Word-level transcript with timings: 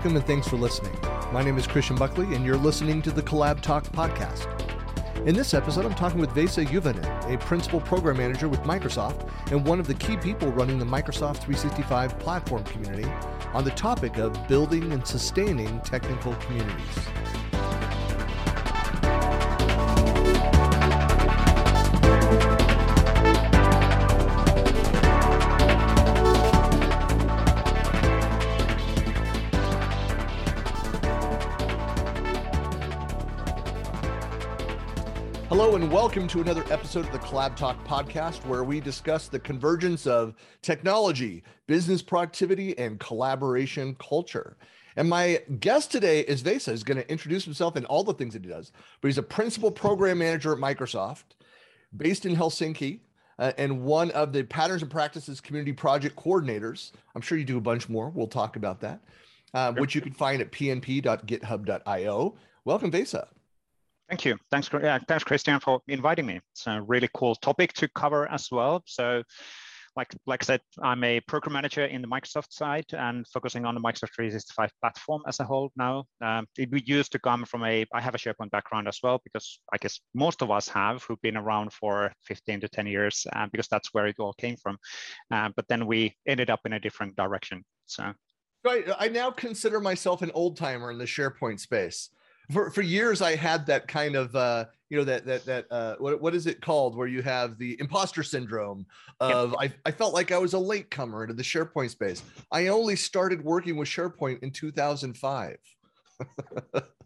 Welcome 0.00 0.16
and 0.16 0.26
thanks 0.26 0.48
for 0.48 0.56
listening. 0.56 0.98
My 1.30 1.42
name 1.42 1.58
is 1.58 1.66
Christian 1.66 1.94
Buckley, 1.94 2.34
and 2.34 2.42
you're 2.42 2.56
listening 2.56 3.02
to 3.02 3.10
the 3.10 3.22
Collab 3.22 3.60
Talk 3.60 3.84
podcast. 3.84 4.46
In 5.26 5.34
this 5.34 5.52
episode, 5.52 5.84
I'm 5.84 5.94
talking 5.94 6.18
with 6.18 6.30
Vesa 6.30 6.64
Juvonen, 6.64 7.30
a 7.30 7.36
principal 7.36 7.82
program 7.82 8.16
manager 8.16 8.48
with 8.48 8.60
Microsoft 8.60 9.30
and 9.52 9.62
one 9.66 9.78
of 9.78 9.86
the 9.86 9.92
key 9.92 10.16
people 10.16 10.50
running 10.52 10.78
the 10.78 10.86
Microsoft 10.86 11.42
365 11.42 12.18
platform 12.18 12.64
community, 12.64 13.06
on 13.52 13.62
the 13.62 13.72
topic 13.72 14.16
of 14.16 14.48
building 14.48 14.90
and 14.90 15.06
sustaining 15.06 15.78
technical 15.80 16.32
communities. 16.36 17.19
And 35.80 35.90
welcome 35.90 36.28
to 36.28 36.42
another 36.42 36.62
episode 36.70 37.06
of 37.06 37.12
the 37.12 37.18
Collab 37.20 37.56
Talk 37.56 37.82
podcast, 37.86 38.44
where 38.44 38.64
we 38.64 38.80
discuss 38.80 39.28
the 39.28 39.38
convergence 39.38 40.06
of 40.06 40.34
technology, 40.60 41.42
business 41.66 42.02
productivity, 42.02 42.76
and 42.76 43.00
collaboration 43.00 43.96
culture. 43.98 44.58
And 44.96 45.08
my 45.08 45.40
guest 45.58 45.90
today 45.90 46.20
is 46.20 46.42
Vesa. 46.42 46.72
He's 46.72 46.82
going 46.82 46.98
to 46.98 47.10
introduce 47.10 47.46
himself 47.46 47.76
and 47.76 47.86
all 47.86 48.04
the 48.04 48.12
things 48.12 48.34
that 48.34 48.44
he 48.44 48.50
does. 48.50 48.72
But 49.00 49.08
he's 49.08 49.16
a 49.16 49.22
principal 49.22 49.70
program 49.70 50.18
manager 50.18 50.52
at 50.52 50.58
Microsoft, 50.58 51.24
based 51.96 52.26
in 52.26 52.36
Helsinki, 52.36 53.00
uh, 53.38 53.52
and 53.56 53.80
one 53.80 54.10
of 54.10 54.34
the 54.34 54.42
Patterns 54.42 54.82
and 54.82 54.90
Practices 54.90 55.40
Community 55.40 55.72
Project 55.72 56.14
coordinators. 56.14 56.92
I'm 57.14 57.22
sure 57.22 57.38
you 57.38 57.44
do 57.44 57.56
a 57.56 57.62
bunch 57.62 57.88
more. 57.88 58.10
We'll 58.10 58.26
talk 58.26 58.56
about 58.56 58.80
that, 58.80 59.00
uh, 59.54 59.72
which 59.72 59.94
you 59.94 60.02
can 60.02 60.12
find 60.12 60.42
at 60.42 60.52
pnp.github.io. 60.52 62.36
Welcome, 62.66 62.90
Vesa. 62.90 63.28
Thank 64.10 64.24
you. 64.24 64.36
Thanks, 64.50 64.68
yeah, 64.72 64.98
thanks, 65.06 65.22
Christian, 65.22 65.60
for 65.60 65.80
inviting 65.86 66.26
me. 66.26 66.40
It's 66.52 66.66
a 66.66 66.82
really 66.82 67.08
cool 67.14 67.36
topic 67.36 67.72
to 67.74 67.86
cover 67.94 68.28
as 68.28 68.48
well. 68.50 68.82
So, 68.84 69.22
like, 69.94 70.12
like 70.26 70.42
I 70.42 70.46
said, 70.46 70.60
I'm 70.82 71.04
a 71.04 71.20
program 71.20 71.52
manager 71.52 71.84
in 71.84 72.02
the 72.02 72.08
Microsoft 72.08 72.50
side 72.50 72.86
and 72.90 73.24
focusing 73.28 73.64
on 73.64 73.76
the 73.76 73.80
Microsoft 73.80 74.16
365 74.16 74.68
platform 74.80 75.22
as 75.28 75.38
a 75.38 75.44
whole 75.44 75.70
now. 75.76 76.06
Um, 76.20 76.48
it 76.58 76.72
we 76.72 76.82
used 76.86 77.12
to 77.12 77.20
come 77.20 77.44
from 77.44 77.64
a, 77.64 77.86
I 77.94 78.00
have 78.00 78.16
a 78.16 78.18
SharePoint 78.18 78.50
background 78.50 78.88
as 78.88 78.98
well, 79.00 79.20
because 79.22 79.60
I 79.72 79.76
guess 79.76 80.00
most 80.12 80.42
of 80.42 80.50
us 80.50 80.66
have 80.66 81.04
who've 81.04 81.22
been 81.22 81.36
around 81.36 81.72
for 81.72 82.12
15 82.24 82.62
to 82.62 82.68
10 82.68 82.88
years, 82.88 83.28
uh, 83.36 83.46
because 83.52 83.68
that's 83.68 83.94
where 83.94 84.08
it 84.08 84.16
all 84.18 84.32
came 84.32 84.56
from. 84.56 84.76
Uh, 85.30 85.50
but 85.54 85.68
then 85.68 85.86
we 85.86 86.16
ended 86.26 86.50
up 86.50 86.60
in 86.64 86.72
a 86.72 86.80
different 86.80 87.14
direction. 87.14 87.64
So. 87.86 88.12
Right. 88.64 88.86
I 88.98 89.06
now 89.06 89.30
consider 89.30 89.80
myself 89.80 90.20
an 90.20 90.32
old 90.34 90.56
timer 90.56 90.90
in 90.90 90.98
the 90.98 91.04
SharePoint 91.04 91.60
space 91.60 92.10
for, 92.52 92.70
for 92.70 92.82
years 92.82 93.22
I 93.22 93.36
had 93.36 93.66
that 93.66 93.88
kind 93.88 94.16
of 94.16 94.34
uh, 94.34 94.66
you 94.88 94.98
know 94.98 95.04
that 95.04 95.24
that 95.26 95.44
that 95.46 95.66
uh, 95.70 95.96
what 95.98 96.20
what 96.20 96.34
is 96.34 96.46
it 96.46 96.60
called 96.60 96.96
where 96.96 97.06
you 97.06 97.22
have 97.22 97.58
the 97.58 97.76
imposter 97.80 98.22
syndrome 98.22 98.86
of 99.20 99.54
yep. 99.60 99.72
I, 99.84 99.88
I 99.88 99.92
felt 99.92 100.14
like 100.14 100.32
I 100.32 100.38
was 100.38 100.54
a 100.54 100.58
latecomer 100.58 101.22
into 101.22 101.34
the 101.34 101.42
SharePoint 101.42 101.90
space. 101.90 102.22
I 102.50 102.68
only 102.68 102.96
started 102.96 103.42
working 103.42 103.76
with 103.76 103.88
SharePoint 103.88 104.42
in 104.42 104.50
2005. 104.50 105.56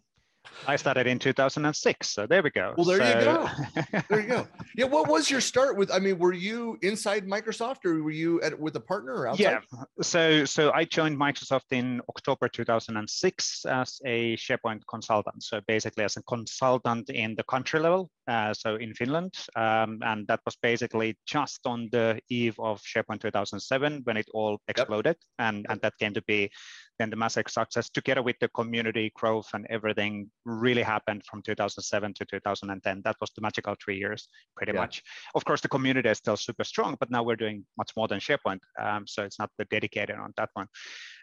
I 0.67 0.77
started 0.77 1.07
in 1.07 1.19
2006. 1.19 2.09
So 2.09 2.27
there 2.27 2.43
we 2.43 2.51
go. 2.51 2.75
Well, 2.77 2.87
there 2.87 2.99
so... 2.99 3.07
you 3.07 3.25
go. 3.25 4.03
there 4.09 4.21
you 4.21 4.29
go. 4.29 4.49
Yeah. 4.77 4.87
What 4.87 5.09
was 5.09 5.31
your 5.31 5.41
start 5.41 5.77
with? 5.77 5.93
I 5.93 6.01
mean, 6.01 6.19
were 6.19 6.33
you 6.33 6.79
inside 6.83 7.27
Microsoft 7.27 7.85
or 7.85 8.03
were 8.03 8.11
you 8.11 8.41
at, 8.43 8.59
with 8.59 8.75
a 8.77 8.81
partner 8.81 9.15
or 9.15 9.29
outside? 9.29 9.43
Yeah. 9.43 9.61
So, 10.03 10.45
so 10.45 10.73
I 10.73 10.85
joined 10.85 11.17
Microsoft 11.17 11.71
in 11.71 12.01
October 12.09 12.49
2006 12.49 13.67
as 13.67 14.01
a 14.05 14.37
SharePoint 14.37 14.83
consultant. 14.91 15.43
So 15.45 15.61
basically 15.69 16.05
as 16.05 16.17
a 16.17 16.23
consultant 16.23 17.11
in 17.11 17.37
the 17.37 17.45
country 17.45 17.79
level. 17.79 18.11
Uh, 18.27 18.55
so 18.55 18.77
in 18.77 18.95
Finland. 18.95 19.35
Um, 19.55 20.01
and 20.03 20.27
that 20.27 20.41
was 20.45 20.57
basically 20.57 21.17
just 21.27 21.61
on 21.67 21.89
the 21.93 22.19
eve 22.31 22.59
of 22.59 22.81
SharePoint 22.83 23.21
2007 23.21 24.01
when 24.05 24.17
it 24.17 24.29
all 24.33 24.59
exploded. 24.67 25.17
Yep. 25.39 25.47
And, 25.47 25.67
and 25.69 25.81
that 25.83 25.99
came 25.99 26.15
to 26.15 26.23
be 26.23 26.51
then 26.99 27.11
the 27.11 27.17
massive 27.17 27.49
success 27.49 27.91
together 27.91 28.23
with 28.23 28.37
the 28.41 28.49
community 28.49 29.13
growth 29.15 29.49
and 29.53 29.67
everything 29.69 30.31
really 30.45 30.83
happened 30.83 31.25
from 31.25 31.43
2007 31.43 32.15
to 32.15 32.25
2010. 32.25 33.03
That 33.05 33.17
was 33.21 33.31
the 33.35 33.43
magical 33.43 33.75
three 33.83 33.99
years, 33.99 34.29
pretty 34.57 34.73
yeah. 34.73 34.81
much. 34.81 35.03
Of 35.35 35.45
course, 35.45 35.61
the 35.61 35.69
community 35.69 36.09
is 36.09 36.19
still 36.19 36.37
super 36.37 36.65
strong, 36.65 36.97
but 37.01 37.11
now 37.11 37.23
we're 37.23 37.37
doing 37.37 37.65
much 37.77 37.93
more 37.97 38.09
than 38.09 38.21
SharePoint. 38.21 38.61
Um, 38.81 39.07
so 39.07 39.23
it's 39.23 39.39
not 39.39 39.51
the 39.59 39.65
dedicated 39.67 40.17
on 40.17 40.33
that 40.37 40.51
one. 40.55 40.69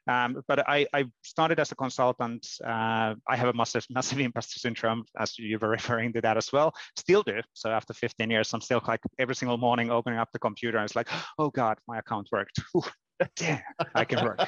Um, 0.08 0.42
but 0.48 0.68
I, 0.68 0.88
I, 0.94 1.06
started 1.22 1.59
as 1.59 1.72
a 1.72 1.76
consultant. 1.76 2.48
Uh, 2.66 3.16
I 3.28 3.36
have 3.36 3.50
a 3.50 3.54
massive, 3.54 3.86
massive 3.90 4.20
imposter 4.20 4.59
syndrome, 4.59 5.06
as 5.18 5.38
you 5.38 5.59
were 5.59 5.70
referring 5.80 6.14
to 6.14 6.22
that 6.22 6.38
as 6.38 6.52
well. 6.52 6.74
Still 6.98 7.24
do. 7.24 7.42
So 7.53 7.70
after 7.70 7.94
15 7.94 8.30
years, 8.30 8.53
I'm 8.53 8.62
still 8.62 8.82
like 8.88 9.02
every 9.20 9.36
single 9.36 9.58
morning 9.58 9.92
opening 9.92 10.20
up 10.20 10.30
the 10.34 10.40
computer 10.40 10.78
and 10.78 10.86
it's 10.86 10.96
like, 10.96 11.09
oh 11.38 11.50
God, 11.50 11.78
my 11.88 12.00
account 12.00 12.30
worked. 12.32 12.59
damn, 13.36 13.62
I 13.96 14.06
can 14.06 14.24
work. 14.24 14.40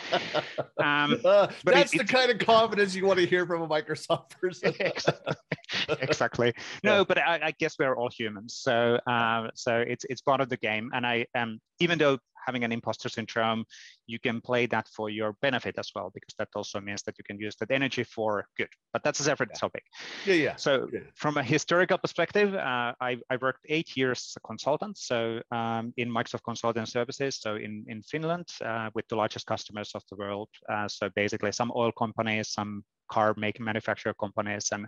Um, 0.78 1.19
uh, 1.25 1.47
that's 1.63 1.94
it, 1.94 1.97
the 2.00 2.06
kind 2.06 2.31
of 2.31 2.39
confidence 2.39 2.95
you 2.95 3.06
want 3.06 3.19
to 3.19 3.25
hear 3.25 3.45
from 3.45 3.61
a 3.61 3.67
Microsoft 3.67 4.29
person. 4.41 4.73
exactly. 4.79 5.35
exactly. 6.01 6.53
No, 6.84 7.00
yeah. 7.00 7.03
but 7.07 7.17
I, 7.17 7.39
I, 7.44 7.51
guess 7.59 7.75
we're 7.79 7.95
all 7.95 8.09
humans, 8.09 8.56
so 8.56 9.00
uh, 9.07 9.50
so 9.56 9.78
it's 9.78 10.06
it's 10.09 10.22
part 10.22 10.41
of 10.41 10.50
the 10.50 10.57
game. 10.57 10.91
And 10.94 11.06
I 11.06 11.25
um, 11.35 11.59
even 11.79 11.97
though 11.97 12.17
having 12.45 12.63
an 12.63 12.72
imposter 12.72 13.09
syndrome, 13.09 13.66
you 14.08 14.19
can 14.19 14.41
play 14.41 14.66
that 14.68 14.88
for 14.88 15.09
your 15.09 15.34
benefit 15.41 15.75
as 15.78 15.91
well, 15.96 16.12
because 16.14 16.34
that 16.38 16.50
also 16.56 16.80
means 16.80 17.03
that 17.03 17.16
you 17.18 17.24
can 17.24 17.40
use 17.40 17.56
that 17.58 17.72
energy 17.72 18.03
for 18.03 18.46
good. 18.58 18.69
But 18.91 19.03
that's 19.03 19.19
a 19.19 19.24
separate 19.24 19.52
yeah. 19.53 19.59
topic. 19.59 19.84
Yeah, 20.25 20.36
yeah. 20.36 20.56
So 20.56 20.90
yeah. 20.91 21.00
from 21.16 21.38
a 21.38 21.44
historical 21.44 21.97
perspective, 21.97 22.53
uh, 22.56 22.94
I, 23.00 23.18
I 23.30 23.38
worked 23.41 23.66
eight 23.69 23.96
years 23.96 24.19
as 24.30 24.38
a 24.38 24.47
consultant. 24.47 24.97
So 24.97 25.41
um, 25.52 25.94
in 25.97 26.09
Microsoft 26.09 26.44
Consulting 26.44 26.86
Services, 26.86 27.40
so 27.40 27.56
in, 27.56 27.86
in 27.88 28.02
Finland, 28.03 28.47
uh, 28.64 28.90
with 28.96 29.08
the 29.08 29.16
largest 29.16 29.46
customers 29.46 29.91
of 29.96 30.03
the 30.09 30.16
world. 30.16 30.50
Uh, 30.70 30.88
so 30.88 31.09
basically 31.16 31.52
some 31.52 31.72
oil 31.75 31.91
companies, 31.91 32.50
some 32.50 32.84
car 33.14 33.34
making 33.38 33.66
manufacturer 33.66 34.16
companies. 34.25 34.70
And 34.72 34.88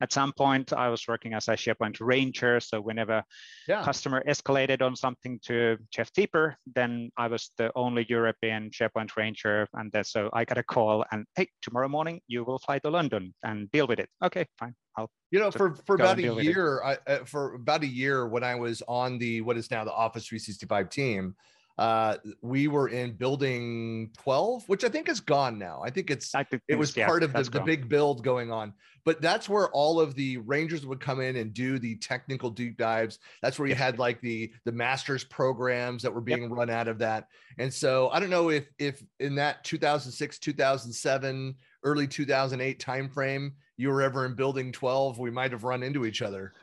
at 0.00 0.12
some 0.12 0.32
point, 0.32 0.72
I 0.72 0.88
was 0.88 1.08
working 1.08 1.32
as 1.34 1.48
a 1.48 1.52
SharePoint 1.52 1.96
ranger. 2.00 2.60
So 2.60 2.80
whenever 2.80 3.22
yeah. 3.68 3.82
customer 3.82 4.22
escalated 4.26 4.82
on 4.82 4.94
something 4.96 5.40
to 5.46 5.78
Jeff 5.94 6.12
Teper, 6.12 6.56
then 6.74 7.10
I 7.16 7.26
was 7.28 7.50
the 7.56 7.70
only 7.74 8.04
European 8.08 8.51
SharePoint 8.70 9.16
ranger. 9.16 9.68
And 9.74 9.90
then, 9.92 10.04
so 10.04 10.30
I 10.32 10.44
got 10.44 10.58
a 10.58 10.62
call 10.62 11.04
and 11.10 11.26
hey, 11.36 11.48
tomorrow 11.60 11.88
morning 11.88 12.20
you 12.26 12.44
will 12.44 12.58
fly 12.58 12.78
to 12.80 12.90
London 12.90 13.34
and 13.42 13.70
deal 13.70 13.86
with 13.86 13.98
it. 13.98 14.08
Okay, 14.24 14.46
fine. 14.58 14.74
I'll 14.96 15.10
you 15.30 15.38
know, 15.38 15.50
for 15.50 15.74
for 15.86 15.94
about 15.94 16.18
a 16.18 16.42
year, 16.42 16.82
I, 16.84 16.98
uh, 17.06 17.24
for 17.24 17.54
about 17.54 17.82
a 17.82 17.86
year 17.86 18.28
when 18.28 18.44
I 18.44 18.54
was 18.54 18.82
on 18.86 19.18
the 19.18 19.40
what 19.40 19.56
is 19.56 19.70
now 19.70 19.84
the 19.84 19.92
Office 19.92 20.26
365 20.26 20.90
team, 20.90 21.34
uh 21.78 22.16
we 22.42 22.68
were 22.68 22.88
in 22.88 23.12
building 23.12 24.10
12 24.18 24.68
which 24.68 24.84
i 24.84 24.88
think 24.88 25.08
is 25.08 25.20
gone 25.20 25.58
now. 25.58 25.80
I 25.84 25.90
think 25.90 26.10
it's 26.10 26.34
I 26.34 26.44
think 26.44 26.62
it 26.68 26.76
was 26.76 26.96
yeah, 26.96 27.06
part 27.06 27.22
of 27.22 27.32
the, 27.32 27.42
the 27.42 27.60
big 27.60 27.88
build 27.88 28.22
going 28.22 28.50
on. 28.52 28.74
But 29.04 29.20
that's 29.20 29.48
where 29.48 29.68
all 29.70 29.98
of 29.98 30.14
the 30.14 30.36
rangers 30.38 30.86
would 30.86 31.00
come 31.00 31.20
in 31.20 31.36
and 31.36 31.52
do 31.52 31.78
the 31.78 31.96
technical 31.96 32.50
deep 32.50 32.76
dives. 32.76 33.18
That's 33.42 33.58
where 33.58 33.68
you 33.68 33.74
had 33.74 33.98
like 33.98 34.20
the 34.20 34.52
the 34.64 34.72
masters 34.72 35.24
programs 35.24 36.02
that 36.02 36.14
were 36.14 36.20
being 36.20 36.42
yep. 36.42 36.50
run 36.52 36.70
out 36.70 36.88
of 36.88 36.98
that. 36.98 37.28
And 37.58 37.72
so 37.72 38.10
i 38.10 38.20
don't 38.20 38.30
know 38.30 38.50
if 38.50 38.66
if 38.78 39.02
in 39.20 39.34
that 39.36 39.64
2006 39.64 40.38
2007 40.38 41.54
early 41.84 42.06
2008 42.06 42.78
timeframe 42.78 43.52
you 43.76 43.88
were 43.88 44.02
ever 44.02 44.24
in 44.26 44.34
building 44.34 44.70
12 44.70 45.18
we 45.18 45.30
might 45.30 45.50
have 45.50 45.64
run 45.64 45.82
into 45.82 46.04
each 46.04 46.22
other 46.22 46.54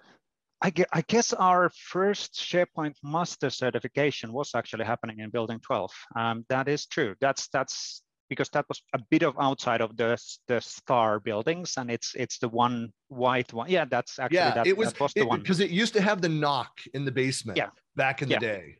I, 0.61 0.73
I 0.91 1.01
guess 1.07 1.31
our 1.33 1.69
first 1.69 2.33
SharePoint 2.33 2.95
master 3.01 3.49
certification 3.49 4.33
was 4.33 4.51
actually 4.55 4.85
happening 4.85 5.19
in 5.19 5.29
Building 5.29 5.59
12. 5.59 5.91
Um, 6.15 6.45
that 6.49 6.67
is 6.67 6.85
true. 6.85 7.15
That's 7.21 7.47
that's 7.49 8.01
because 8.29 8.49
that 8.49 8.65
was 8.67 8.81
a 8.93 8.99
bit 9.09 9.23
of 9.23 9.35
outside 9.39 9.81
of 9.81 9.95
the 9.97 10.17
the 10.47 10.59
star 10.61 11.19
buildings, 11.19 11.73
and 11.77 11.89
it's 11.89 12.13
it's 12.15 12.39
the 12.39 12.49
one 12.49 12.91
white 13.07 13.51
one. 13.53 13.69
Yeah, 13.69 13.85
that's 13.85 14.19
actually 14.19 14.37
yeah, 14.37 14.53
that, 14.53 14.67
it 14.67 14.77
was, 14.77 14.97
was 14.99 15.13
the 15.13 15.21
it, 15.21 15.27
one 15.27 15.39
because 15.39 15.59
it 15.61 15.71
used 15.71 15.93
to 15.93 16.01
have 16.01 16.21
the 16.21 16.27
NOC 16.27 16.67
in 16.93 17.05
the 17.05 17.11
basement. 17.11 17.57
Yeah. 17.57 17.69
back 17.95 18.21
in 18.21 18.29
yeah. 18.29 18.39
the 18.39 18.45
day. 18.45 18.77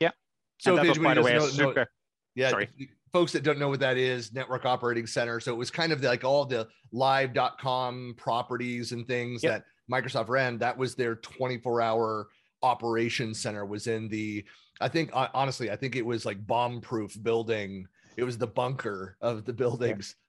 Yeah. 0.00 0.10
So 0.58 0.76
that 0.76 0.86
was, 0.86 0.98
by 0.98 1.14
the 1.14 1.22
way, 1.22 1.34
know, 1.34 1.46
super. 1.46 1.80
Know, 1.80 1.86
yeah. 2.34 2.50
Sorry. 2.50 2.68
Folks 3.12 3.32
that 3.32 3.42
don't 3.42 3.58
know 3.58 3.68
what 3.68 3.80
that 3.80 3.96
is, 3.96 4.34
network 4.34 4.66
operating 4.66 5.06
center. 5.06 5.40
So 5.40 5.52
it 5.52 5.56
was 5.56 5.70
kind 5.70 5.92
of 5.92 6.02
like 6.02 6.24
all 6.24 6.44
the 6.44 6.68
live.com 6.92 8.14
properties 8.18 8.92
and 8.92 9.06
things 9.08 9.40
that 9.40 9.64
Microsoft 9.90 10.28
ran, 10.28 10.58
that 10.58 10.76
was 10.76 10.94
their 10.94 11.16
24 11.16 11.80
hour 11.80 12.28
operations 12.62 13.40
center 13.40 13.64
was 13.64 13.86
in 13.86 14.08
the, 14.08 14.44
I 14.80 14.88
think, 14.88 15.10
honestly, 15.12 15.70
I 15.70 15.76
think 15.76 15.96
it 15.96 16.04
was 16.04 16.26
like 16.26 16.46
bomb 16.46 16.80
proof 16.80 17.16
building. 17.22 17.86
It 18.16 18.24
was 18.24 18.38
the 18.38 18.46
bunker 18.46 19.16
of 19.20 19.44
the 19.44 19.52
buildings. 19.52 20.14
Yeah. 20.16 20.24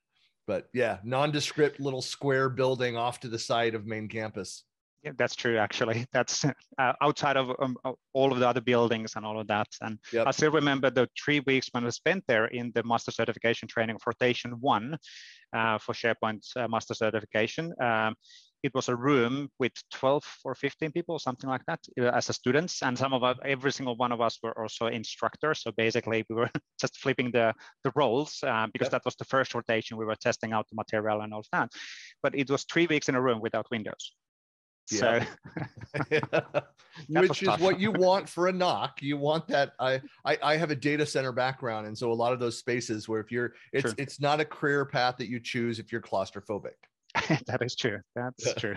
But 0.48 0.70
yeah, 0.74 0.98
nondescript 1.04 1.80
little 1.80 2.02
square 2.02 2.50
building 2.50 2.98
off 2.98 3.20
to 3.20 3.28
the 3.28 3.38
side 3.38 3.76
of 3.76 3.86
main 3.86 4.08
campus. 4.08 4.64
Yeah, 5.04 5.12
that's 5.18 5.36
true. 5.36 5.58
Actually, 5.58 6.06
that's 6.14 6.44
uh, 6.44 6.94
outside 7.02 7.38
of 7.38 7.52
um, 7.60 7.78
all 8.14 8.34
of 8.34 8.40
the 8.40 8.48
other 8.48 8.62
buildings 8.62 9.14
and 9.16 9.26
all 9.26 9.40
of 9.40 9.48
that. 9.48 9.68
And 9.82 9.98
yep. 10.12 10.28
I 10.28 10.32
still 10.32 10.52
remember 10.52 10.90
the 10.90 11.08
three 11.24 11.40
weeks 11.42 11.70
when 11.72 11.86
I 11.86 11.90
spent 11.90 12.24
there 12.28 12.48
in 12.48 12.72
the 12.76 12.84
master 12.84 13.12
certification 13.12 13.68
training 13.68 13.96
of 13.96 14.02
rotation 14.06 14.52
one 14.60 14.98
uh, 15.54 15.78
for 15.78 15.94
SharePoint 15.94 16.46
uh, 16.58 16.68
master 16.68 16.94
certification. 16.94 17.74
Um, 17.82 18.16
it 18.64 18.74
was 18.74 18.90
a 18.90 18.96
room 18.96 19.50
with 19.60 19.72
12 19.94 20.24
or 20.44 20.56
15 20.56 20.92
people, 20.92 21.18
something 21.20 21.50
like 21.50 21.66
that, 21.68 21.80
uh, 22.00 22.06
as 22.06 22.30
a 22.30 22.34
students. 22.34 22.82
And 22.82 22.98
some 22.98 23.14
of 23.14 23.24
us, 23.24 23.38
every 23.46 23.72
single 23.72 23.96
one 23.96 24.12
of 24.12 24.22
us 24.22 24.40
were 24.44 24.60
also 24.60 24.88
instructors. 24.88 25.62
So 25.62 25.72
basically 25.72 26.26
we 26.30 26.36
were 26.36 26.50
just 26.82 26.98
flipping 26.98 27.32
the, 27.32 27.54
the 27.84 27.92
roles 27.96 28.40
uh, 28.46 28.68
because 28.74 28.88
yep. 28.88 28.92
that 28.92 29.06
was 29.06 29.16
the 29.16 29.26
first 29.26 29.56
rotation. 29.56 29.98
We 29.98 30.06
were 30.06 30.16
testing 30.16 30.52
out 30.52 30.68
the 30.70 30.76
material 30.76 31.22
and 31.22 31.34
all 31.34 31.44
that. 31.54 31.72
But 32.22 32.36
it 32.36 32.50
was 32.50 32.66
three 32.66 32.88
weeks 32.88 33.10
in 33.10 33.16
a 33.16 33.22
room 33.22 33.40
without 33.42 33.68
windows. 33.72 34.14
Yeah. 34.92 35.26
So 37.14 37.22
which 37.22 37.44
is 37.44 37.60
what 37.60 37.80
you 37.80 37.92
want 37.92 38.28
for 38.28 38.50
a 38.50 38.52
NOC. 38.52 39.02
You 39.02 39.16
want 39.18 39.48
that. 39.48 39.72
I, 39.80 40.02
I 40.26 40.38
I 40.44 40.58
have 40.58 40.70
a 40.70 40.76
data 40.76 41.06
center 41.06 41.32
background, 41.32 41.88
and 41.88 41.98
so 41.98 42.12
a 42.12 42.14
lot 42.14 42.34
of 42.34 42.40
those 42.40 42.58
spaces 42.58 43.08
where 43.08 43.22
if 43.22 43.32
you're, 43.32 43.54
it's 43.72 43.84
True. 43.84 43.94
it's 43.98 44.20
not 44.20 44.42
a 44.42 44.46
career 44.46 44.86
path 44.86 45.16
that 45.20 45.30
you 45.30 45.40
choose 45.40 45.80
if 45.80 45.92
you're 45.92 46.02
claustrophobic. 46.02 46.76
that 47.46 47.62
is 47.62 47.76
true. 47.76 48.00
That's 48.16 48.54
true. 48.58 48.76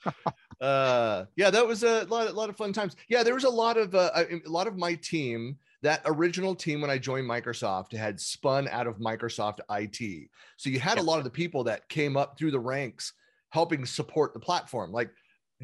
uh, 0.60 1.24
yeah, 1.36 1.50
that 1.50 1.66
was 1.66 1.82
a 1.82 2.04
lot, 2.04 2.28
a 2.28 2.32
lot 2.32 2.50
of 2.50 2.56
fun 2.56 2.72
times. 2.72 2.96
Yeah, 3.08 3.22
there 3.22 3.34
was 3.34 3.44
a 3.44 3.50
lot 3.50 3.76
of 3.76 3.94
uh, 3.94 4.10
a 4.14 4.48
lot 4.48 4.66
of 4.66 4.76
my 4.76 4.94
team. 4.94 5.58
That 5.82 6.02
original 6.04 6.54
team 6.54 6.80
when 6.80 6.90
I 6.90 6.98
joined 6.98 7.28
Microsoft 7.28 7.92
had 7.92 8.20
spun 8.20 8.68
out 8.68 8.86
of 8.86 8.98
Microsoft 8.98 9.58
IT. 9.68 10.28
So 10.56 10.70
you 10.70 10.78
had 10.78 10.98
a 10.98 11.02
lot 11.02 11.18
of 11.18 11.24
the 11.24 11.30
people 11.30 11.64
that 11.64 11.88
came 11.88 12.16
up 12.16 12.38
through 12.38 12.52
the 12.52 12.60
ranks 12.60 13.14
helping 13.50 13.84
support 13.84 14.32
the 14.32 14.38
platform. 14.38 14.92
Like 14.92 15.10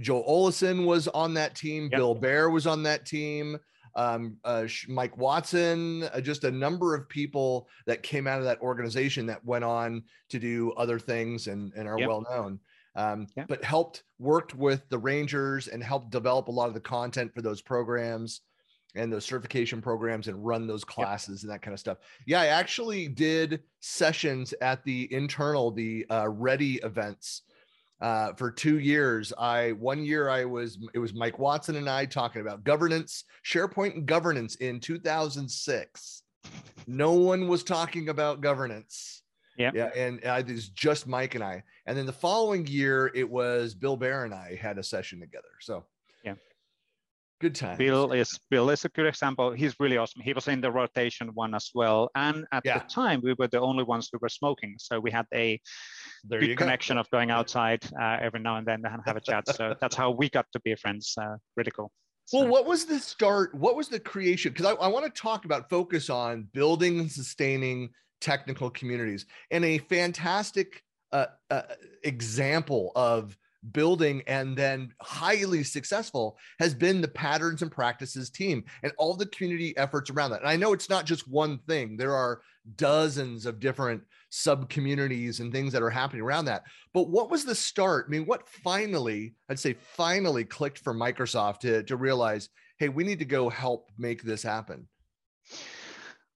Joel 0.00 0.25
Oleson 0.25 0.87
was 0.87 1.06
on 1.08 1.34
that 1.34 1.55
team. 1.55 1.84
Yep. 1.84 1.93
Bill 1.93 2.14
Baer 2.16 2.50
was 2.50 2.66
on 2.66 2.82
that 2.82 3.06
team. 3.06 3.58
Um, 3.94 4.37
uh, 4.44 4.67
Mike 4.88 5.17
Watson, 5.17 6.05
uh, 6.05 6.20
just 6.20 6.44
a 6.44 6.50
number 6.50 6.94
of 6.94 7.08
people 7.08 7.69
that 7.87 8.02
came 8.02 8.26
out 8.26 8.38
of 8.38 8.44
that 8.44 8.61
organization 8.61 9.26
that 9.26 9.44
went 9.44 9.64
on 9.64 10.02
to 10.31 10.38
do 10.38 10.73
other 10.73 10.99
things 10.99 11.46
and, 11.46 11.73
and 11.75 11.88
are 11.88 11.99
yep. 11.99 12.08
well 12.08 12.25
known. 12.31 12.61
Um, 12.94 13.26
yep. 13.37 13.46
But 13.49 13.62
helped 13.62 14.02
worked 14.19 14.55
with 14.55 14.88
the 14.88 14.99
Rangers 14.99 15.69
and 15.69 15.82
helped 15.82 16.11
develop 16.11 16.49
a 16.49 16.52
lot 16.52 16.69
of 16.69 16.75
the 16.75 16.81
content 16.81 17.32
for 17.35 17.43
those 17.43 17.62
programs 17.62 18.40
and 18.94 19.12
those 19.12 19.25
certification 19.25 19.81
programs 19.81 20.29
and 20.29 20.44
run 20.44 20.67
those 20.67 20.84
classes 20.84 21.43
and 21.43 21.52
that 21.52 21.62
kind 21.62 21.75
of 21.75 21.81
stuff. 21.81 21.99
Yeah, 22.26 22.41
I 22.41 22.46
actually 22.46 23.08
did 23.08 23.62
sessions 23.81 24.55
at 24.61 24.82
the 24.84 25.12
internal, 25.12 25.70
the 25.70 26.06
uh, 26.11 26.29
Ready 26.29 26.76
events 26.76 27.43
uh, 28.00 28.32
for 28.34 28.50
two 28.50 28.78
years. 28.78 29.32
I 29.38 29.72
one 29.72 30.04
year 30.04 30.28
I 30.28 30.44
was 30.44 30.78
it 30.94 30.98
was 30.98 31.14
Mike 31.14 31.38
Watson 31.38 31.76
and 31.76 31.88
I 31.88 32.06
talking 32.06 32.40
about 32.40 32.64
governance, 32.64 33.24
SharePoint 33.44 33.94
and 33.94 34.06
governance 34.06 34.56
in 34.56 34.80
2006. 34.80 36.22
No 36.86 37.12
one 37.12 37.48
was 37.48 37.64
talking 37.64 38.08
about 38.08 38.40
governance. 38.40 39.22
Yeah, 39.56 39.72
yeah, 39.74 39.90
and 39.96 40.20
I, 40.24 40.38
it 40.38 40.48
was 40.48 40.68
just 40.68 41.08
Mike 41.08 41.34
and 41.34 41.42
I. 41.42 41.64
And 41.86 41.98
then 41.98 42.06
the 42.06 42.12
following 42.12 42.66
year, 42.66 43.10
it 43.12 43.28
was 43.28 43.74
Bill 43.74 43.96
Baer 43.96 44.24
and 44.24 44.32
I 44.32 44.56
had 44.60 44.78
a 44.78 44.84
session 44.84 45.18
together. 45.18 45.48
So 45.60 45.84
good 47.40 47.55
time. 47.55 47.76
Bill 47.76 48.12
is 48.12 48.38
Bill 48.50 48.70
is 48.70 48.85
a 48.85 48.88
good 48.90 49.06
example. 49.06 49.52
He's 49.52 49.75
really 49.81 49.96
awesome. 49.96 50.23
He 50.23 50.32
was 50.32 50.49
in 50.49 50.61
the 50.61 50.70
rotation 50.70 51.29
one 51.35 51.55
as 51.55 51.70
well, 51.75 52.11
and 52.14 52.46
at 52.52 52.62
yeah. 52.64 52.79
the 52.79 52.85
time 52.85 53.20
we 53.23 53.35
were 53.38 53.49
the 53.49 53.61
only 53.61 53.85
ones 53.85 54.08
who 54.12 54.19
were 54.20 54.29
smoking, 54.29 54.76
so 54.79 55.00
we 55.00 55.11
had 55.11 55.26
a 55.35 55.61
there 56.25 56.40
good 56.40 56.58
connection 56.58 56.96
go. 56.96 57.00
of 57.00 57.11
going 57.11 57.31
outside 57.31 57.85
uh, 58.00 58.19
every 58.20 58.40
now 58.40 58.56
and 58.56 58.67
then 58.67 58.82
and 58.85 59.02
have 59.05 59.17
a 59.17 59.20
chat. 59.20 59.49
so 59.49 59.75
that's 59.81 59.96
how 59.96 60.11
we 60.11 60.29
got 60.29 60.46
to 60.52 60.61
be 60.61 60.75
friends. 60.75 61.14
Uh, 61.20 61.37
really 61.56 61.70
cool. 61.70 61.90
So. 62.26 62.40
Well, 62.40 62.49
what 62.49 62.67
was 62.67 62.85
the 62.85 62.99
start? 62.99 63.55
What 63.55 63.76
was 63.76 63.88
the 63.88 64.00
creation? 64.00 64.52
Because 64.52 64.67
I, 64.67 64.73
I 64.73 64.88
want 64.88 65.06
to 65.06 65.20
talk 65.20 65.44
about 65.44 65.70
focus 65.70 66.11
on 66.11 66.49
building 66.52 67.00
and 67.00 67.11
sustaining 67.11 67.91
technical 68.20 68.69
communities 68.69 69.26
and 69.50 69.64
a 69.64 69.79
fantastic 69.79 70.82
uh, 71.12 71.26
uh 71.50 71.62
example 72.02 72.93
of 72.96 73.37
building 73.72 74.22
and 74.26 74.56
then 74.56 74.93
highly 75.00 75.64
successful 75.64 76.38
has 76.58 76.75
been 76.75 77.00
the 77.00 77.08
patterns 77.08 77.62
and 77.62 77.70
practices 77.70 78.31
team 78.31 78.64
and 78.82 78.93
all 78.99 79.14
the 79.14 79.26
community 79.26 79.76
efforts 79.76 80.10
around 80.10 80.31
that. 80.31 80.40
And 80.40 80.49
I 80.49 80.56
know 80.56 80.72
it's 80.72 80.90
not 80.90 81.06
just 81.06 81.28
one 81.28 81.58
thing, 81.66 81.96
there 81.96 82.14
are 82.14 82.40
dozens 82.76 83.46
of 83.46 83.60
different 83.60 84.02
sub 84.31 84.69
communities 84.69 85.40
and 85.40 85.52
things 85.52 85.72
that 85.72 85.82
are 85.82 85.90
happening 85.90 86.22
around 86.22 86.44
that. 86.46 86.64
But 86.93 87.08
what 87.08 87.31
was 87.31 87.44
the 87.44 87.55
start? 87.55 88.06
I 88.08 88.10
mean, 88.10 88.26
what 88.26 88.49
finally, 88.49 89.34
I'd 89.49 89.58
say 89.58 89.75
finally 89.75 90.44
clicked 90.44 90.78
for 90.78 90.94
Microsoft 90.94 91.60
to, 91.60 91.82
to 91.84 91.96
realize, 91.96 92.50
hey, 92.78 92.88
we 92.88 93.05
need 93.05 93.19
to 93.20 93.25
go 93.25 93.49
help 93.49 93.90
make 93.99 94.22
this 94.22 94.43
happen? 94.43 94.87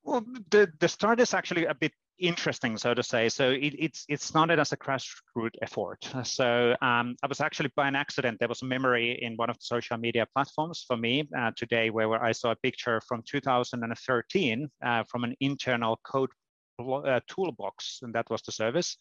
Well, 0.05 0.25
the, 0.51 0.73
the 0.81 0.89
start 0.89 1.21
is 1.21 1.35
actually 1.35 1.67
a 1.67 1.75
bit 1.75 1.93
interesting, 2.23 2.77
so 2.77 2.95
to 2.95 3.03
say. 3.03 3.29
So 3.29 3.51
it, 3.51 3.75
it's 3.79 4.05
it 4.09 4.21
started 4.21 4.59
as 4.59 4.73
a 4.73 4.77
grassroots 4.77 5.59
effort. 5.61 6.09
So 6.25 6.77
um, 6.81 7.17
I 7.23 7.27
was 7.29 7.41
actually 7.41 7.71
by 7.77 7.89
an 7.89 7.97
accident. 7.97 8.39
There 8.39 8.49
was 8.49 8.63
a 8.63 8.67
memory 8.67 9.19
in 9.23 9.37
one 9.37 9.51
of 9.51 9.57
the 9.57 9.65
social 9.65 9.99
media 9.99 10.27
platforms 10.35 10.85
for 10.87 10.97
me 10.97 11.29
uh, 11.37 11.51
today, 11.57 11.91
where, 11.91 12.09
where 12.09 12.25
I 12.25 12.33
saw 12.33 12.53
a 12.53 12.57
picture 12.57 13.01
from 13.07 13.23
2013 13.27 14.69
uh, 14.85 15.05
from 15.11 15.25
an 15.25 15.35
internal 15.41 15.99
code 16.05 16.31
uh, 16.79 17.21
toolbox, 17.29 18.01
and 18.03 18.15
that 18.15 18.31
was 18.31 18.43
the 18.43 18.53
service 18.53 18.97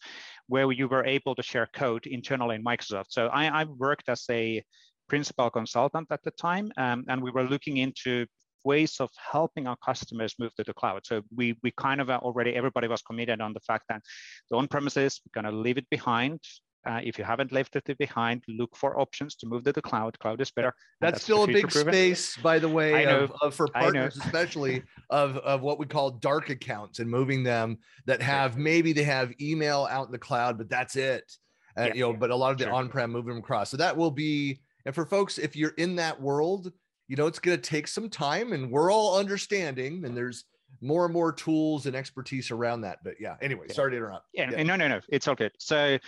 where 0.48 0.70
you 0.72 0.88
were 0.88 1.04
able 1.04 1.34
to 1.34 1.42
share 1.42 1.68
code 1.74 2.06
internally 2.06 2.56
in 2.56 2.64
Microsoft. 2.64 3.10
So 3.10 3.28
I, 3.28 3.62
I 3.62 3.64
worked 3.64 4.08
as 4.08 4.24
a 4.30 4.62
principal 5.08 5.50
consultant 5.50 6.08
at 6.10 6.22
the 6.22 6.30
time, 6.32 6.72
um, 6.76 7.04
and 7.08 7.22
we 7.22 7.30
were 7.30 7.44
looking 7.44 7.78
into 7.78 8.26
ways 8.64 8.96
of 9.00 9.10
helping 9.32 9.66
our 9.66 9.76
customers 9.84 10.34
move 10.38 10.54
to 10.56 10.64
the 10.64 10.74
cloud. 10.74 11.00
So 11.04 11.22
we, 11.34 11.58
we 11.62 11.72
kind 11.72 12.00
of 12.00 12.10
already, 12.10 12.54
everybody 12.54 12.88
was 12.88 13.02
committed 13.02 13.40
on 13.40 13.52
the 13.52 13.60
fact 13.60 13.84
that 13.88 14.02
the 14.50 14.56
on-premises, 14.56 15.20
we're 15.24 15.42
going 15.42 15.52
to 15.52 15.58
leave 15.60 15.78
it 15.78 15.88
behind. 15.90 16.40
Uh, 16.84 17.00
if 17.04 17.16
you 17.16 17.24
haven't 17.24 17.52
left 17.52 17.76
it 17.76 17.98
behind, 17.98 18.42
look 18.48 18.76
for 18.76 18.98
options 18.98 19.36
to 19.36 19.46
move 19.46 19.62
to 19.62 19.72
the 19.72 19.80
cloud. 19.80 20.18
Cloud 20.18 20.40
is 20.40 20.50
better. 20.50 20.74
That's, 21.00 21.12
that's 21.12 21.22
still 21.22 21.44
a 21.44 21.46
big 21.46 21.68
proven. 21.68 21.92
space, 21.92 22.36
by 22.38 22.58
the 22.58 22.68
way, 22.68 23.06
of, 23.06 23.32
of, 23.40 23.54
for 23.54 23.68
partners, 23.68 24.16
especially 24.16 24.82
of, 25.08 25.36
of 25.38 25.60
what 25.60 25.78
we 25.78 25.86
call 25.86 26.10
dark 26.10 26.50
accounts 26.50 26.98
and 26.98 27.08
moving 27.08 27.44
them 27.44 27.78
that 28.06 28.20
have 28.20 28.58
maybe 28.58 28.92
they 28.92 29.04
have 29.04 29.32
email 29.40 29.86
out 29.92 30.06
in 30.06 30.12
the 30.12 30.18
cloud, 30.18 30.58
but 30.58 30.68
that's 30.68 30.96
it. 30.96 31.30
Uh, 31.78 31.82
yeah, 31.82 31.94
you 31.94 32.00
know, 32.00 32.10
yeah. 32.10 32.16
but 32.16 32.30
a 32.30 32.36
lot 32.36 32.50
of 32.50 32.58
the 32.58 32.64
sure. 32.64 32.72
on-prem 32.72 33.12
moving 33.12 33.34
them 33.34 33.38
across. 33.38 33.70
So 33.70 33.76
that 33.76 33.96
will 33.96 34.10
be, 34.10 34.60
and 34.84 34.92
for 34.92 35.06
folks, 35.06 35.38
if 35.38 35.54
you're 35.54 35.74
in 35.78 35.94
that 35.96 36.20
world, 36.20 36.72
you 37.12 37.16
know, 37.16 37.26
it's 37.26 37.38
going 37.38 37.60
to 37.60 37.62
take 37.62 37.86
some 37.86 38.08
time 38.08 38.54
and 38.54 38.70
we're 38.70 38.90
all 38.90 39.18
understanding 39.18 40.02
and 40.06 40.16
there's 40.16 40.44
more 40.80 41.04
and 41.04 41.12
more 41.12 41.30
tools 41.30 41.84
and 41.84 41.94
expertise 41.94 42.50
around 42.50 42.80
that. 42.80 43.00
But 43.04 43.16
yeah, 43.20 43.36
anyway, 43.42 43.66
sorry 43.68 43.90
to 43.90 43.98
interrupt. 43.98 44.28
Yeah, 44.32 44.50
yeah. 44.50 44.62
no, 44.62 44.76
no, 44.76 44.88
no, 44.88 44.98
it's 45.10 45.28
all 45.28 45.34
good. 45.34 45.52
So 45.58 45.98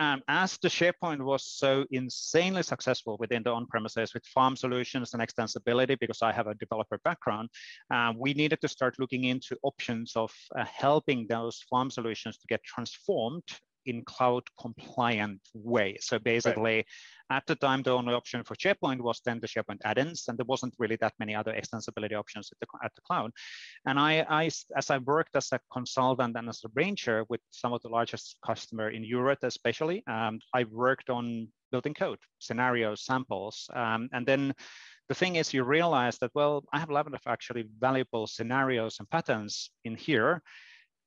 um, 0.00 0.20
as 0.26 0.58
the 0.58 0.66
SharePoint 0.66 1.20
was 1.20 1.44
so 1.44 1.84
insanely 1.92 2.64
successful 2.64 3.16
within 3.20 3.44
the 3.44 3.52
on-premises 3.52 4.14
with 4.14 4.26
farm 4.26 4.56
solutions 4.56 5.14
and 5.14 5.22
extensibility, 5.22 5.96
because 5.96 6.22
I 6.22 6.32
have 6.32 6.48
a 6.48 6.56
developer 6.56 6.98
background, 7.04 7.50
uh, 7.94 8.12
we 8.16 8.34
needed 8.34 8.60
to 8.62 8.66
start 8.66 8.98
looking 8.98 9.24
into 9.26 9.56
options 9.62 10.16
of 10.16 10.32
uh, 10.58 10.64
helping 10.64 11.28
those 11.28 11.64
farm 11.70 11.88
solutions 11.88 12.36
to 12.38 12.48
get 12.48 12.64
transformed 12.64 13.44
in 13.88 14.04
cloud 14.04 14.44
compliant 14.60 15.40
way. 15.54 15.96
So 16.00 16.18
basically, 16.18 16.76
right. 16.76 17.36
at 17.38 17.46
the 17.46 17.56
time, 17.56 17.82
the 17.82 17.92
only 17.92 18.12
option 18.12 18.44
for 18.44 18.54
SharePoint 18.54 19.00
was 19.00 19.20
then 19.24 19.40
the 19.40 19.48
SharePoint 19.48 19.80
add-ins, 19.84 20.28
and 20.28 20.36
there 20.38 20.44
wasn't 20.46 20.74
really 20.78 20.96
that 21.00 21.14
many 21.18 21.34
other 21.34 21.54
extensibility 21.54 22.12
options 22.12 22.50
at 22.52 22.58
the, 22.60 22.66
at 22.84 22.94
the 22.94 23.00
cloud. 23.00 23.30
And 23.86 23.98
I, 23.98 24.26
I, 24.28 24.50
as 24.76 24.90
I 24.90 24.98
worked 24.98 25.34
as 25.36 25.48
a 25.52 25.60
consultant 25.72 26.36
and 26.36 26.48
as 26.48 26.60
a 26.64 26.70
ranger 26.74 27.24
with 27.30 27.40
some 27.50 27.72
of 27.72 27.80
the 27.82 27.88
largest 27.88 28.36
customer 28.46 28.90
in 28.90 29.02
Europe, 29.04 29.40
especially, 29.42 30.04
um, 30.06 30.38
I 30.54 30.64
worked 30.64 31.08
on 31.08 31.48
building 31.72 31.94
code, 31.94 32.18
scenarios, 32.38 33.04
samples, 33.04 33.70
um, 33.74 34.08
and 34.12 34.26
then 34.26 34.54
the 35.08 35.14
thing 35.14 35.36
is 35.36 35.54
you 35.54 35.64
realize 35.64 36.18
that, 36.18 36.30
well, 36.34 36.64
I 36.74 36.78
have 36.78 36.90
a 36.90 36.92
lot 36.92 37.06
of 37.06 37.20
actually 37.26 37.64
valuable 37.78 38.26
scenarios 38.26 38.96
and 38.98 39.08
patterns 39.08 39.70
in 39.84 39.96
here 39.96 40.42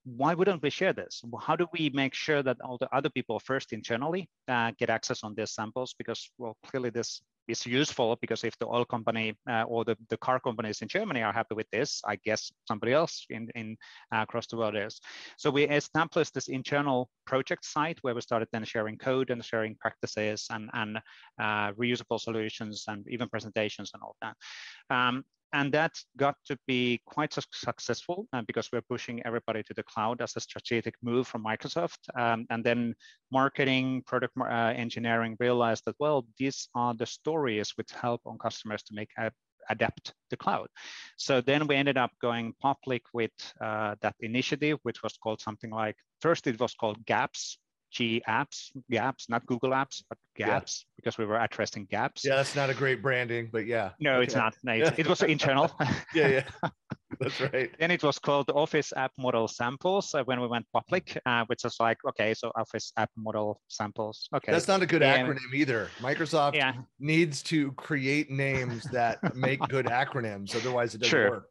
why 0.03 0.34
wouldn't 0.34 0.63
we 0.63 0.70
share 0.70 0.93
this? 0.93 1.24
How 1.39 1.55
do 1.55 1.67
we 1.74 1.89
make 1.93 2.13
sure 2.13 2.41
that 2.41 2.58
all 2.62 2.77
the 2.77 2.93
other 2.96 3.10
people 3.10 3.39
first 3.39 3.72
internally 3.72 4.29
uh, 4.48 4.72
get 4.79 4.89
access 4.89 5.24
on 5.24 5.36
these 5.36 5.51
samples? 5.51 5.93
Because, 5.98 6.29
well, 6.38 6.58
clearly 6.65 6.89
this 6.89 7.22
is 7.48 7.65
useful 7.65 8.17
because 8.22 8.43
if 8.43 8.58
the 8.60 8.67
oil 8.67 8.86
company 8.86 9.36
uh, 9.50 9.63
or 9.63 9.84
the, 9.86 9.96
the 10.10 10.17
car 10.17 10.39
companies 10.39 10.81
in 10.81 10.88
Germany 10.88 11.22
are 11.22 11.34
happy 11.34 11.55
with 11.55 11.70
this, 11.72 12.01
I 12.05 12.15
guess 12.17 12.51
somebody 12.67 12.93
else 12.93 13.25
in, 13.29 13.50
in 13.55 13.77
uh, 14.13 14.22
across 14.22 14.48
the 14.48 14.58
world 14.58 14.75
is. 14.75 15.00
So 15.38 15.51
we 15.51 15.67
established 15.67 16.34
this 16.34 16.48
internal 16.48 17.10
project 17.25 17.65
site 17.65 18.00
where 18.01 18.15
we 18.15 18.22
started 18.22 18.48
then 18.51 18.63
sharing 18.63 18.98
code 18.98 19.29
and 19.29 19.43
sharing 19.43 19.75
practices 19.75 20.48
and, 20.50 20.70
and 20.74 20.98
uh, 21.39 21.74
reusable 21.74 22.20
solutions 22.20 22.86
and 22.88 23.05
even 23.08 23.29
presentations 23.29 23.91
and 23.93 24.01
all 24.01 24.15
that. 24.22 24.36
Um, 24.89 25.24
and 25.53 25.74
that 25.74 25.91
got 26.17 26.36
to 26.46 26.58
be 26.67 27.01
quite 27.05 27.34
successful 27.34 28.27
uh, 28.34 28.41
because 28.48 28.70
we're 28.72 28.81
pushing 28.89 29.22
everybody 29.25 29.63
to 29.63 29.74
the 29.74 29.84
cloud 29.84 30.22
as 30.22 30.36
a 30.36 30.39
strategic 30.39 30.96
move 31.01 31.27
from 31.27 31.43
Microsoft. 31.43 32.00
Um, 32.15 32.46
and 32.50 32.63
then 32.63 32.96
marketing, 33.31 34.03
product 34.05 34.34
uh, 34.39 34.74
engineering 34.75 35.36
realized 35.39 35.84
that, 35.86 35.96
well, 36.00 36.25
these 36.38 36.70
are 36.75 36.93
the 36.93 37.05
stories 37.05 37.74
which 37.75 37.91
help 37.91 38.22
on 38.25 38.38
customers 38.38 38.84
to 38.84 38.93
make 38.93 39.10
a, 39.17 39.31
adapt 39.70 40.13
the 40.29 40.38
cloud. 40.38 40.67
So 41.17 41.41
then 41.41 41.67
we 41.67 41.75
ended 41.75 41.98
up 41.98 42.12
going 42.22 42.53
public 42.62 43.03
with 43.13 43.31
uh, 43.60 43.96
that 44.01 44.15
initiative, 44.20 44.79
which 44.84 45.03
was 45.03 45.17
called 45.17 45.41
something 45.41 45.72
like, 45.72 45.96
first 46.22 46.48
it 46.48 46.60
was 46.60 46.74
called 46.74 47.05
GAPS, 47.05 47.58
G 47.91 48.21
apps, 48.27 48.71
gaps, 48.89 49.29
not 49.29 49.45
Google 49.45 49.71
apps, 49.71 50.03
but 50.07 50.17
gaps, 50.36 50.86
yeah. 50.86 50.93
because 50.95 51.17
we 51.17 51.25
were 51.25 51.38
addressing 51.38 51.86
gaps. 51.86 52.24
Yeah, 52.25 52.36
that's 52.36 52.55
not 52.55 52.69
a 52.69 52.74
great 52.74 53.01
branding, 53.01 53.50
but 53.51 53.65
yeah. 53.65 53.91
No, 54.00 54.15
okay. 54.15 54.24
it's 54.24 54.36
not. 54.36 54.55
No, 54.63 54.74
it, 54.74 55.00
it 55.00 55.07
was 55.07 55.21
internal. 55.21 55.71
yeah, 56.15 56.27
yeah. 56.27 56.69
That's 57.19 57.39
right. 57.41 57.69
then 57.79 57.91
it 57.91 58.03
was 58.03 58.17
called 58.17 58.50
Office 58.50 58.93
App 58.95 59.12
Model 59.17 59.48
Samples 59.48 60.15
uh, 60.15 60.24
when 60.24 60.41
we 60.41 60.48
went 60.48 60.65
public, 60.74 61.19
uh, 61.25 61.43
which 61.45 61.63
was 61.63 61.75
like, 61.79 61.98
okay, 62.07 62.33
so 62.33 62.51
Office 62.55 62.93
App 62.98 63.12
Model 63.17 63.60
Samples. 63.67 64.27
Okay. 64.33 64.51
That's 64.51 64.67
not 64.67 64.81
a 64.81 64.86
good 64.86 65.03
and, 65.03 65.27
acronym 65.27 65.53
either. 65.53 65.89
Microsoft 66.00 66.55
yeah. 66.55 66.74
needs 67.00 67.43
to 67.43 67.74
create 67.74 68.31
names 68.31 68.83
that 68.86 69.36
make 69.36 69.60
good 69.67 69.86
acronyms, 69.86 70.55
otherwise 70.55 70.95
it 70.95 71.00
doesn't 71.01 71.12
sure. 71.12 71.29
work. 71.29 71.50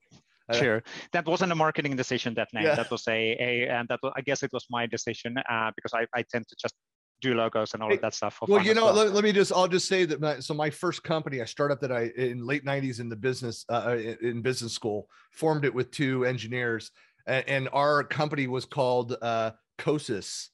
Uh, 0.50 0.54
sure 0.54 0.83
that 1.12 1.26
wasn't 1.26 1.50
a 1.50 1.54
marketing 1.54 1.97
decision 1.97 2.35
that 2.35 2.49
name 2.52 2.64
yeah. 2.64 2.75
that 2.75 2.90
was 2.90 3.07
a, 3.09 3.37
a 3.40 3.69
and 3.69 3.88
that 3.88 4.00
was, 4.02 4.12
i 4.16 4.21
guess 4.21 4.42
it 4.42 4.52
was 4.52 4.66
my 4.71 4.87
decision 4.87 5.37
uh, 5.50 5.71
because 5.76 5.92
I, 5.95 6.07
I 6.19 6.23
tend 6.23 6.49
to 6.49 6.57
just 6.61 6.75
do 7.21 7.35
logos 7.35 7.75
and 7.75 7.83
all 7.83 7.92
of 7.92 8.00
that 8.00 8.14
stuff 8.14 8.38
well 8.49 8.62
you 8.62 8.75
know 8.75 8.87
well. 8.87 8.95
let, 8.95 9.12
let, 9.12 9.25
me 9.25 9.33
just 9.33 9.52
i'll 9.52 9.69
just 9.69 9.87
say 9.87 10.07
that 10.07 10.21
my, 10.21 10.40
so 10.40 10.54
my 10.54 10.71
first 10.71 11.02
company 11.02 11.42
i 11.42 11.45
started 11.45 11.75
up 11.75 11.80
that 11.80 11.92
i 11.92 12.11
in 12.16 12.47
late 12.47 12.64
90s 12.64 12.99
in 12.99 13.09
the 13.09 13.16
business 13.16 13.64
uh, 13.69 13.73
uh 13.73 14.14
in 14.23 14.40
business 14.40 14.73
school 14.73 15.07
formed 15.33 15.64
it 15.64 15.75
with 15.75 15.90
two 15.90 16.25
engineers 16.25 16.90
and, 17.26 17.49
and 17.49 17.69
our 17.73 18.02
company 18.02 18.47
was 18.47 18.64
called 18.64 19.16
uh 19.21 19.50
QOSES 19.78 20.49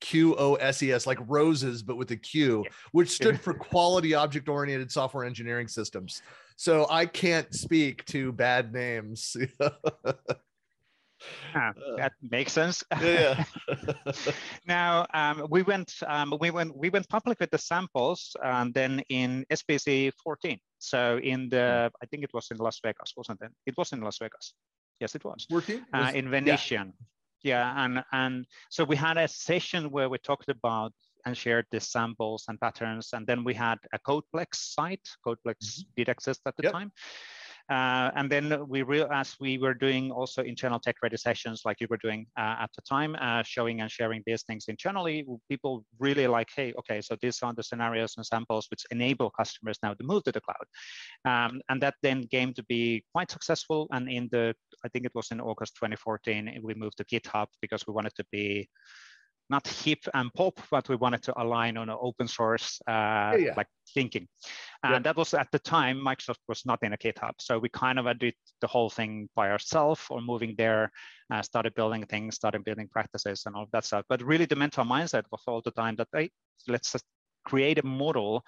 Q 0.00 0.36
O 0.38 0.54
S 0.54 0.82
E 0.82 0.92
S, 0.92 1.06
like 1.06 1.18
roses, 1.26 1.82
but 1.82 1.96
with 1.96 2.10
a 2.10 2.16
Q, 2.16 2.64
which 2.92 3.10
stood 3.10 3.40
for 3.44 3.54
Quality 3.54 4.14
Object 4.14 4.48
Oriented 4.48 4.90
Software 4.90 5.24
Engineering 5.24 5.68
Systems. 5.68 6.22
So 6.58 6.88
I 6.90 7.06
can't 7.06 7.54
speak 7.54 8.04
to 8.06 8.32
bad 8.32 8.72
names. 8.72 9.36
Ah, 11.52 11.72
that 11.96 12.12
makes 12.22 12.52
sense. 12.52 12.84
Yeah. 13.02 13.42
now 14.66 15.04
um, 15.12 15.48
we 15.50 15.62
went 15.62 15.92
um, 16.06 16.32
we 16.40 16.52
went 16.52 16.76
we 16.76 16.90
went 16.90 17.08
public 17.08 17.40
with 17.40 17.50
the 17.50 17.58
samples, 17.58 18.36
and 18.40 18.72
then 18.72 19.02
in 19.08 19.44
SPC 19.50 20.12
14. 20.22 20.56
So 20.78 21.18
in 21.18 21.48
the 21.48 21.90
I 22.00 22.06
think 22.06 22.22
it 22.22 22.30
was 22.32 22.46
in 22.52 22.58
Las 22.58 22.78
Vegas, 22.84 23.14
wasn't 23.16 23.42
it? 23.42 23.50
It 23.66 23.74
was 23.76 23.92
in 23.92 24.00
Las 24.00 24.18
Vegas. 24.18 24.54
Yes, 25.00 25.16
it 25.16 25.24
was. 25.24 25.44
14 25.50 25.86
uh, 25.92 26.12
in 26.14 26.30
Venetian. 26.30 26.92
Yeah 27.00 27.06
yeah 27.42 27.84
and 27.84 28.02
and 28.12 28.46
so 28.68 28.84
we 28.84 28.96
had 28.96 29.16
a 29.16 29.28
session 29.28 29.90
where 29.90 30.08
we 30.08 30.18
talked 30.18 30.48
about 30.48 30.92
and 31.28 31.36
shared 31.36 31.66
the 31.70 31.80
samples 31.80 32.44
and 32.48 32.58
patterns 32.60 33.10
and 33.12 33.26
then 33.26 33.44
we 33.44 33.54
had 33.54 33.78
a 33.92 33.98
codeplex 34.08 34.54
site 34.54 35.06
codeplex 35.24 35.58
mm-hmm. 35.62 35.88
did 35.96 36.08
exist 36.08 36.40
at 36.46 36.56
the 36.56 36.64
yep. 36.64 36.72
time 36.72 36.90
uh, 37.70 38.10
and 38.14 38.30
then 38.30 38.66
we 38.66 38.82
real 38.82 39.06
as 39.12 39.36
we 39.40 39.58
were 39.58 39.74
doing 39.74 40.10
also 40.10 40.42
internal 40.42 40.80
tech 40.80 40.96
ready 41.02 41.18
sessions 41.18 41.62
like 41.66 41.76
you 41.80 41.86
were 41.90 41.98
doing 41.98 42.26
uh, 42.38 42.56
at 42.60 42.70
the 42.74 42.82
time, 42.82 43.14
uh, 43.20 43.42
showing 43.42 43.82
and 43.82 43.90
sharing 43.90 44.22
these 44.24 44.42
things 44.42 44.64
internally, 44.68 45.26
people 45.50 45.84
really 45.98 46.26
like, 46.26 46.48
hey, 46.56 46.72
okay, 46.78 47.02
so 47.02 47.14
these 47.20 47.38
are 47.42 47.52
the 47.52 47.62
scenarios 47.62 48.14
and 48.16 48.24
samples 48.24 48.66
which 48.70 48.86
enable 48.90 49.30
customers 49.30 49.78
now 49.82 49.92
to 49.92 50.02
move 50.02 50.24
to 50.24 50.32
the 50.32 50.40
cloud. 50.40 50.66
Um, 51.26 51.60
and 51.68 51.82
that 51.82 51.94
then 52.02 52.26
came 52.28 52.54
to 52.54 52.64
be 52.64 53.04
quite 53.12 53.30
successful. 53.30 53.86
And 53.92 54.08
in 54.08 54.30
the, 54.32 54.54
I 54.82 54.88
think 54.88 55.04
it 55.04 55.12
was 55.14 55.30
in 55.30 55.38
August 55.38 55.74
2014, 55.74 56.60
we 56.62 56.72
moved 56.72 56.96
to 56.98 57.04
GitHub 57.04 57.48
because 57.60 57.86
we 57.86 57.92
wanted 57.92 58.14
to 58.16 58.24
be 58.32 58.66
not 59.50 59.66
hip 59.66 60.00
and 60.14 60.32
pop, 60.34 60.60
but 60.70 60.88
we 60.88 60.96
wanted 60.96 61.22
to 61.22 61.40
align 61.40 61.76
on 61.76 61.88
an 61.88 61.96
open 62.00 62.28
source 62.28 62.80
uh, 62.86 62.92
yeah, 62.92 63.36
yeah. 63.36 63.54
like 63.56 63.68
thinking. 63.94 64.28
And 64.82 64.92
yeah. 64.92 64.98
that 65.00 65.16
was 65.16 65.34
at 65.34 65.48
the 65.52 65.58
time, 65.58 65.98
Microsoft 65.98 66.42
was 66.48 66.64
not 66.66 66.78
in 66.82 66.92
a 66.92 66.96
GitHub. 66.96 67.32
So 67.38 67.58
we 67.58 67.68
kind 67.68 67.98
of 67.98 68.18
did 68.18 68.34
the 68.60 68.66
whole 68.66 68.90
thing 68.90 69.28
by 69.34 69.50
ourselves 69.50 70.02
or 70.10 70.20
moving 70.20 70.54
there, 70.56 70.90
uh, 71.32 71.42
started 71.42 71.74
building 71.74 72.04
things, 72.06 72.34
started 72.34 72.64
building 72.64 72.88
practices 72.88 73.44
and 73.46 73.56
all 73.56 73.66
that 73.72 73.84
stuff. 73.84 74.04
But 74.08 74.22
really 74.22 74.44
the 74.44 74.56
mental 74.56 74.84
mindset 74.84 75.24
was 75.30 75.42
all 75.46 75.62
the 75.64 75.72
time 75.72 75.96
that, 75.96 76.08
hey, 76.12 76.30
let's 76.66 76.92
just 76.92 77.04
create 77.44 77.78
a 77.78 77.86
model 77.86 78.44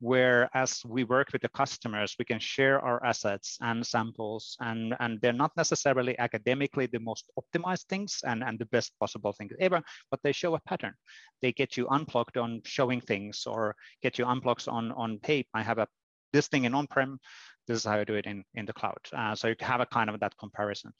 where 0.00 0.50
as 0.54 0.82
we 0.84 1.04
work 1.04 1.28
with 1.32 1.42
the 1.42 1.48
customers, 1.48 2.14
we 2.18 2.24
can 2.24 2.38
share 2.38 2.80
our 2.80 3.04
assets 3.04 3.56
and 3.60 3.86
samples, 3.86 4.56
and, 4.60 4.94
and 5.00 5.20
they're 5.20 5.32
not 5.32 5.56
necessarily 5.56 6.18
academically 6.18 6.86
the 6.86 7.00
most 7.00 7.30
optimized 7.38 7.84
things 7.84 8.20
and, 8.24 8.42
and 8.42 8.58
the 8.58 8.66
best 8.66 8.92
possible 9.00 9.32
things 9.32 9.52
ever, 9.60 9.82
but 10.10 10.20
they 10.22 10.32
show 10.32 10.54
a 10.54 10.60
pattern. 10.60 10.94
They 11.40 11.52
get 11.52 11.76
you 11.76 11.88
unplugged 11.88 12.36
on 12.36 12.62
showing 12.64 13.00
things 13.00 13.44
or 13.46 13.74
get 14.02 14.18
you 14.18 14.26
unplugged 14.26 14.68
on, 14.68 14.92
on 14.92 15.18
hey, 15.22 15.46
I 15.54 15.62
have 15.62 15.78
a 15.78 15.88
this 16.32 16.48
thing 16.48 16.64
in 16.64 16.74
on-prem, 16.74 17.18
this 17.66 17.78
is 17.78 17.84
how 17.84 17.98
you 17.98 18.04
do 18.04 18.14
it 18.14 18.26
in, 18.26 18.44
in 18.54 18.66
the 18.66 18.72
cloud. 18.72 18.98
Uh, 19.16 19.34
so 19.34 19.48
you 19.48 19.56
have 19.60 19.80
a 19.80 19.86
kind 19.86 20.10
of 20.10 20.18
that 20.20 20.36
comparison. 20.38 20.92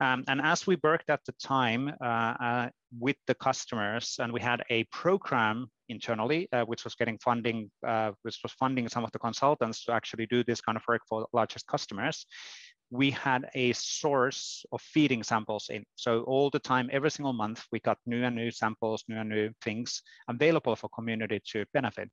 Um, 0.00 0.24
and 0.28 0.40
as 0.40 0.66
we 0.66 0.78
worked 0.82 1.10
at 1.10 1.20
the 1.26 1.32
time 1.42 1.92
uh, 2.02 2.04
uh, 2.04 2.68
with 2.98 3.16
the 3.26 3.34
customers, 3.34 4.16
and 4.18 4.32
we 4.32 4.40
had 4.40 4.62
a 4.70 4.84
program 4.84 5.66
internally, 5.88 6.48
uh, 6.52 6.64
which 6.64 6.84
was 6.84 6.94
getting 6.94 7.18
funding, 7.18 7.70
uh, 7.86 8.12
which 8.22 8.38
was 8.42 8.52
funding 8.52 8.88
some 8.88 9.04
of 9.04 9.12
the 9.12 9.18
consultants 9.18 9.84
to 9.84 9.92
actually 9.92 10.26
do 10.26 10.42
this 10.44 10.60
kind 10.60 10.76
of 10.76 10.82
work 10.88 11.02
for 11.08 11.26
largest 11.32 11.66
customers 11.66 12.26
we 12.90 13.10
had 13.10 13.48
a 13.54 13.72
source 13.72 14.64
of 14.72 14.80
feeding 14.82 15.22
samples 15.22 15.68
in. 15.70 15.84
So 15.94 16.22
all 16.22 16.50
the 16.50 16.58
time, 16.58 16.90
every 16.92 17.10
single 17.10 17.32
month, 17.32 17.64
we 17.70 17.78
got 17.80 17.98
new 18.04 18.24
and 18.24 18.34
new 18.34 18.50
samples, 18.50 19.04
new 19.08 19.16
and 19.16 19.28
new 19.28 19.50
things 19.62 20.02
available 20.28 20.74
for 20.74 20.88
community 20.88 21.40
to 21.52 21.64
benefit. 21.72 22.10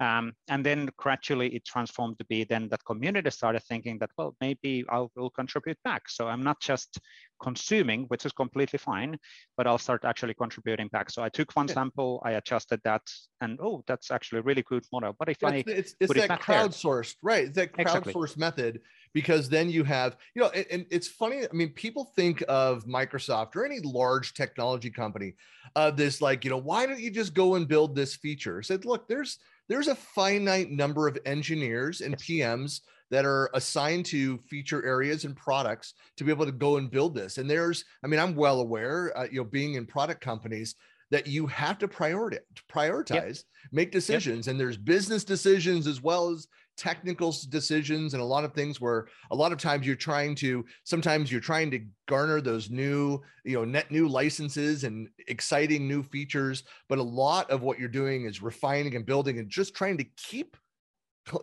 Um, 0.00 0.32
and 0.48 0.66
then 0.66 0.90
gradually 0.98 1.54
it 1.54 1.64
transformed 1.64 2.18
to 2.18 2.24
be 2.26 2.44
then 2.44 2.68
that 2.70 2.84
community 2.84 3.30
started 3.30 3.62
thinking 3.62 3.98
that, 4.00 4.10
well, 4.18 4.36
maybe 4.40 4.84
I 4.90 5.06
will 5.14 5.30
contribute 5.30 5.78
back. 5.84 6.08
So 6.08 6.26
I'm 6.28 6.42
not 6.42 6.60
just 6.60 6.98
consuming, 7.40 8.04
which 8.08 8.26
is 8.26 8.32
completely 8.32 8.78
fine, 8.78 9.16
but 9.56 9.66
I'll 9.66 9.78
start 9.78 10.04
actually 10.04 10.34
contributing 10.34 10.88
back. 10.88 11.10
So 11.10 11.22
I 11.22 11.28
took 11.28 11.52
one 11.54 11.68
yeah. 11.68 11.74
sample, 11.74 12.20
I 12.24 12.32
adjusted 12.32 12.80
that, 12.84 13.02
and 13.40 13.58
oh, 13.62 13.84
that's 13.86 14.10
actually 14.10 14.40
a 14.40 14.42
really 14.42 14.62
good 14.62 14.84
model. 14.92 15.14
But 15.18 15.28
if 15.28 15.42
I 15.44 15.64
it's, 15.66 15.94
it's 16.00 16.14
that 16.14 16.30
it 16.30 16.40
crowdsourced, 16.40 17.14
right? 17.22 17.44
It's 17.44 17.56
that 17.56 17.72
crowdsourced 17.72 18.36
exactly. 18.36 18.40
method 18.40 18.80
because 19.16 19.48
then 19.48 19.70
you 19.70 19.82
have, 19.82 20.18
you 20.34 20.42
know, 20.42 20.50
and, 20.50 20.66
and, 20.70 20.86
it's 20.90 21.08
funny. 21.08 21.44
I 21.44 21.52
mean, 21.54 21.70
people 21.70 22.12
think 22.16 22.44
of 22.48 22.84
Microsoft 22.84 23.56
or 23.56 23.64
any 23.64 23.80
large 23.80 24.34
technology 24.34 24.90
company 24.90 25.36
of 25.74 25.94
uh, 25.94 25.96
this 25.96 26.20
like, 26.20 26.44
you 26.44 26.50
know, 26.50 26.58
why 26.58 26.84
don't 26.84 27.00
you 27.00 27.10
just 27.10 27.32
go 27.32 27.54
and 27.54 27.66
build 27.66 27.96
this 27.96 28.14
feature? 28.14 28.58
I 28.58 28.60
said, 28.60 28.84
look, 28.84 29.08
there's 29.08 29.38
there's 29.70 29.88
a 29.88 29.94
finite 29.94 30.70
number 30.70 31.08
of 31.08 31.16
engineers 31.24 32.02
and 32.02 32.14
PMs 32.18 32.80
that 33.10 33.24
are 33.24 33.48
assigned 33.54 34.04
to 34.06 34.36
feature 34.50 34.84
areas 34.84 35.24
and 35.24 35.34
products 35.34 35.94
to 36.18 36.24
be 36.24 36.30
able 36.30 36.44
to 36.44 36.52
go 36.52 36.76
and 36.76 36.90
build 36.90 37.14
this. 37.14 37.38
And 37.38 37.48
there's, 37.48 37.86
I 38.04 38.08
mean, 38.08 38.20
I'm 38.20 38.34
well 38.34 38.60
aware, 38.60 39.16
uh, 39.16 39.28
you 39.32 39.38
know, 39.38 39.44
being 39.44 39.76
in 39.76 39.86
product 39.86 40.20
companies 40.20 40.74
that 41.10 41.26
you 41.26 41.46
have 41.46 41.78
to 41.78 41.88
prioritize, 41.88 42.40
prioritize, 42.70 43.10
yep. 43.14 43.44
make 43.72 43.92
decisions, 43.92 44.46
yep. 44.46 44.52
and 44.52 44.60
there's 44.60 44.76
business 44.76 45.24
decisions 45.24 45.86
as 45.86 46.02
well 46.02 46.28
as 46.28 46.48
technical 46.76 47.34
decisions 47.48 48.12
and 48.14 48.22
a 48.22 48.26
lot 48.26 48.44
of 48.44 48.52
things 48.52 48.80
where 48.80 49.06
a 49.30 49.36
lot 49.36 49.52
of 49.52 49.58
times 49.58 49.86
you're 49.86 49.96
trying 49.96 50.34
to 50.34 50.64
sometimes 50.84 51.32
you're 51.32 51.40
trying 51.40 51.70
to 51.70 51.80
garner 52.06 52.40
those 52.40 52.70
new 52.70 53.20
you 53.44 53.56
know 53.56 53.64
net 53.64 53.90
new 53.90 54.06
licenses 54.06 54.84
and 54.84 55.08
exciting 55.28 55.88
new 55.88 56.02
features 56.02 56.64
but 56.88 56.98
a 56.98 57.02
lot 57.02 57.50
of 57.50 57.62
what 57.62 57.78
you're 57.78 57.88
doing 57.88 58.26
is 58.26 58.42
refining 58.42 58.94
and 58.94 59.06
building 59.06 59.38
and 59.38 59.48
just 59.48 59.74
trying 59.74 59.96
to 59.96 60.04
keep 60.16 60.56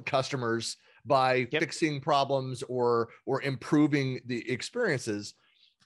customers 0.06 0.78
by 1.06 1.48
yep. 1.52 1.62
fixing 1.62 2.00
problems 2.00 2.64
or 2.64 3.10
or 3.26 3.42
improving 3.42 4.20
the 4.28 4.50
experiences 4.50 5.34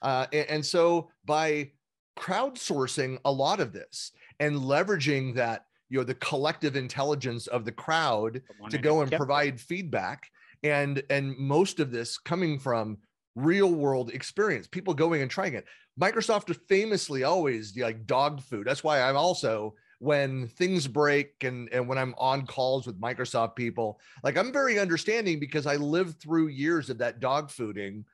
uh, 0.02 0.26
and, 0.32 0.48
and 0.48 0.66
so 0.66 1.10
by 1.24 1.70
crowdsourcing 2.18 3.18
a 3.24 3.32
lot 3.32 3.60
of 3.60 3.72
this 3.72 4.12
and 4.40 4.56
leveraging 4.56 5.34
that 5.34 5.66
you 5.88 5.98
know 5.98 6.04
the 6.04 6.14
collective 6.14 6.76
intelligence 6.76 7.46
of 7.46 7.64
the 7.64 7.72
crowd 7.72 8.42
to 8.70 8.78
go 8.78 9.02
and 9.02 9.10
yep. 9.10 9.18
provide 9.18 9.60
feedback 9.60 10.30
and 10.62 11.02
and 11.10 11.36
most 11.38 11.80
of 11.80 11.90
this 11.90 12.18
coming 12.18 12.58
from 12.58 12.98
real 13.34 13.72
world 13.72 14.10
experience 14.10 14.66
people 14.66 14.94
going 14.94 15.22
and 15.22 15.30
trying 15.30 15.54
it 15.54 15.64
microsoft 16.00 16.54
famously 16.68 17.24
always 17.24 17.76
like 17.76 18.06
dog 18.06 18.42
food 18.42 18.66
that's 18.66 18.84
why 18.84 19.00
i'm 19.00 19.16
also 19.16 19.74
when 20.00 20.46
things 20.48 20.86
break 20.86 21.32
and 21.42 21.68
and 21.72 21.86
when 21.88 21.98
i'm 21.98 22.14
on 22.18 22.46
calls 22.46 22.86
with 22.86 23.00
microsoft 23.00 23.54
people 23.54 24.00
like 24.22 24.36
i'm 24.36 24.52
very 24.52 24.78
understanding 24.78 25.38
because 25.38 25.66
i 25.66 25.76
lived 25.76 26.20
through 26.20 26.48
years 26.48 26.90
of 26.90 26.98
that 26.98 27.20
dog 27.20 27.48
fooding 27.48 28.04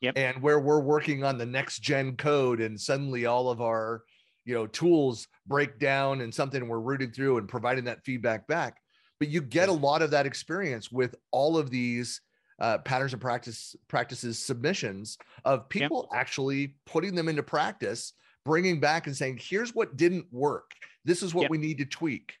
yep. 0.00 0.16
and 0.16 0.40
where 0.42 0.60
we're 0.60 0.80
working 0.80 1.24
on 1.24 1.38
the 1.38 1.46
next 1.46 1.80
gen 1.80 2.16
code 2.16 2.60
and 2.60 2.80
suddenly 2.80 3.26
all 3.26 3.50
of 3.50 3.60
our 3.60 4.02
you 4.44 4.54
know 4.54 4.66
tools 4.66 5.28
break 5.46 5.78
down 5.78 6.20
and 6.20 6.34
something 6.34 6.66
we're 6.68 6.78
rooting 6.80 7.10
through 7.10 7.38
and 7.38 7.48
providing 7.48 7.84
that 7.84 8.04
feedback 8.04 8.46
back 8.46 8.78
but 9.18 9.28
you 9.28 9.40
get 9.40 9.68
a 9.68 9.72
lot 9.72 10.02
of 10.02 10.10
that 10.10 10.26
experience 10.26 10.90
with 10.90 11.14
all 11.30 11.56
of 11.56 11.70
these 11.70 12.20
uh, 12.60 12.78
patterns 12.78 13.12
and 13.12 13.22
practice 13.22 13.74
practices 13.88 14.38
submissions 14.38 15.18
of 15.44 15.68
people 15.68 16.08
yep. 16.10 16.20
actually 16.20 16.76
putting 16.86 17.14
them 17.14 17.28
into 17.28 17.42
practice, 17.42 18.12
bringing 18.44 18.80
back 18.80 19.06
and 19.06 19.16
saying, 19.16 19.38
"Here's 19.40 19.74
what 19.74 19.96
didn't 19.96 20.26
work. 20.30 20.70
This 21.04 21.22
is 21.22 21.34
what 21.34 21.42
yep. 21.42 21.50
we 21.50 21.58
need 21.58 21.78
to 21.78 21.84
tweak." 21.84 22.34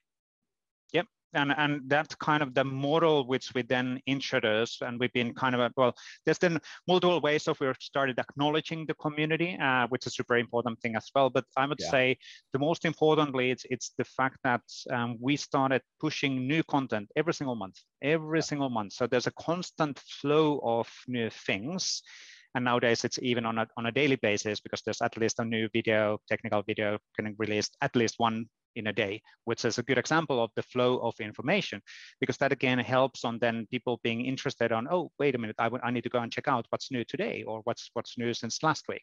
And 1.34 1.52
and 1.56 1.82
that's 1.86 2.14
kind 2.16 2.42
of 2.42 2.54
the 2.54 2.64
model 2.64 3.26
which 3.26 3.52
we 3.54 3.62
then 3.62 4.00
introduced 4.06 4.82
and 4.82 4.98
we've 4.98 5.12
been 5.12 5.34
kind 5.34 5.54
of 5.54 5.60
a, 5.60 5.70
well 5.76 5.94
there's 6.24 6.38
then 6.38 6.58
multiple 6.86 7.20
ways 7.20 7.48
of 7.48 7.58
we've 7.60 7.76
started 7.80 8.18
acknowledging 8.18 8.86
the 8.86 8.94
community 8.94 9.58
uh, 9.60 9.86
which 9.88 10.06
is 10.06 10.12
a 10.12 10.14
super 10.14 10.36
important 10.36 10.80
thing 10.80 10.96
as 10.96 11.10
well 11.14 11.30
but 11.30 11.44
i 11.56 11.66
would 11.66 11.80
yeah. 11.80 11.90
say 11.90 12.16
the 12.52 12.58
most 12.58 12.84
importantly 12.84 13.50
it's 13.50 13.66
it's 13.70 13.92
the 13.98 14.04
fact 14.04 14.38
that 14.44 14.62
um, 14.90 15.16
we 15.20 15.36
started 15.36 15.82
pushing 16.00 16.46
new 16.46 16.62
content 16.64 17.08
every 17.16 17.34
single 17.34 17.56
month 17.56 17.78
every 18.02 18.38
yeah. 18.38 18.42
single 18.42 18.70
month 18.70 18.92
so 18.92 19.06
there's 19.06 19.26
a 19.26 19.32
constant 19.32 19.98
flow 19.98 20.60
of 20.62 20.88
new 21.08 21.30
things 21.30 22.02
and 22.54 22.64
nowadays 22.64 23.04
it's 23.04 23.18
even 23.20 23.44
on 23.44 23.58
a, 23.58 23.66
on 23.76 23.86
a 23.86 23.92
daily 23.92 24.16
basis 24.16 24.60
because 24.60 24.82
there's 24.82 25.02
at 25.02 25.16
least 25.16 25.40
a 25.40 25.44
new 25.44 25.68
video 25.72 26.18
technical 26.28 26.62
video 26.62 26.98
getting 27.16 27.34
released 27.38 27.76
at 27.80 27.94
least 27.96 28.14
one 28.18 28.46
in 28.76 28.86
a 28.88 28.92
day, 28.92 29.22
which 29.44 29.64
is 29.64 29.78
a 29.78 29.82
good 29.82 29.98
example 29.98 30.42
of 30.42 30.50
the 30.56 30.62
flow 30.62 30.98
of 30.98 31.14
information, 31.20 31.80
because 32.20 32.36
that 32.38 32.52
again 32.52 32.78
helps 32.78 33.24
on 33.24 33.38
then 33.38 33.66
people 33.70 34.00
being 34.02 34.24
interested 34.24 34.72
on, 34.72 34.88
oh, 34.90 35.10
wait 35.18 35.34
a 35.34 35.38
minute, 35.38 35.56
I, 35.58 35.70
I 35.82 35.90
need 35.90 36.04
to 36.04 36.08
go 36.08 36.20
and 36.20 36.32
check 36.32 36.48
out 36.48 36.66
what's 36.70 36.90
new 36.90 37.04
today 37.04 37.44
or 37.46 37.60
what's 37.64 37.90
what's 37.94 38.18
new 38.18 38.32
since 38.34 38.62
last 38.62 38.84
week, 38.88 39.02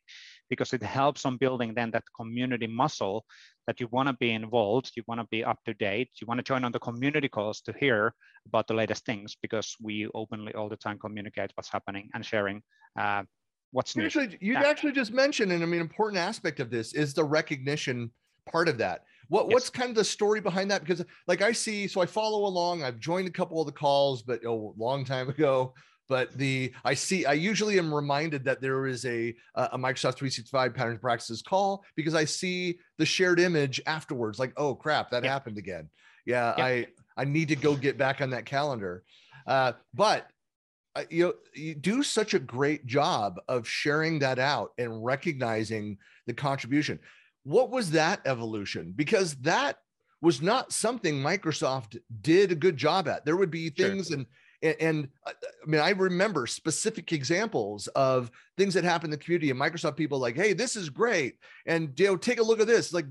because 0.50 0.74
it 0.74 0.84
helps 0.84 1.26
on 1.26 1.38
building 1.38 1.74
then 1.74 1.92
that 1.92 2.04
community 2.16 2.68
muscle 2.68 3.26
that 3.68 3.80
you 3.80 3.88
want 3.92 4.08
to 4.08 4.14
be 4.14 4.32
involved, 4.32 4.92
you 4.96 5.04
want 5.08 5.22
to 5.22 5.28
be 5.30 5.44
up 5.44 5.60
to 5.66 5.74
date, 5.74 6.10
you 6.20 6.28
want 6.28 6.40
to 6.40 6.44
join 6.44 6.64
on 6.64 6.72
the 6.72 6.80
community 6.80 7.30
calls 7.30 7.62
to 7.62 7.74
hear 7.80 8.14
about 8.48 8.68
the 8.68 8.74
latest 8.74 9.06
things, 9.06 9.38
because 9.42 9.76
we 9.82 10.08
openly 10.16 10.54
all 10.54 10.70
the 10.70 10.76
time 10.76 10.98
communicate 10.98 11.52
what's 11.56 11.70
happening 11.70 12.10
and 12.14 12.26
sharing 12.26 12.62
uh, 13.00 13.24
what's 13.72 13.96
new. 13.96 14.06
Actually, 14.06 14.38
you 14.42 14.54
yeah. 14.54 14.64
actually 14.64 14.92
just 14.92 15.14
mentioned, 15.14 15.52
and 15.52 15.64
I 15.64 15.66
mean, 15.66 15.80
important 15.80 16.20
aspect 16.20 16.60
of 16.60 16.70
this 16.70 16.94
is 16.94 17.14
the 17.14 17.24
recognition 17.24 18.12
part 18.50 18.68
of 18.68 18.78
that. 18.80 19.04
What 19.28 19.46
yes. 19.46 19.54
what's 19.54 19.70
kind 19.70 19.90
of 19.90 19.96
the 19.96 20.04
story 20.04 20.42
behind 20.42 20.70
that? 20.72 20.82
Because 20.82 21.06
like 21.28 21.42
I 21.42 21.52
see, 21.52 21.88
so 21.88 22.02
I 22.02 22.06
follow 22.06 22.46
along. 22.46 22.84
I've 22.84 23.00
joined 23.00 23.28
a 23.28 23.32
couple 23.32 23.62
of 23.62 23.66
the 23.66 23.72
calls, 23.72 24.22
but 24.22 24.44
a 24.44 24.50
oh, 24.50 24.74
long 24.78 25.06
time 25.06 25.30
ago. 25.38 25.74
But 26.10 26.34
the 26.38 26.74
I 26.84 26.94
see, 26.94 27.26
I 27.26 27.34
usually 27.34 27.80
am 27.80 27.94
reminded 27.94 28.44
that 28.44 28.60
there 28.60 28.88
is 28.88 29.06
a 29.06 29.34
a 29.56 29.78
Microsoft 29.78 30.16
365 30.18 30.74
patterns 30.74 31.00
practices 31.00 31.42
call 31.42 31.86
because 31.96 32.14
I 32.14 32.26
see 32.26 32.80
the 32.98 33.06
shared 33.06 33.40
image 33.40 33.80
afterwards. 33.86 34.38
Like, 34.38 34.52
oh 34.58 34.76
crap, 34.76 35.12
that 35.12 35.24
yep. 35.24 35.32
happened 35.32 35.58
again. 35.58 35.90
Yeah, 36.26 36.54
yep. 36.58 36.66
I 37.18 37.22
I 37.22 37.24
need 37.24 37.48
to 37.48 37.56
go 37.56 37.76
get 37.76 37.98
back 37.98 38.20
on 38.20 38.32
that 38.32 38.46
calendar. 38.46 39.04
Uh, 39.48 39.72
but 39.94 40.28
uh, 40.96 41.04
you 41.10 41.24
know 41.24 41.34
you 41.54 41.74
do 41.74 42.04
such 42.04 42.34
a 42.34 42.40
great 42.40 42.86
job 42.86 43.40
of 43.48 43.66
sharing 43.66 44.20
that 44.20 44.40
out 44.40 44.72
and 44.78 45.04
recognizing 45.06 45.98
the 46.28 46.34
contribution 46.34 47.00
what 47.44 47.70
was 47.70 47.92
that 47.92 48.22
evolution? 48.26 48.94
Because 48.96 49.36
that 49.36 49.78
was 50.22 50.42
not 50.42 50.72
something 50.72 51.16
Microsoft 51.16 52.00
did 52.22 52.52
a 52.52 52.56
good 52.56 52.78
job 52.78 53.08
at. 53.08 53.26
There 53.26 53.38
would 53.38 53.52
be 53.52 53.70
things 53.70 54.10
sure. 54.10 54.18
and 54.18 54.26
and, 54.64 55.08
uh, 55.26 55.32
I 55.64 55.70
mean, 55.70 55.82
I 55.82 55.90
remember 55.90 56.46
specific 56.46 57.14
examples 57.14 57.88
of 57.88 58.30
things 58.58 58.76
that 58.76 58.84
happened 58.84 59.14
in 59.14 59.20
the 59.20 59.24
community 59.24 59.50
and 59.50 59.60
Microsoft 59.60 59.96
people 59.96 60.20
like, 60.20 60.36
hey, 60.36 60.54
this 60.54 60.76
is 60.76 60.90
great. 60.90 61.36
And 61.66 62.00
you 62.00 62.06
know, 62.06 62.16
take 62.16 62.40
a 62.40 62.44
look 62.44 62.60
at 62.60 62.68
this. 62.68 62.94
Like, 62.94 63.08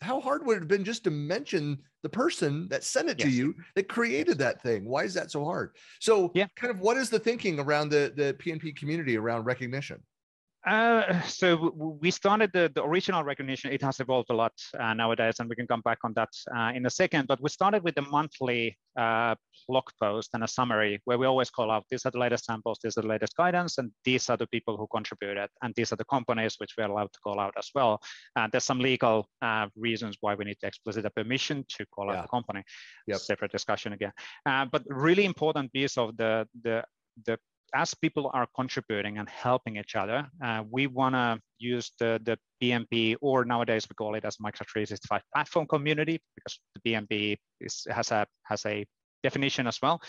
how 0.00 0.20
hard 0.20 0.44
would 0.44 0.56
it 0.56 0.60
have 0.60 0.68
been 0.68 0.84
just 0.84 1.04
to 1.04 1.10
mention 1.10 1.78
the 2.02 2.08
person 2.08 2.66
that 2.68 2.82
sent 2.82 3.08
it 3.08 3.20
yes. 3.20 3.28
to 3.28 3.32
you 3.32 3.54
that 3.76 3.88
created 3.88 4.38
that 4.38 4.60
thing? 4.60 4.84
Why 4.84 5.04
is 5.04 5.14
that 5.14 5.30
so 5.30 5.44
hard? 5.44 5.76
So, 6.00 6.32
yeah. 6.34 6.46
kind 6.56 6.72
of 6.72 6.80
what 6.80 6.96
is 6.96 7.08
the 7.10 7.20
thinking 7.20 7.60
around 7.60 7.90
the 7.90 8.12
the 8.16 8.34
PNP 8.34 8.74
community 8.74 9.16
around 9.16 9.44
recognition? 9.44 10.02
Uh, 10.66 11.20
so 11.22 11.72
we 11.76 12.10
started 12.10 12.50
the, 12.52 12.70
the 12.74 12.82
original 12.84 13.24
recognition. 13.24 13.72
It 13.72 13.82
has 13.82 13.98
evolved 13.98 14.30
a 14.30 14.34
lot 14.34 14.52
uh, 14.78 14.94
nowadays, 14.94 15.36
and 15.40 15.48
we 15.48 15.56
can 15.56 15.66
come 15.66 15.80
back 15.80 15.98
on 16.04 16.12
that 16.14 16.28
uh, 16.56 16.72
in 16.74 16.86
a 16.86 16.90
second. 16.90 17.26
But 17.26 17.40
we 17.42 17.48
started 17.48 17.82
with 17.82 17.96
the 17.96 18.02
monthly 18.02 18.78
uh, 18.96 19.34
blog 19.68 19.84
post 20.00 20.30
and 20.34 20.44
a 20.44 20.48
summary 20.48 21.00
where 21.04 21.18
we 21.18 21.26
always 21.26 21.50
call 21.50 21.70
out 21.70 21.84
these 21.90 22.06
are 22.06 22.10
the 22.10 22.18
latest 22.18 22.44
samples, 22.44 22.78
these 22.82 22.96
are 22.96 23.02
the 23.02 23.08
latest 23.08 23.36
guidance, 23.36 23.78
and 23.78 23.90
these 24.04 24.30
are 24.30 24.36
the 24.36 24.46
people 24.48 24.76
who 24.76 24.86
contributed, 24.86 25.48
and 25.62 25.74
these 25.74 25.92
are 25.92 25.96
the 25.96 26.04
companies 26.04 26.54
which 26.58 26.74
we're 26.78 26.84
allowed 26.84 27.12
to 27.12 27.20
call 27.20 27.40
out 27.40 27.54
as 27.58 27.70
well. 27.74 28.00
And 28.36 28.52
there's 28.52 28.64
some 28.64 28.78
legal 28.78 29.28
uh, 29.40 29.66
reasons 29.76 30.16
why 30.20 30.34
we 30.34 30.44
need 30.44 30.58
to 30.60 30.66
explicit 30.68 31.04
a 31.04 31.10
permission 31.10 31.64
to 31.76 31.86
call 31.86 32.06
yeah. 32.06 32.18
out 32.18 32.22
the 32.22 32.28
company. 32.28 32.62
Yep. 33.08 33.18
Separate 33.18 33.52
discussion 33.52 33.94
again. 33.94 34.12
Uh, 34.46 34.66
but 34.70 34.82
really 34.86 35.24
important 35.24 35.72
piece 35.72 35.98
of 35.98 36.16
the 36.16 36.46
the 36.62 36.84
the 37.26 37.38
as 37.74 37.94
people 37.94 38.30
are 38.34 38.46
contributing 38.54 39.18
and 39.18 39.28
helping 39.28 39.76
each 39.76 39.96
other, 39.96 40.26
uh, 40.44 40.62
we 40.70 40.86
want 40.86 41.14
to 41.14 41.40
use 41.58 41.92
the, 41.98 42.20
the 42.24 42.38
PNP, 42.62 43.16
or 43.20 43.44
nowadays 43.44 43.86
we 43.88 43.94
call 43.94 44.14
it 44.14 44.24
as 44.24 44.36
Microsoft 44.36 44.70
365 44.72 45.22
platform 45.34 45.66
community, 45.66 46.20
because 46.34 46.58
the 46.74 46.92
PNP 46.92 47.36
is, 47.60 47.86
has, 47.90 48.10
a, 48.10 48.26
has 48.44 48.64
a 48.66 48.84
definition 49.22 49.66
as 49.66 49.78
well. 49.82 50.00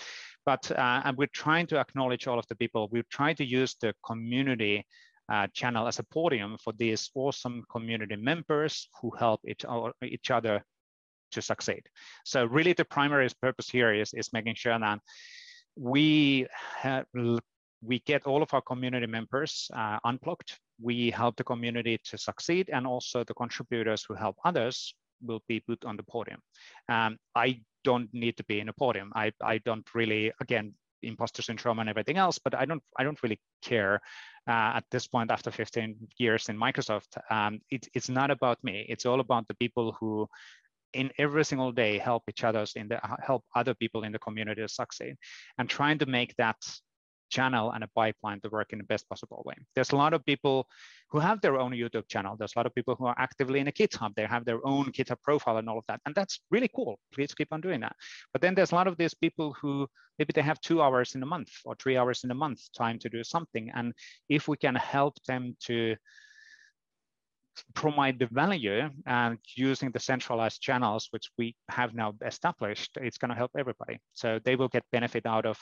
But 0.46 0.70
uh, 0.72 1.02
and 1.06 1.18
we're 1.18 1.28
trying 1.28 1.68
to 1.68 1.80
acknowledge 1.80 2.28
all 2.28 2.40
of 2.40 2.48
the 2.48 2.56
people. 2.56 2.90
We're 2.92 3.06
trying 3.10 3.36
to 3.38 3.46
use 3.46 3.76
the 3.80 3.94
community 4.06 4.86
uh, 5.32 5.48
channel 5.54 5.88
as 5.88 6.00
a 6.00 6.04
podium 6.04 6.58
for 6.62 6.74
these 6.74 7.10
awesome 7.16 7.64
community 7.72 8.18
members 8.18 8.90
who 9.02 9.12
help 9.18 9.40
each, 9.48 9.64
each 10.04 10.32
other 10.32 10.64
to 11.32 11.42
succeed. 11.42 11.84
So 12.26 12.46
really 12.46 12.74
the 12.74 12.86
primary 12.86 13.30
purpose 13.42 13.70
here 13.70 13.94
is, 13.94 14.14
is 14.14 14.34
making 14.34 14.56
sure 14.56 14.78
that 14.78 15.00
we 15.76 16.48
have, 16.78 17.06
we 17.86 18.00
get 18.00 18.26
all 18.26 18.42
of 18.42 18.54
our 18.54 18.62
community 18.62 19.08
members 19.08 19.70
uh, 19.74 20.00
unplugged. 20.04 20.58
We 20.82 21.12
help 21.12 21.36
the 21.36 21.44
community 21.44 22.00
to 22.06 22.18
succeed, 22.18 22.70
and 22.72 22.88
also 22.88 23.24
the 23.24 23.34
contributors 23.34 24.04
who 24.08 24.14
help 24.14 24.38
others 24.46 24.96
will 25.22 25.42
be 25.48 25.60
put 25.60 25.84
on 25.86 25.98
the 25.98 26.04
podium. 26.04 26.40
Um, 26.90 27.18
I 27.36 27.62
don't 27.84 28.10
need 28.14 28.38
to 28.38 28.44
be 28.46 28.60
in 28.60 28.70
a 28.70 28.74
podium. 28.74 29.12
I, 29.16 29.32
I 29.42 29.60
don't 29.60 29.88
really, 29.94 30.32
again, 30.42 30.74
imposter 31.02 31.42
syndrome 31.42 31.80
and 31.80 31.90
everything 31.90 32.18
else, 32.18 32.40
but 32.40 32.56
I 32.56 32.66
don't 32.66 32.82
I 32.98 33.04
don't 33.04 33.22
really 33.24 33.40
care 33.62 33.96
uh, 34.48 34.78
at 34.78 34.86
this 34.90 35.08
point 35.08 35.32
after 35.32 35.52
15 35.52 35.96
years 36.18 36.50
in 36.50 36.58
Microsoft. 36.58 37.18
Um, 37.30 37.60
it, 37.70 37.88
it's 37.94 38.10
not 38.10 38.32
about 38.32 38.64
me. 38.64 38.86
It's 38.90 39.06
all 39.06 39.20
about 39.20 39.48
the 39.48 39.56
people 39.56 39.96
who 40.00 40.28
in 40.94 41.12
every 41.18 41.44
single 41.44 41.72
day 41.72 41.98
help 41.98 42.24
each 42.30 42.44
other's 42.44 42.74
in 42.76 42.88
the 42.88 43.00
help 43.26 43.44
other 43.56 43.74
people 43.74 44.04
in 44.04 44.12
the 44.12 44.20
community 44.20 44.62
to 44.62 44.70
succeed 44.70 45.16
and 45.58 45.68
trying 45.68 45.98
to 45.98 46.06
make 46.06 46.36
that 46.38 46.58
channel 47.38 47.72
and 47.74 47.84
a 47.84 47.90
pipeline 48.02 48.40
to 48.42 48.50
work 48.58 48.70
in 48.74 48.80
the 48.80 48.90
best 48.94 49.10
possible 49.10 49.42
way. 49.46 49.56
There's 49.76 49.92
a 49.92 50.00
lot 50.04 50.14
of 50.14 50.26
people 50.32 50.68
who 51.10 51.20
have 51.20 51.42
their 51.42 51.58
own 51.64 51.72
YouTube 51.82 52.08
channel. 52.14 52.36
There's 52.38 52.56
a 52.56 52.60
lot 52.60 52.68
of 52.70 52.74
people 52.78 52.96
who 52.96 53.06
are 53.12 53.16
actively 53.18 53.60
in 53.60 53.68
a 53.68 53.76
GitHub. 53.80 54.12
They 54.16 54.28
have 54.36 54.46
their 54.46 54.62
own 54.74 54.86
GitHub 54.98 55.22
profile 55.28 55.58
and 55.58 55.68
all 55.70 55.80
of 55.80 55.88
that. 55.88 56.00
And 56.06 56.14
that's 56.16 56.36
really 56.52 56.72
cool. 56.76 57.00
Please 57.16 57.34
keep 57.34 57.52
on 57.52 57.62
doing 57.62 57.82
that. 57.82 57.96
But 58.32 58.42
then 58.42 58.54
there's 58.56 58.72
a 58.72 58.76
lot 58.76 58.88
of 58.88 58.98
these 58.98 59.16
people 59.26 59.48
who 59.60 59.88
maybe 60.18 60.34
they 60.34 60.42
have 60.50 60.60
two 60.62 60.80
hours 60.82 61.16
in 61.16 61.24
a 61.24 61.32
month 61.36 61.52
or 61.66 61.76
three 61.76 61.98
hours 61.98 62.24
in 62.24 62.32
a 62.32 62.40
month 62.46 62.62
time 62.84 62.98
to 63.00 63.10
do 63.10 63.24
something. 63.24 63.72
And 63.78 63.94
if 64.30 64.48
we 64.48 64.58
can 64.58 64.76
help 64.76 65.16
them 65.28 65.56
to 65.68 65.96
provide 67.74 68.18
the 68.20 68.30
value 68.44 68.90
and 69.06 69.38
using 69.56 69.92
the 69.92 70.00
centralized 70.00 70.62
channels, 70.62 71.08
which 71.12 71.28
we 71.38 71.56
have 71.70 71.94
now 71.94 72.14
established, 72.26 72.92
it's 73.08 73.18
going 73.18 73.30
to 73.30 73.38
help 73.38 73.52
everybody. 73.58 74.00
So 74.14 74.40
they 74.46 74.56
will 74.56 74.70
get 74.70 74.84
benefit 74.92 75.26
out 75.26 75.46
of 75.46 75.58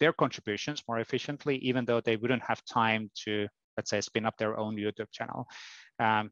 their 0.00 0.12
contributions 0.12 0.82
more 0.88 1.00
efficiently, 1.00 1.56
even 1.58 1.84
though 1.84 2.00
they 2.00 2.16
wouldn't 2.16 2.42
have 2.42 2.64
time 2.64 3.10
to, 3.24 3.46
let's 3.76 3.90
say, 3.90 4.00
spin 4.00 4.26
up 4.26 4.36
their 4.38 4.58
own 4.58 4.76
YouTube 4.76 5.10
channel. 5.12 5.46
Um, 5.98 6.30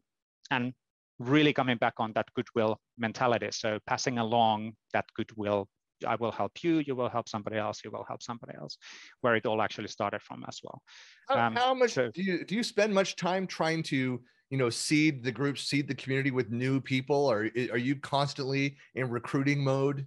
and 0.51 0.73
really 1.19 1.53
coming 1.53 1.77
back 1.77 1.95
on 1.99 2.13
that 2.15 2.27
goodwill 2.35 2.79
mentality. 2.99 3.49
So 3.51 3.79
passing 3.87 4.19
along 4.19 4.73
that 4.93 5.07
goodwill, 5.17 5.69
I 6.07 6.15
will 6.17 6.33
help 6.33 6.63
you, 6.63 6.83
you 6.87 6.95
will 6.95 7.09
help 7.09 7.29
somebody 7.29 7.57
else, 7.57 7.81
you 7.83 7.91
will 7.91 8.05
help 8.07 8.23
somebody 8.23 8.53
else, 8.59 8.77
where 9.23 9.35
it 9.35 9.47
all 9.47 9.63
actually 9.63 9.89
started 9.89 10.21
from 10.23 10.45
as 10.47 10.61
well. 10.63 10.83
How, 11.29 11.47
um, 11.47 11.57
how 11.57 11.75
much 11.75 11.93
so, 11.93 12.11
do 12.11 12.23
you 12.23 12.45
do 12.45 12.55
you 12.55 12.63
spend 12.63 12.93
much 12.93 13.17
time 13.17 13.47
trying 13.47 13.83
to 13.85 14.21
you 14.51 14.59
know 14.59 14.69
seed 14.69 15.25
the 15.25 15.33
group, 15.33 15.57
seed 15.59 15.89
the 15.89 15.95
community 15.95 16.31
with 16.31 16.51
new 16.51 16.81
people, 16.81 17.27
or 17.27 17.49
are 17.71 17.79
you 17.79 17.97
constantly 17.97 18.77
in 18.95 19.09
recruiting 19.09 19.65
mode? 19.65 20.07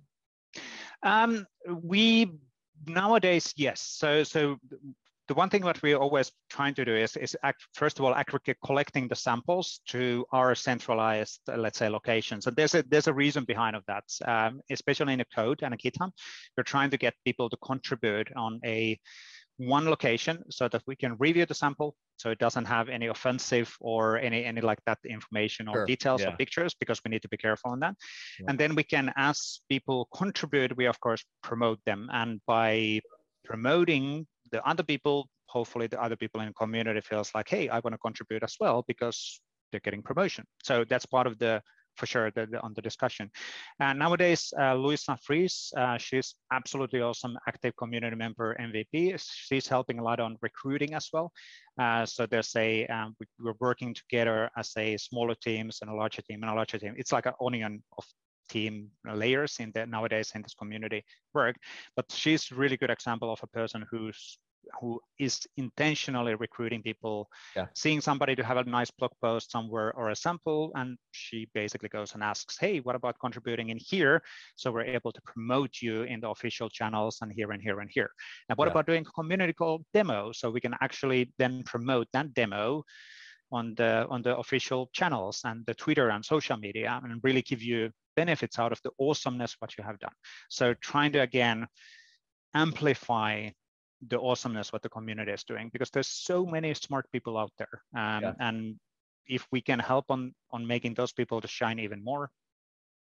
Um, 1.02 1.48
we 1.68 2.40
nowadays, 2.88 3.54
yes. 3.58 3.82
So, 3.82 4.24
so 4.24 4.58
the 5.30 5.36
one 5.36 5.50
thing 5.50 5.62
that 5.62 5.82
we're 5.84 5.96
always 5.96 6.32
trying 6.50 6.74
to 6.74 6.84
do 6.84 6.96
is, 6.96 7.16
is 7.16 7.38
act, 7.44 7.64
first 7.76 8.00
of 8.00 8.06
all, 8.06 8.16
aggregate 8.16 8.58
collecting 8.66 9.08
the 9.08 9.16
samples 9.16 9.80
to 9.88 10.26
our 10.32 10.56
centralized, 10.56 11.42
uh, 11.48 11.56
let's 11.56 11.78
say, 11.78 11.88
locations. 11.88 12.48
And 12.48 12.56
there's 12.56 12.74
a, 12.74 12.84
there's 12.84 13.08
a 13.08 13.14
reason 13.14 13.44
behind 13.46 13.76
of 13.76 13.84
that, 13.86 14.06
um, 14.26 14.60
especially 14.72 15.14
in 15.14 15.22
a 15.22 15.26
code 15.26 15.60
and 15.62 15.74
a 15.74 15.78
GitHub. 15.78 16.10
We're 16.58 16.64
trying 16.64 16.90
to 16.90 16.98
get 16.98 17.14
people 17.26 17.48
to 17.50 17.58
contribute 17.58 18.30
on 18.36 18.60
a 18.66 19.00
one 19.60 19.86
location 19.86 20.44
so 20.50 20.68
that 20.68 20.82
we 20.88 20.96
can 20.96 21.16
review 21.20 21.46
the 21.46 21.54
sample 21.54 21.96
so 22.18 22.32
it 22.32 22.40
doesn't 22.40 22.66
have 22.66 22.90
any 22.90 23.08
offensive 23.08 23.76
or 23.80 24.18
any 24.18 24.44
any 24.46 24.62
like 24.62 24.80
that 24.86 24.98
information 25.08 25.68
or 25.68 25.76
sure. 25.76 25.86
details 25.86 26.22
yeah. 26.22 26.30
or 26.30 26.38
pictures 26.38 26.74
because 26.80 27.00
we 27.04 27.10
need 27.10 27.22
to 27.22 27.30
be 27.30 27.38
careful 27.38 27.72
on 27.72 27.80
that 27.80 27.96
yeah. 28.40 28.46
and 28.48 28.58
then 28.58 28.74
we 28.74 28.84
can 28.84 29.12
as 29.18 29.60
people 29.70 30.08
contribute 30.16 30.76
we 30.78 30.86
of 30.86 31.00
course 31.02 31.24
promote 31.44 31.80
them 31.86 32.10
and 32.12 32.40
by 32.48 33.00
promoting 33.50 34.28
the 34.52 34.66
other 34.68 34.84
people, 34.84 35.28
hopefully 35.48 35.88
the 35.88 36.02
other 36.02 36.16
people 36.16 36.40
in 36.42 36.48
the 36.48 36.54
community 36.54 37.02
feels 37.02 37.34
like, 37.34 37.50
hey, 37.50 37.68
I 37.70 37.80
want 37.80 37.94
to 37.94 37.98
contribute 37.98 38.44
as 38.44 38.56
well 38.60 38.84
because 38.88 39.42
they're 39.72 39.82
getting 39.82 40.04
promotion. 40.04 40.46
So 40.64 40.86
that's 40.88 41.06
part 41.06 41.28
of 41.28 41.38
the 41.40 41.62
for 42.00 42.06
sure 42.06 42.32
the, 42.32 42.48
the, 42.48 42.60
on 42.62 42.74
the 42.74 42.82
discussion. 42.82 43.30
And 43.80 44.00
nowadays, 44.00 44.54
uh, 44.58 44.74
Luise 44.74 45.06
Freese, 45.24 45.72
uh, 45.78 45.98
she's 45.98 46.36
absolutely 46.52 47.02
awesome 47.02 47.38
active 47.48 47.76
community 47.76 48.16
member 48.16 48.56
MVP. 48.60 49.20
She's 49.20 49.68
helping 49.68 50.00
a 50.00 50.04
lot 50.04 50.20
on 50.20 50.38
recruiting 50.42 50.94
as 50.94 51.10
well. 51.14 51.32
Uh, 51.80 52.06
so 52.06 52.26
there's 52.26 52.56
a, 52.56 52.88
um, 52.88 53.16
we, 53.20 53.50
are 53.50 53.56
working 53.60 53.94
together 53.94 54.50
as 54.58 54.72
a 54.78 54.98
smaller 54.98 55.36
teams 55.36 55.80
and 55.82 55.92
a 55.92 55.94
larger 55.94 56.22
team 56.22 56.42
and 56.42 56.52
a 56.52 56.56
larger 56.56 56.80
team. 56.80 56.94
It's 56.98 57.12
like 57.12 57.26
an 57.26 57.34
onion 57.42 57.84
of 57.98 58.06
team 58.50 58.90
layers 59.06 59.58
in 59.60 59.72
the 59.76 59.86
nowadays 59.86 60.32
in 60.36 60.42
this 60.42 60.56
community 60.56 61.04
work. 61.34 61.56
But 61.96 62.12
she's 62.12 62.52
really 62.52 62.78
good 62.78 62.90
example 62.90 63.32
of 63.32 63.40
a 63.44 63.48
person 63.48 63.86
who's 63.90 64.40
who 64.80 65.00
is 65.20 65.48
intentionally 65.58 66.36
recruiting 66.36 66.82
people, 66.82 67.30
yeah. 67.56 67.68
seeing 67.76 68.02
somebody 68.02 68.36
to 68.36 68.44
have 68.44 68.58
a 68.58 68.64
nice 68.64 68.92
blog 68.92 69.12
post 69.22 69.52
somewhere 69.52 69.94
or 69.96 70.10
a 70.10 70.16
sample, 70.16 70.72
and 70.76 70.98
she 71.12 71.48
basically 71.54 71.90
goes 71.90 72.14
and 72.14 72.24
asks, 72.24 72.58
"Hey, 72.58 72.80
what 72.80 72.96
about 72.96 73.20
contributing 73.20 73.70
in 73.70 73.78
here?" 73.78 74.22
So 74.56 74.72
we're 74.72 74.84
able 74.84 75.12
to 75.12 75.22
promote 75.22 75.82
you 75.82 76.04
in 76.04 76.20
the 76.20 76.30
official 76.30 76.70
channels 76.70 77.20
and 77.22 77.32
here 77.32 77.52
and 77.52 77.62
here 77.62 77.80
and 77.80 77.90
here. 77.90 78.12
And 78.50 78.58
what 78.58 78.66
yeah. 78.66 78.72
about 78.72 78.88
doing 78.88 79.06
a 79.08 79.12
community 79.12 79.54
called 79.54 79.86
demo? 79.94 80.32
So 80.32 80.50
we 80.52 80.62
can 80.62 80.76
actually 80.82 81.32
then 81.38 81.64
promote 81.64 82.08
that 82.14 82.34
demo 82.34 82.84
on 83.52 83.74
the 83.76 84.06
on 84.10 84.22
the 84.22 84.38
official 84.38 84.90
channels 84.94 85.42
and 85.44 85.66
the 85.66 85.74
Twitter 85.74 86.10
and 86.10 86.24
social 86.24 86.58
media, 86.58 87.00
and 87.04 87.20
really 87.24 87.42
give 87.42 87.64
you 87.64 87.92
benefits 88.16 88.60
out 88.60 88.72
of 88.72 88.80
the 88.84 88.92
awesomeness 89.00 89.56
what 89.60 89.78
you 89.78 89.84
have 89.84 90.00
done. 90.00 90.14
So 90.50 90.74
trying 90.76 91.12
to 91.14 91.20
again 91.20 91.68
amplify 92.54 93.50
the 94.08 94.20
awesomeness 94.20 94.72
what 94.72 94.82
the 94.82 94.90
community 94.90 95.32
is 95.32 95.44
doing 95.44 95.70
because 95.74 95.90
there's 95.90 96.08
so 96.08 96.46
many 96.46 96.74
smart 96.74 97.06
people 97.12 97.38
out 97.38 97.52
there. 97.58 97.84
Um, 97.96 98.24
yeah. 98.24 98.34
and 98.40 98.76
if 99.28 99.46
we 99.52 99.62
can 99.62 99.80
help 99.80 100.06
on 100.10 100.34
on 100.52 100.66
making 100.66 100.94
those 100.96 101.14
people 101.14 101.42
to 101.42 101.48
shine 101.48 101.80
even 101.80 102.04
more 102.04 102.32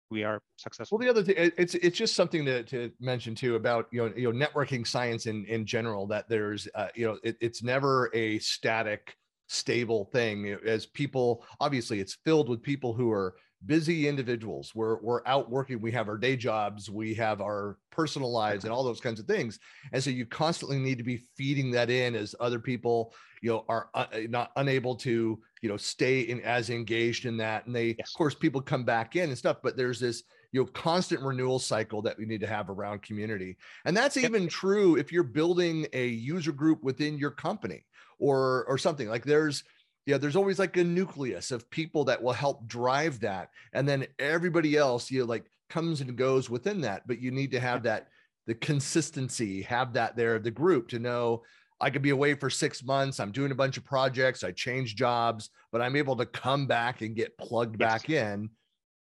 we 0.10 0.24
are 0.24 0.42
successful. 0.56 0.98
Well 0.98 1.06
the 1.06 1.12
other 1.12 1.24
thing 1.24 1.36
it's 1.58 1.76
it's 1.76 1.98
just 1.98 2.16
something 2.16 2.46
to, 2.46 2.64
to 2.64 2.92
mention 3.00 3.36
too 3.36 3.56
about 3.56 3.88
you 3.92 4.02
know 4.02 4.14
you 4.16 4.32
know 4.32 4.48
networking 4.48 4.86
science 4.86 5.26
in 5.26 5.46
in 5.46 5.66
general 5.66 6.08
that 6.08 6.30
there's 6.30 6.68
uh, 6.76 6.88
you 6.96 7.08
know 7.08 7.18
it, 7.24 7.38
it's 7.42 7.64
never 7.64 8.10
a 8.14 8.40
static 8.40 9.16
stable 9.48 10.06
thing. 10.06 10.58
As 10.66 10.86
people 10.86 11.46
obviously 11.60 12.00
it's 12.00 12.18
filled 12.26 12.50
with 12.50 12.62
people 12.62 12.94
who 12.94 13.12
are 13.12 13.36
busy 13.66 14.08
individuals. 14.08 14.74
We're 14.76 15.00
we're 15.02 15.26
out 15.26 15.50
working. 15.50 15.82
We 15.82 15.92
have 15.92 16.10
our 16.10 16.18
day 16.18 16.36
jobs. 16.36 16.90
We 16.90 17.14
have 17.16 17.42
our 17.42 17.78
personal 17.92 18.32
lives 18.32 18.64
and 18.64 18.74
all 18.74 18.84
those 18.84 19.02
kinds 19.02 19.20
of 19.20 19.26
things. 19.26 19.60
And 19.92 20.04
so 20.04 20.10
you 20.10 20.26
constantly 20.26 20.78
need 20.78 20.98
to 21.00 21.04
be 21.04 21.18
feeding 21.36 21.72
that 21.72 21.90
in 21.90 22.16
as 22.16 22.36
other 22.40 22.60
people, 22.60 23.14
you 23.42 23.50
know, 23.50 23.66
are 23.68 23.90
uh, 23.94 24.06
not 24.30 24.52
unable 24.56 24.96
to, 24.98 25.40
you 25.62 25.70
know, 25.70 25.78
stay 25.78 26.22
in 26.22 26.42
as 26.42 26.70
engaged 26.70 27.26
in 27.26 27.38
that. 27.38 27.66
And 27.66 27.76
they, 27.76 27.96
yes. 27.98 28.10
of 28.10 28.18
course, 28.18 28.36
people 28.36 28.62
come 28.62 28.84
back 28.84 29.16
in 29.16 29.30
and 29.30 29.38
stuff. 29.38 29.58
But 29.64 29.76
there's 29.76 30.00
this 30.00 30.24
you 30.54 30.62
know 30.62 30.68
constant 30.68 31.22
renewal 31.22 31.60
cycle 31.60 32.02
that 32.02 32.18
we 32.18 32.26
need 32.26 32.40
to 32.40 32.48
have 32.48 32.70
around 32.70 33.02
community 33.02 33.58
and 33.84 33.96
that's 33.96 34.16
even 34.16 34.48
true 34.48 34.96
if 34.96 35.12
you're 35.12 35.22
building 35.22 35.86
a 35.92 36.08
user 36.08 36.54
group 36.54 36.82
within 36.84 37.18
your 37.18 37.32
company 37.32 37.84
or 38.20 38.66
or 38.68 38.78
something 38.78 39.10
like 39.10 39.26
there's 39.26 39.66
yeah, 40.08 40.18
there's 40.18 40.38
always 40.38 40.58
like 40.58 40.78
a 40.78 40.84
nucleus 40.86 41.52
of 41.52 41.70
people 41.70 42.06
that 42.06 42.24
will 42.24 42.32
help 42.32 42.66
drive 42.66 43.20
that. 43.20 43.50
And 43.74 43.88
then 43.88 44.08
everybody 44.20 44.78
else, 44.78 45.12
you 45.12 45.20
know, 45.20 45.26
like 45.26 45.52
comes 45.70 46.00
and 46.00 46.16
goes 46.16 46.50
within 46.50 46.80
that. 46.82 47.06
But 47.06 47.20
you 47.20 47.30
need 47.30 47.52
to 47.52 47.60
have 47.60 47.84
that, 47.84 48.08
the 48.48 48.56
consistency, 48.56 49.62
have 49.64 49.92
that 49.94 50.16
there, 50.16 50.40
the 50.40 50.50
group 50.50 50.88
to 50.90 51.00
know 51.00 51.44
I 51.82 51.90
could 51.90 52.02
be 52.02 52.12
away 52.12 52.36
for 52.36 52.50
six 52.50 52.86
months. 52.86 53.20
I'm 53.20 53.34
doing 53.34 53.52
a 53.52 53.56
bunch 53.56 53.76
of 53.76 53.84
projects. 53.84 54.46
I 54.46 54.54
change 54.54 54.96
jobs, 54.96 55.50
but 55.74 55.82
I'm 55.82 55.98
able 55.98 56.16
to 56.16 56.26
come 56.26 56.68
back 56.68 57.02
and 57.02 57.14
get 57.14 57.38
plugged 57.38 57.76
yes. 57.78 57.92
back 57.92 58.10
in. 58.10 58.50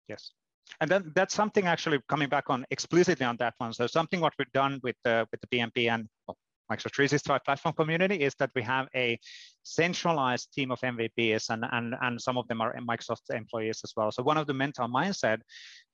Yes. 0.07 0.31
And 0.79 0.89
then 0.89 1.11
that's 1.15 1.35
something 1.35 1.67
actually 1.67 1.99
coming 2.07 2.29
back 2.29 2.45
on 2.49 2.65
explicitly 2.71 3.25
on 3.25 3.35
that 3.37 3.55
one. 3.57 3.73
So 3.73 3.87
something 3.87 4.21
what 4.21 4.33
we've 4.39 4.51
done 4.53 4.79
with 4.81 4.95
the 5.03 5.27
with 5.31 5.41
the 5.41 5.47
PnP 5.47 5.91
and 5.91 6.07
Microsoft 6.73 6.95
365 6.95 7.43
platform 7.43 7.75
community 7.75 8.15
is 8.15 8.33
that 8.39 8.49
we 8.55 8.63
have 8.63 8.88
a 8.95 9.19
centralized 9.63 10.51
team 10.53 10.71
of 10.71 10.79
MVPs 10.79 11.49
and, 11.49 11.65
and, 11.71 11.95
and 12.01 12.19
some 12.19 12.38
of 12.38 12.47
them 12.47 12.62
are 12.62 12.75
Microsoft 12.77 13.29
employees 13.33 13.81
as 13.83 13.93
well. 13.95 14.12
So 14.12 14.23
one 14.23 14.38
of 14.38 14.47
the 14.47 14.53
mental 14.53 14.88
mindset 14.88 15.39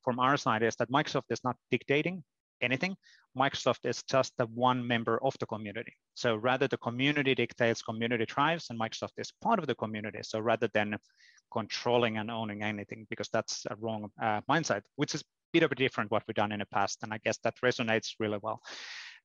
from 0.03 0.19
our 0.19 0.37
side 0.37 0.63
is 0.63 0.75
that 0.77 0.89
Microsoft 0.89 1.29
is 1.29 1.43
not 1.43 1.57
dictating 1.69 2.23
anything. 2.61 2.95
Microsoft 3.37 3.85
is 3.85 4.03
just 4.03 4.33
the 4.37 4.45
one 4.47 4.85
member 4.85 5.21
of 5.23 5.35
the 5.39 5.45
community. 5.45 5.93
So 6.15 6.35
rather 6.35 6.67
the 6.67 6.77
community 6.77 7.35
dictates, 7.35 7.81
community 7.81 8.25
thrives, 8.25 8.67
and 8.69 8.79
Microsoft 8.79 9.13
is 9.17 9.31
part 9.41 9.59
of 9.59 9.67
the 9.67 9.75
community. 9.75 10.19
So 10.23 10.39
rather 10.39 10.69
than 10.73 10.97
controlling 11.51 12.17
and 12.17 12.31
owning 12.31 12.63
anything, 12.63 13.05
because 13.09 13.29
that's 13.31 13.65
a 13.69 13.75
wrong 13.75 14.09
uh, 14.21 14.41
mindset, 14.49 14.81
which 14.95 15.13
is 15.13 15.21
a 15.21 15.25
bit 15.53 15.63
of 15.63 15.71
a 15.71 15.75
different 15.75 16.11
what 16.11 16.23
we've 16.27 16.35
done 16.35 16.51
in 16.51 16.59
the 16.59 16.65
past. 16.65 16.99
And 17.03 17.13
I 17.13 17.19
guess 17.23 17.37
that 17.43 17.55
resonates 17.63 18.15
really 18.19 18.39
well. 18.41 18.61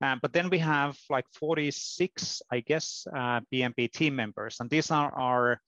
Um, 0.02 0.18
but 0.20 0.32
then 0.32 0.50
we 0.50 0.58
have 0.58 0.96
like 1.10 1.26
46, 1.38 2.42
I 2.50 2.60
guess, 2.60 3.06
uh, 3.14 3.40
PnP 3.52 3.92
team 3.92 4.16
members, 4.16 4.56
and 4.60 4.70
these 4.70 4.90
are 4.90 5.12
our 5.18 5.60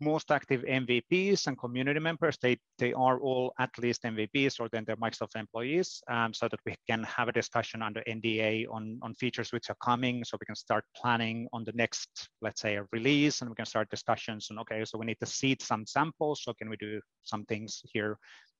most 0.00 0.30
active 0.30 0.62
MVPs 0.62 1.46
and 1.46 1.58
community 1.58 2.00
members. 2.00 2.36
They, 2.40 2.58
they 2.78 2.92
are 2.92 3.18
all 3.18 3.52
at 3.58 3.70
least 3.78 4.02
MVPs 4.02 4.60
or 4.60 4.68
then 4.68 4.84
they're 4.86 4.96
Microsoft 4.96 5.36
employees 5.36 6.02
um, 6.10 6.34
so 6.34 6.48
that 6.48 6.60
we 6.66 6.74
can 6.88 7.02
have 7.04 7.28
a 7.28 7.32
discussion 7.32 7.82
under 7.82 8.02
NDA 8.06 8.66
on, 8.70 8.98
on 9.02 9.14
features 9.14 9.52
which 9.52 9.70
are 9.70 9.76
coming. 9.82 10.24
So 10.24 10.36
we 10.40 10.46
can 10.46 10.54
start 10.54 10.84
planning 10.94 11.48
on 11.52 11.64
the 11.64 11.72
next, 11.72 12.28
let's 12.42 12.60
say 12.60 12.76
a 12.76 12.84
release 12.92 13.40
and 13.40 13.50
we 13.50 13.56
can 13.56 13.66
start 13.66 13.88
discussions 13.90 14.48
on, 14.50 14.58
okay, 14.60 14.84
so 14.84 14.98
we 14.98 15.06
need 15.06 15.18
to 15.20 15.26
seed 15.26 15.62
some 15.62 15.86
samples. 15.86 16.42
So 16.42 16.52
can 16.52 16.68
we 16.68 16.76
do 16.76 17.00
some 17.22 17.44
things 17.44 17.82
here 17.92 18.18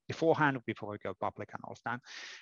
beforehand 0.09 0.59
before 0.67 0.91
we 0.91 0.99
go 0.99 1.15
public 1.21 1.51
and 1.53 1.63
all 1.65 1.77
that. 1.85 2.01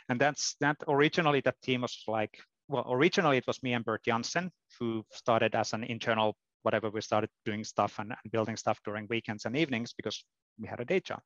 And 0.08 0.20
that's 0.20 0.56
that 0.60 0.76
originally 0.88 1.40
that 1.40 1.60
team 1.62 1.82
was 1.82 2.02
like, 2.06 2.38
well, 2.68 2.86
originally 2.88 3.38
it 3.38 3.46
was 3.46 3.62
me 3.62 3.72
and 3.74 3.84
Bert 3.84 4.04
Jansen 4.04 4.50
who 4.78 5.04
started 5.12 5.54
as 5.54 5.72
an 5.72 5.84
internal 5.84 6.36
whatever 6.64 6.90
we 6.90 7.00
started 7.00 7.30
doing 7.44 7.62
stuff 7.62 7.98
and, 7.98 8.10
and, 8.10 8.32
building 8.32 8.56
stuff 8.56 8.80
during 8.84 9.06
weekends 9.10 9.44
and 9.44 9.54
evenings 9.54 9.92
because 9.92 10.24
we 10.58 10.66
had 10.66 10.80
a 10.80 10.84
day 10.84 11.00
job. 11.00 11.20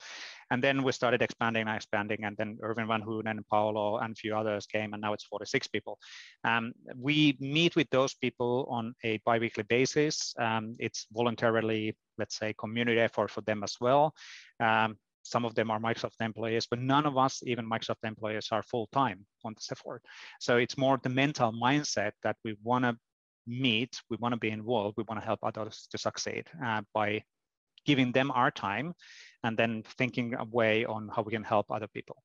And 0.51 0.63
then 0.63 0.83
we 0.83 0.93
started 0.93 1.23
expanding 1.23 1.67
and 1.67 1.77
expanding. 1.77 2.25
And 2.25 2.37
then 2.37 2.59
Erwin 2.63 2.89
van 2.89 3.03
Hunen 3.03 3.31
and 3.31 3.47
Paolo 3.49 3.99
and 3.99 4.13
a 4.13 4.15
few 4.15 4.35
others 4.37 4.67
came, 4.67 4.93
and 4.93 5.01
now 5.01 5.13
it's 5.13 5.25
46 5.25 5.69
people. 5.69 5.99
Um, 6.45 6.73
we 6.97 7.37
meet 7.41 7.77
with 7.77 7.89
those 7.91 8.15
people 8.15 8.67
on 8.71 8.95
a 9.05 9.21
biweekly 9.25 9.65
basis. 9.65 10.35
Um, 10.39 10.77
it's 10.79 11.07
voluntarily, 11.13 11.97
let's 12.19 12.37
say, 12.37 12.55
community 12.59 13.01
effort 13.01 13.31
for 13.31 13.43
them 13.43 13.63
as 13.63 13.77
well. 13.81 14.15
Um, 14.61 14.97
some 15.29 15.45
of 15.45 15.55
them 15.55 15.71
are 15.71 15.79
Microsoft 15.79 16.21
employees, 16.21 16.67
but 16.71 16.81
none 16.81 17.07
of 17.07 17.17
us, 17.17 17.43
even 17.45 17.69
Microsoft 17.69 18.05
employees, 18.05 18.49
are 18.51 18.63
full 18.63 18.89
time 18.93 19.25
on 19.45 19.55
this 19.55 19.71
effort. 19.71 20.03
So 20.41 20.57
it's 20.57 20.79
more 20.79 20.99
the 21.03 21.09
mental 21.09 21.53
mindset 21.53 22.13
that 22.23 22.37
we 22.45 22.57
want 22.63 22.85
to 22.85 22.97
meet, 23.47 24.01
we 24.11 24.17
want 24.21 24.33
to 24.33 24.39
be 24.39 24.51
involved, 24.51 24.97
we 24.97 25.05
want 25.09 25.21
to 25.21 25.27
help 25.27 25.41
others 25.43 25.89
to 25.91 25.99
succeed 25.99 26.47
uh, 26.65 26.83
by 26.95 27.23
giving 27.87 28.13
them 28.13 28.31
our 28.33 28.51
time 28.51 28.93
and 29.45 29.57
then 29.57 29.83
thinking 29.97 30.35
a 30.35 30.45
way 30.45 30.85
on 30.85 31.09
how 31.15 31.23
we 31.23 31.33
can 31.33 31.45
help 31.45 31.71
other 31.71 31.89
people. 31.89 32.17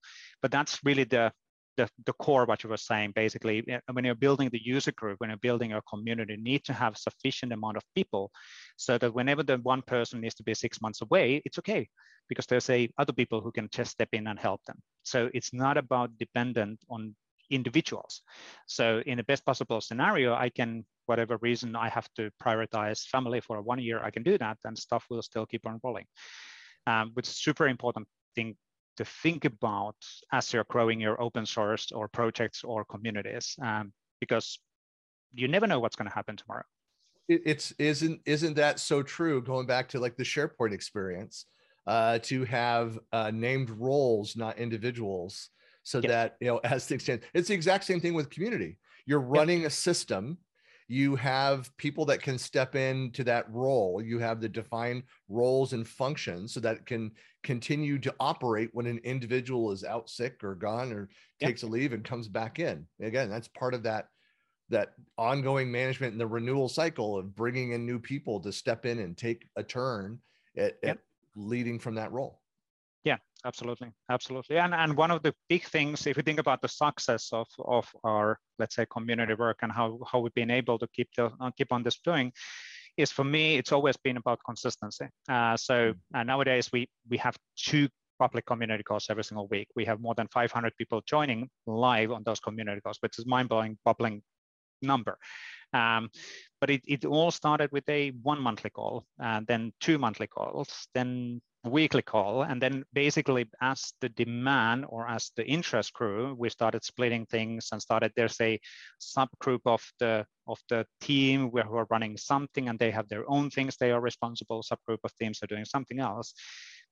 But 0.41 0.51
that's 0.51 0.79
really 0.83 1.05
the 1.05 1.31
the, 1.77 1.89
the 2.05 2.13
core 2.13 2.45
what 2.45 2.63
you 2.63 2.69
were 2.69 2.77
saying 2.77 3.11
basically 3.15 3.65
when 3.91 4.05
you're 4.05 4.15
building 4.15 4.49
the 4.51 4.63
user 4.63 4.91
group 4.91 5.19
when 5.19 5.29
you're 5.29 5.37
building 5.37 5.73
a 5.73 5.81
community 5.83 6.33
you 6.33 6.43
need 6.43 6.63
to 6.63 6.73
have 6.73 6.95
sufficient 6.97 7.51
amount 7.51 7.77
of 7.77 7.83
people 7.95 8.31
so 8.77 8.97
that 8.97 9.13
whenever 9.13 9.43
the 9.43 9.57
one 9.57 9.81
person 9.81 10.21
needs 10.21 10.35
to 10.35 10.43
be 10.43 10.53
six 10.53 10.81
months 10.81 11.01
away 11.01 11.41
it's 11.45 11.57
okay 11.57 11.87
because 12.29 12.45
there's 12.45 12.69
a 12.69 12.89
other 12.97 13.13
people 13.13 13.41
who 13.41 13.51
can 13.51 13.67
just 13.71 13.91
step 13.91 14.09
in 14.13 14.27
and 14.27 14.39
help 14.39 14.63
them. 14.65 14.77
So 15.03 15.29
it's 15.33 15.53
not 15.53 15.77
about 15.77 16.17
dependent 16.17 16.79
on 16.89 17.15
individuals. 17.49 18.21
So 18.67 19.01
in 19.05 19.17
the 19.17 19.23
best 19.23 19.45
possible 19.45 19.81
scenario 19.81 20.33
i 20.33 20.49
can 20.49 20.85
whatever 21.05 21.37
reason 21.41 21.75
i 21.75 21.89
have 21.89 22.07
to 22.15 22.31
prioritize 22.41 23.05
family 23.07 23.41
for 23.41 23.61
one 23.61 23.79
year 23.79 23.99
i 24.01 24.09
can 24.09 24.23
do 24.23 24.37
that 24.37 24.57
and 24.63 24.77
stuff 24.77 25.05
will 25.09 25.21
still 25.21 25.45
keep 25.45 25.65
on 25.67 25.79
rolling. 25.83 26.05
Um, 26.87 27.11
which 27.13 27.27
is 27.27 27.37
super 27.37 27.67
important 27.67 28.07
thing 28.35 28.55
to 28.97 29.05
think 29.05 29.45
about 29.45 29.95
as 30.31 30.53
you're 30.53 30.65
growing 30.69 30.99
your 30.99 31.21
open 31.21 31.45
source 31.45 31.91
or 31.91 32.07
projects 32.07 32.63
or 32.63 32.85
communities 32.85 33.55
um, 33.61 33.91
because 34.19 34.59
you 35.33 35.47
never 35.47 35.67
know 35.67 35.79
what's 35.79 35.95
going 35.95 36.09
to 36.09 36.13
happen 36.13 36.35
tomorrow. 36.37 36.63
It's 37.29 37.71
isn't 37.79 38.19
isn't 38.25 38.55
that 38.55 38.79
so 38.79 39.01
true 39.01 39.41
going 39.41 39.65
back 39.65 39.87
to 39.89 39.99
like 39.99 40.17
the 40.17 40.23
sharepoint 40.23 40.73
experience 40.73 41.45
uh, 41.87 42.19
to 42.23 42.43
have 42.45 42.99
uh, 43.13 43.31
named 43.33 43.69
roles 43.69 44.35
not 44.35 44.57
individuals 44.57 45.49
so 45.83 46.01
that 46.01 46.35
you 46.41 46.47
know 46.47 46.57
as 46.63 46.85
things 46.85 47.03
change. 47.03 47.21
It's 47.33 47.47
the 47.47 47.53
exact 47.53 47.85
same 47.85 48.01
thing 48.01 48.13
with 48.13 48.29
community. 48.29 48.77
You're 49.05 49.21
running 49.21 49.65
a 49.65 49.69
system 49.69 50.37
you 50.87 51.15
have 51.15 51.75
people 51.77 52.05
that 52.05 52.21
can 52.21 52.37
step 52.37 52.75
into 52.75 53.23
that 53.23 53.51
role. 53.51 54.01
You 54.01 54.19
have 54.19 54.41
the 54.41 54.49
defined 54.49 55.03
roles 55.29 55.73
and 55.73 55.87
functions 55.87 56.53
so 56.53 56.59
that 56.61 56.77
it 56.77 56.85
can 56.85 57.11
continue 57.43 57.99
to 57.99 58.13
operate 58.19 58.69
when 58.73 58.85
an 58.85 58.99
individual 59.03 59.71
is 59.71 59.83
out 59.83 60.09
sick 60.09 60.43
or 60.43 60.55
gone 60.55 60.91
or 60.91 61.09
takes 61.41 61.63
a 61.63 61.67
leave 61.67 61.93
and 61.93 62.03
comes 62.03 62.27
back 62.27 62.59
in. 62.59 62.85
Again 63.01 63.29
that's 63.29 63.47
part 63.49 63.73
of 63.73 63.83
that 63.83 64.07
that 64.69 64.93
ongoing 65.17 65.71
management 65.71 66.13
and 66.13 66.21
the 66.21 66.27
renewal 66.27 66.69
cycle 66.69 67.17
of 67.17 67.35
bringing 67.35 67.73
in 67.73 67.85
new 67.85 67.99
people 67.99 68.39
to 68.39 68.51
step 68.51 68.85
in 68.85 68.99
and 68.99 69.17
take 69.17 69.45
a 69.55 69.63
turn 69.63 70.19
at, 70.57 70.77
yep. 70.81 70.97
at 70.97 70.97
leading 71.35 71.79
from 71.79 71.95
that 71.95 72.11
role 72.11 72.42
absolutely 73.45 73.91
absolutely. 74.09 74.57
And 74.57 74.73
and 74.73 74.95
one 74.95 75.11
of 75.11 75.21
the 75.23 75.33
big 75.49 75.63
things 75.65 76.07
if 76.07 76.17
you 76.17 76.23
think 76.23 76.39
about 76.39 76.61
the 76.61 76.67
success 76.67 77.29
of 77.31 77.47
of 77.65 77.87
our 78.03 78.37
let's 78.59 78.75
say 78.75 78.85
community 78.89 79.33
work 79.33 79.59
and 79.61 79.71
how 79.71 79.99
how 80.09 80.19
we've 80.19 80.33
been 80.33 80.51
able 80.51 80.79
to 80.79 80.87
keep 80.87 81.09
the 81.17 81.31
uh, 81.39 81.51
keep 81.57 81.71
on 81.71 81.83
this 81.83 81.99
doing 81.99 82.31
is 82.97 83.11
for 83.11 83.23
me 83.23 83.57
it's 83.57 83.71
always 83.71 83.97
been 83.97 84.17
about 84.17 84.39
consistency. 84.45 85.07
Uh, 85.29 85.57
so 85.57 85.93
mm. 85.93 85.95
uh, 86.15 86.23
nowadays 86.23 86.69
we 86.71 86.87
we 87.09 87.17
have 87.17 87.35
two 87.55 87.87
public 88.19 88.45
community 88.45 88.83
calls 88.83 89.07
every 89.09 89.23
single 89.23 89.47
week. 89.47 89.67
We 89.75 89.85
have 89.85 89.99
more 89.99 90.15
than 90.15 90.27
500 90.27 90.73
people 90.77 91.01
joining 91.05 91.49
live 91.65 92.11
on 92.11 92.23
those 92.23 92.39
community 92.39 92.81
calls 92.81 92.97
which 93.01 93.17
is 93.19 93.25
mind-blowing 93.25 93.77
bubbling 93.83 94.21
number. 94.81 95.17
Um, 95.73 96.09
but 96.61 96.69
it, 96.69 96.81
it 96.87 97.05
all 97.05 97.31
started 97.31 97.71
with 97.71 97.87
a 97.89 98.11
one 98.21 98.39
monthly 98.39 98.69
call 98.69 99.05
and 99.19 99.47
then 99.47 99.73
two 99.79 99.97
monthly 99.97 100.27
calls 100.27 100.87
then 100.93 101.41
weekly 101.65 102.01
call 102.01 102.43
and 102.43 102.61
then 102.61 102.83
basically 102.91 103.45
as 103.61 103.93
the 104.01 104.09
demand 104.09 104.85
or 104.89 105.07
as 105.07 105.31
the 105.37 105.45
interest 105.45 105.93
grew 105.93 106.35
we 106.37 106.49
started 106.49 106.83
splitting 106.83 107.25
things 107.25 107.69
and 107.71 107.81
started 107.81 108.11
there's 108.15 108.39
a 108.41 108.59
subgroup 108.99 109.61
of 109.65 109.81
the 109.99 110.25
of 110.47 110.59
the 110.69 110.85
team 110.99 111.49
where 111.51 111.63
who 111.63 111.75
are 111.75 111.87
running 111.89 112.17
something 112.17 112.67
and 112.67 112.77
they 112.79 112.91
have 112.91 113.07
their 113.07 113.29
own 113.29 113.49
things 113.49 113.77
they 113.77 113.91
are 113.91 114.01
responsible 114.01 114.61
subgroup 114.61 114.99
of 115.03 115.15
teams 115.15 115.41
are 115.41 115.47
doing 115.47 115.65
something 115.65 115.99
else. 115.99 116.33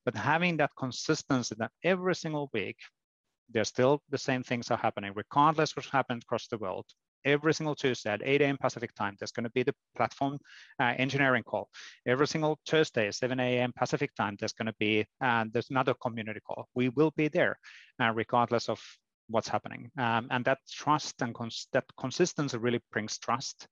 But 0.06 0.16
having 0.16 0.58
that 0.58 0.72
consistency 0.78 1.56
that 1.60 1.72
every 1.84 2.16
single 2.16 2.50
week 2.54 2.78
there's 3.50 3.68
still 3.68 4.02
the 4.10 4.18
same 4.18 4.44
things 4.44 4.72
are 4.72 4.78
happening 4.78 5.12
regardless 5.16 5.76
what's 5.76 5.90
happened 5.90 6.24
across 6.24 6.48
the 6.48 6.58
world 6.58 6.86
every 7.26 7.54
single 7.54 7.76
Tuesday 7.76 8.12
at 8.12 8.22
8 8.24 8.42
a.m. 8.42 8.58
Pacific 8.58 8.94
time, 8.96 9.16
there's 9.20 9.32
going 9.32 9.44
to 9.44 9.52
be 9.52 9.64
the 9.64 9.76
platform 9.96 10.38
uh, 10.80 10.94
engineering 10.98 11.44
call. 11.44 11.70
Every 12.06 12.28
single 12.28 12.60
Thursday, 12.68 13.12
7 13.12 13.40
a.m. 13.40 13.74
Pacific 13.76 14.14
time, 14.16 14.36
there's 14.40 14.54
going 14.54 14.68
to 14.68 14.76
be 14.80 15.06
uh, 15.22 15.46
there's 15.52 15.70
another 15.70 15.94
community 15.94 16.40
call. 16.46 16.68
We 16.76 16.90
will 16.90 17.12
be 17.16 17.28
there, 17.28 17.58
uh, 18.02 18.12
regardless 18.14 18.70
of 18.70 18.82
what's 19.28 19.48
happening. 19.48 19.90
Um, 19.98 20.28
and 20.32 20.46
that 20.46 20.60
trust 20.70 21.22
and 21.22 21.34
cons 21.34 21.68
that 21.74 21.86
consistency 21.98 22.58
really 22.58 22.82
brings 22.92 23.18
trust 23.18 23.68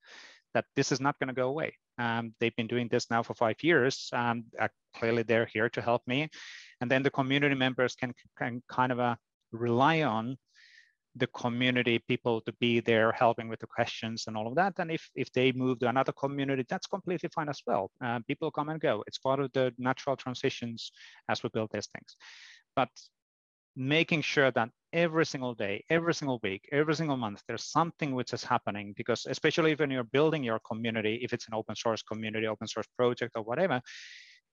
that 0.53 0.65
this 0.75 0.91
is 0.91 0.99
not 0.99 1.17
going 1.19 1.27
to 1.27 1.33
go 1.33 1.49
away. 1.49 1.73
Um, 1.97 2.33
they've 2.39 2.55
been 2.55 2.67
doing 2.67 2.87
this 2.89 3.09
now 3.11 3.21
for 3.23 3.33
five 3.33 3.57
years. 3.61 4.09
and 4.13 4.45
clearly, 4.95 5.23
they're 5.23 5.45
here 5.45 5.69
to 5.69 5.81
help 5.81 6.01
me. 6.07 6.29
And 6.81 6.89
then 6.89 7.03
the 7.03 7.11
community 7.11 7.55
members 7.55 7.95
can, 7.95 8.13
can 8.37 8.63
kind 8.69 8.91
of 8.91 8.99
uh, 8.99 9.15
rely 9.51 10.03
on 10.03 10.37
the 11.15 11.27
community 11.27 11.99
people 12.07 12.41
to 12.41 12.53
be 12.59 12.79
there 12.79 13.11
helping 13.11 13.49
with 13.49 13.59
the 13.59 13.67
questions 13.67 14.25
and 14.27 14.37
all 14.37 14.47
of 14.47 14.55
that. 14.55 14.73
And 14.77 14.91
if, 14.91 15.09
if 15.15 15.31
they 15.31 15.51
move 15.51 15.79
to 15.79 15.89
another 15.89 16.11
community, 16.11 16.65
that's 16.69 16.87
completely 16.87 17.29
fine 17.33 17.49
as 17.49 17.61
well. 17.65 17.91
Uh, 18.03 18.19
people 18.27 18.51
come 18.51 18.69
and 18.69 18.79
go. 18.79 19.03
It's 19.07 19.17
part 19.17 19.39
of 19.39 19.51
the 19.53 19.73
natural 19.77 20.15
transitions 20.15 20.91
as 21.27 21.41
we 21.41 21.49
build 21.49 21.69
these 21.73 21.87
things. 21.87 22.15
But 22.75 22.89
making 23.75 24.21
sure 24.21 24.51
that 24.51 24.69
every 24.93 25.25
single 25.25 25.53
day, 25.53 25.83
every 25.89 26.13
single 26.13 26.39
week, 26.43 26.67
every 26.71 26.95
single 26.95 27.17
month, 27.17 27.41
there's 27.47 27.65
something 27.65 28.13
which 28.13 28.33
is 28.33 28.43
happening 28.43 28.93
because 28.95 29.25
especially 29.29 29.75
when 29.75 29.91
you're 29.91 30.03
building 30.03 30.43
your 30.43 30.59
community, 30.59 31.19
if 31.23 31.33
it's 31.33 31.47
an 31.47 31.53
open 31.53 31.75
source 31.75 32.01
community, 32.03 32.47
open 32.47 32.67
source 32.67 32.87
project 32.97 33.33
or 33.35 33.43
whatever, 33.43 33.81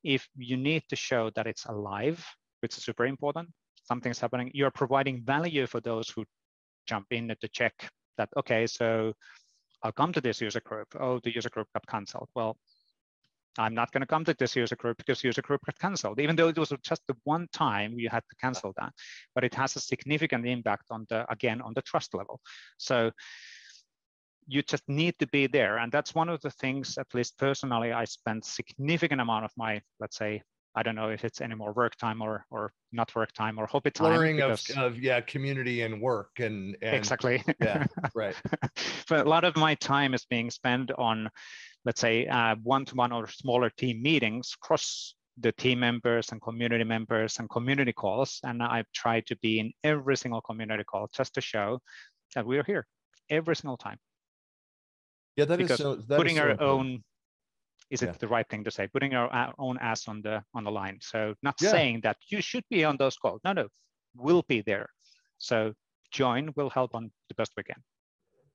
if 0.04 0.28
you 0.36 0.56
need 0.56 0.82
to 0.88 0.96
show 0.96 1.30
that 1.34 1.46
it's 1.46 1.64
alive, 1.66 2.24
which 2.60 2.76
is 2.76 2.84
super 2.84 3.06
important, 3.06 3.48
something's 3.84 4.20
happening, 4.20 4.50
you're 4.54 4.70
providing 4.70 5.22
value 5.24 5.66
for 5.66 5.80
those 5.80 6.08
who 6.10 6.24
jump 6.86 7.06
in 7.10 7.28
to 7.28 7.48
check 7.48 7.74
that, 8.18 8.28
okay, 8.36 8.66
so 8.66 9.12
I'll 9.82 9.92
come 9.92 10.12
to 10.12 10.20
this 10.20 10.40
user 10.40 10.60
group. 10.60 10.88
Oh, 10.98 11.20
the 11.22 11.34
user 11.34 11.50
group 11.50 11.68
got 11.74 11.86
canceled. 11.86 12.28
Well, 12.34 12.56
I'm 13.58 13.74
not 13.74 13.90
going 13.92 14.02
to 14.02 14.06
come 14.06 14.24
to 14.24 14.34
this 14.38 14.56
user 14.56 14.76
group 14.76 14.98
because 14.98 15.24
user 15.24 15.42
group 15.42 15.62
got 15.64 15.78
canceled, 15.78 16.20
even 16.20 16.36
though 16.36 16.48
it 16.48 16.58
was 16.58 16.72
just 16.82 17.02
the 17.06 17.16
one 17.24 17.46
time 17.52 17.94
you 17.98 18.08
had 18.10 18.22
to 18.28 18.36
cancel 18.36 18.72
that. 18.76 18.92
But 19.34 19.44
it 19.44 19.54
has 19.54 19.76
a 19.76 19.80
significant 19.80 20.46
impact 20.46 20.84
on 20.90 21.06
the, 21.08 21.30
again, 21.30 21.60
on 21.62 21.72
the 21.74 21.82
trust 21.82 22.14
level. 22.14 22.40
So 22.78 23.10
you 24.46 24.62
just 24.62 24.84
need 24.88 25.14
to 25.18 25.26
be 25.28 25.46
there. 25.46 25.78
And 25.78 25.90
that's 25.90 26.14
one 26.14 26.28
of 26.28 26.40
the 26.42 26.50
things, 26.50 26.98
at 26.98 27.14
least 27.14 27.38
personally, 27.38 27.92
I 27.92 28.04
spend 28.04 28.44
significant 28.44 29.20
amount 29.20 29.44
of 29.44 29.52
my, 29.56 29.80
let's 30.00 30.16
say, 30.16 30.42
I 30.76 30.82
don't 30.82 30.94
know 30.94 31.08
if 31.08 31.24
it's 31.24 31.40
any 31.40 31.54
more 31.54 31.72
work 31.72 31.96
time 31.96 32.20
or 32.20 32.44
or 32.50 32.72
not 32.92 33.14
work 33.14 33.32
time 33.32 33.58
or 33.58 33.66
hobby 33.66 33.90
time. 33.90 34.12
Blurring 34.12 34.36
because... 34.36 34.68
of, 34.70 34.76
of 34.76 34.98
yeah, 34.98 35.20
community 35.22 35.80
and 35.82 36.00
work 36.00 36.38
and, 36.38 36.76
and 36.82 36.94
exactly. 36.94 37.42
Yeah, 37.60 37.86
right. 38.14 38.36
but 39.08 39.26
a 39.26 39.28
lot 39.28 39.44
of 39.44 39.56
my 39.56 39.74
time 39.76 40.12
is 40.12 40.26
being 40.26 40.50
spent 40.50 40.90
on, 40.92 41.30
let's 41.86 42.00
say, 42.00 42.26
uh, 42.26 42.56
one-to-one 42.62 43.10
or 43.10 43.26
smaller 43.28 43.70
team 43.70 44.02
meetings 44.02 44.54
across 44.62 45.14
the 45.38 45.52
team 45.52 45.80
members 45.80 46.30
and 46.32 46.40
community 46.42 46.84
members 46.84 47.38
and 47.38 47.48
community 47.48 47.92
calls. 47.92 48.40
And 48.42 48.62
I've 48.62 48.90
tried 48.92 49.26
to 49.26 49.36
be 49.36 49.58
in 49.60 49.72
every 49.82 50.16
single 50.16 50.42
community 50.42 50.84
call 50.84 51.08
just 51.14 51.34
to 51.34 51.40
show 51.40 51.80
that 52.34 52.46
we 52.46 52.58
are 52.58 52.64
here 52.64 52.86
every 53.30 53.56
single 53.56 53.78
time. 53.78 53.98
Yeah, 55.36 55.46
that 55.46 55.58
because 55.58 55.80
is 55.80 55.84
so. 55.84 55.96
That 55.96 56.16
putting 56.16 56.36
is 56.36 56.38
so 56.38 56.44
our 56.44 56.50
important. 56.50 56.80
own 56.80 57.04
is 57.90 58.02
it 58.02 58.06
yeah. 58.06 58.12
the 58.18 58.28
right 58.28 58.48
thing 58.48 58.64
to 58.64 58.70
say? 58.70 58.88
Putting 58.88 59.14
our, 59.14 59.28
our, 59.28 59.48
uh, 59.48 59.52
own 59.58 59.78
ass 59.80 60.08
on 60.08 60.22
the 60.22 60.42
on 60.54 60.64
the 60.64 60.70
line. 60.70 60.98
So 61.00 61.34
not 61.42 61.54
yeah. 61.60 61.70
saying 61.70 62.00
that 62.02 62.16
you 62.28 62.40
should 62.40 62.64
be 62.70 62.84
on 62.84 62.96
those 62.96 63.16
calls. 63.16 63.40
No 63.44 63.52
no. 63.52 63.68
We'll 64.16 64.44
be 64.48 64.62
there. 64.62 64.88
So 65.38 65.72
join 66.10 66.52
We'll 66.56 66.70
help 66.70 66.94
on 66.94 67.10
the 67.28 67.34
best 67.34 67.52
we 67.56 67.62
can. 67.62 67.82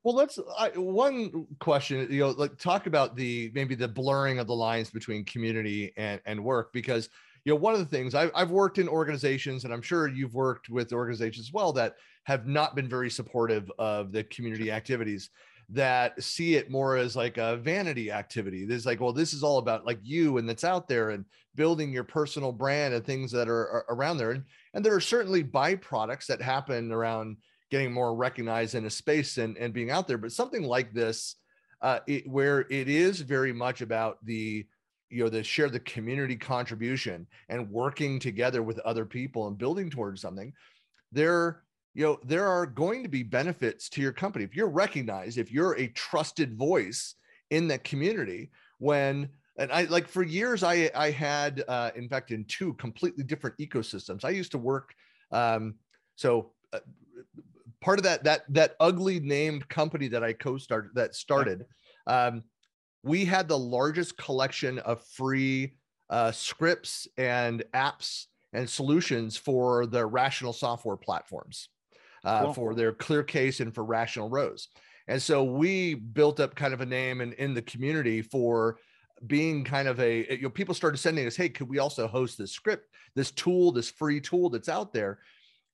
Well 0.04 0.16
let's 0.16 0.40
I, 0.58 0.70
one 0.70 1.46
question 1.60 2.08
you 2.10 2.22
know 2.22 2.30
like 2.32 2.58
talk 2.58 2.88
about 2.88 3.16
the 3.16 3.52
maybe 3.54 3.76
the 3.76 3.88
blurring 3.88 4.40
of 4.40 4.48
the 4.48 4.56
lines 4.56 4.90
between 4.90 5.24
community 5.26 5.94
and 5.96 6.20
and 6.26 6.44
work 6.44 6.74
because 6.74 7.10
you 7.46 7.54
know 7.54 7.58
one 7.58 7.74
of 7.74 7.80
the 7.80 7.86
things 7.86 8.16
I've, 8.16 8.32
I've 8.34 8.52
worked 8.52 8.78
in 8.80 8.88
organizations 8.88 9.64
and 9.64 9.74
i'm 9.74 9.82
sure 9.82 10.08
you've 10.08 10.34
worked 10.34 10.70
with 10.70 10.92
organizations 10.94 11.48
as 11.48 11.54
well 11.54 11.72
that 11.74 11.96
have 12.24 12.48
not 12.48 12.76
been 12.76 12.88
very 12.88 13.10
supportive 13.10 13.72
of 13.80 14.12
the 14.12 14.24
community 14.26 14.72
activities 14.72 15.30
that 15.74 16.22
see 16.22 16.56
it 16.56 16.70
more 16.70 16.98
as 16.98 17.16
like 17.16 17.38
a 17.38 17.56
vanity 17.58 18.12
activity. 18.12 18.66
There's 18.66 18.86
like, 18.86 19.00
well, 19.00 19.14
this 19.14 19.34
is 19.34 19.42
all 19.42 19.58
about 19.58 19.86
like 19.86 20.00
you 20.04 20.38
and 20.38 20.48
that's 20.48 20.66
out 20.66 20.88
there 20.88 21.12
and 21.12 21.24
building 21.56 21.94
your 21.94 22.04
personal 22.04 22.52
brand 22.52 22.94
and 22.94 23.06
things 23.06 23.32
that 23.32 23.48
are, 23.48 23.70
are 23.70 23.86
around 23.90 24.18
there. 24.18 24.32
And, 24.32 24.44
and 24.74 24.84
there 24.84 24.96
are 24.96 25.02
certainly 25.02 25.44
byproducts 25.44 26.26
that 26.28 26.42
happen 26.42 26.92
around 26.92 27.38
getting 27.70 27.94
more 27.94 28.14
recognized 28.16 28.76
in 28.76 28.86
a 28.86 28.90
space 28.90 29.38
and, 29.38 29.58
and 29.58 29.74
being 29.74 29.92
out 29.92 30.08
there. 30.08 30.18
But 30.18 30.34
something 30.34 30.64
like 30.64 30.94
this, 30.94 31.36
uh, 31.82 32.00
it, 32.06 32.28
where 32.28 32.62
it 32.70 32.90
is 32.90 33.22
very 33.22 33.54
much 33.54 33.82
about 33.82 34.18
the, 34.26 34.66
you 35.10 35.24
know, 35.24 35.30
the 35.30 35.42
share 35.42 35.70
the 35.70 35.80
community 35.80 36.36
contribution 36.36 37.28
and 37.48 37.70
working 37.70 38.20
together 38.20 38.62
with 38.62 38.80
other 38.80 39.06
people 39.06 39.48
and 39.48 39.58
building 39.58 39.90
towards 39.90 40.22
something, 40.22 40.52
there 41.14 41.64
you 41.94 42.06
know 42.06 42.20
there 42.24 42.48
are 42.48 42.66
going 42.66 43.04
to 43.04 43.10
be 43.10 43.24
benefits 43.24 43.90
to 43.90 44.02
your 44.02 44.14
company. 44.14 44.46
If 44.46 44.56
you're 44.56 44.70
recognized 44.70 45.38
if 45.38 45.52
you're 45.52 45.78
a 45.78 45.88
trusted 45.88 46.58
voice 46.58 47.16
in 47.50 47.68
that 47.68 47.84
community 47.84 48.50
when 48.80 49.30
and 49.58 49.72
i 49.72 49.84
like 49.84 50.08
for 50.08 50.24
years 50.24 50.64
i 50.64 50.90
i 50.96 51.12
had 51.12 51.64
uh, 51.68 51.92
in 51.96 52.08
fact 52.08 52.32
in 52.32 52.46
two 52.46 52.74
completely 52.76 53.24
different 53.24 53.58
ecosystems. 53.58 54.24
I 54.24 54.30
used 54.30 54.52
to 54.52 54.58
work 54.58 54.94
um, 55.32 55.76
so 56.16 56.52
uh, 56.74 56.80
part 57.82 58.00
of 58.00 58.04
that 58.04 58.24
that 58.24 58.42
that 58.54 58.76
ugly 58.80 59.20
named 59.20 59.68
company 59.68 60.08
that 60.08 60.24
i 60.24 60.34
co-started 60.34 60.92
that 60.96 61.16
started 61.16 61.66
um, 62.08 62.44
we 63.04 63.26
had 63.26 63.48
the 63.48 63.58
largest 63.58 64.18
collection 64.18 64.80
of 64.80 65.04
free 65.04 65.74
uh, 66.10 66.32
scripts 66.32 67.08
and 67.18 67.64
apps 67.74 68.28
and 68.54 68.70
solutions 68.70 69.38
for 69.38 69.86
the 69.86 70.06
rational 70.06 70.54
software 70.54 70.98
platforms 70.98 71.70
uh, 72.24 72.46
cool. 72.46 72.54
for 72.54 72.76
their 72.76 72.94
ClearCase 72.94 73.60
and 73.60 73.74
for 73.74 73.84
Rational 73.84 74.30
Rose. 74.30 74.68
And 75.08 75.22
so 75.22 75.44
we 75.44 75.96
built 75.96 76.40
up 76.40 76.56
kind 76.56 76.74
of 76.74 76.82
a 76.82 76.86
name 76.86 77.22
in, 77.22 77.34
in 77.34 77.54
the 77.54 77.62
community 77.62 78.22
for 78.22 78.78
being 79.28 79.64
kind 79.64 79.88
of 79.88 80.00
a, 80.00 80.36
you 80.36 80.44
know, 80.44 80.50
people 80.50 80.74
started 80.74 80.98
sending 80.98 81.28
us, 81.28 81.36
hey, 81.36 81.50
could 81.50 81.70
we 81.70 81.80
also 81.80 82.08
host 82.08 82.38
this 82.38 82.52
script, 82.52 82.88
this 83.16 83.32
tool, 83.32 83.72
this 83.72 83.90
free 83.90 84.20
tool 84.20 84.50
that's 84.50 84.70
out 84.70 84.94
there? 84.94 85.20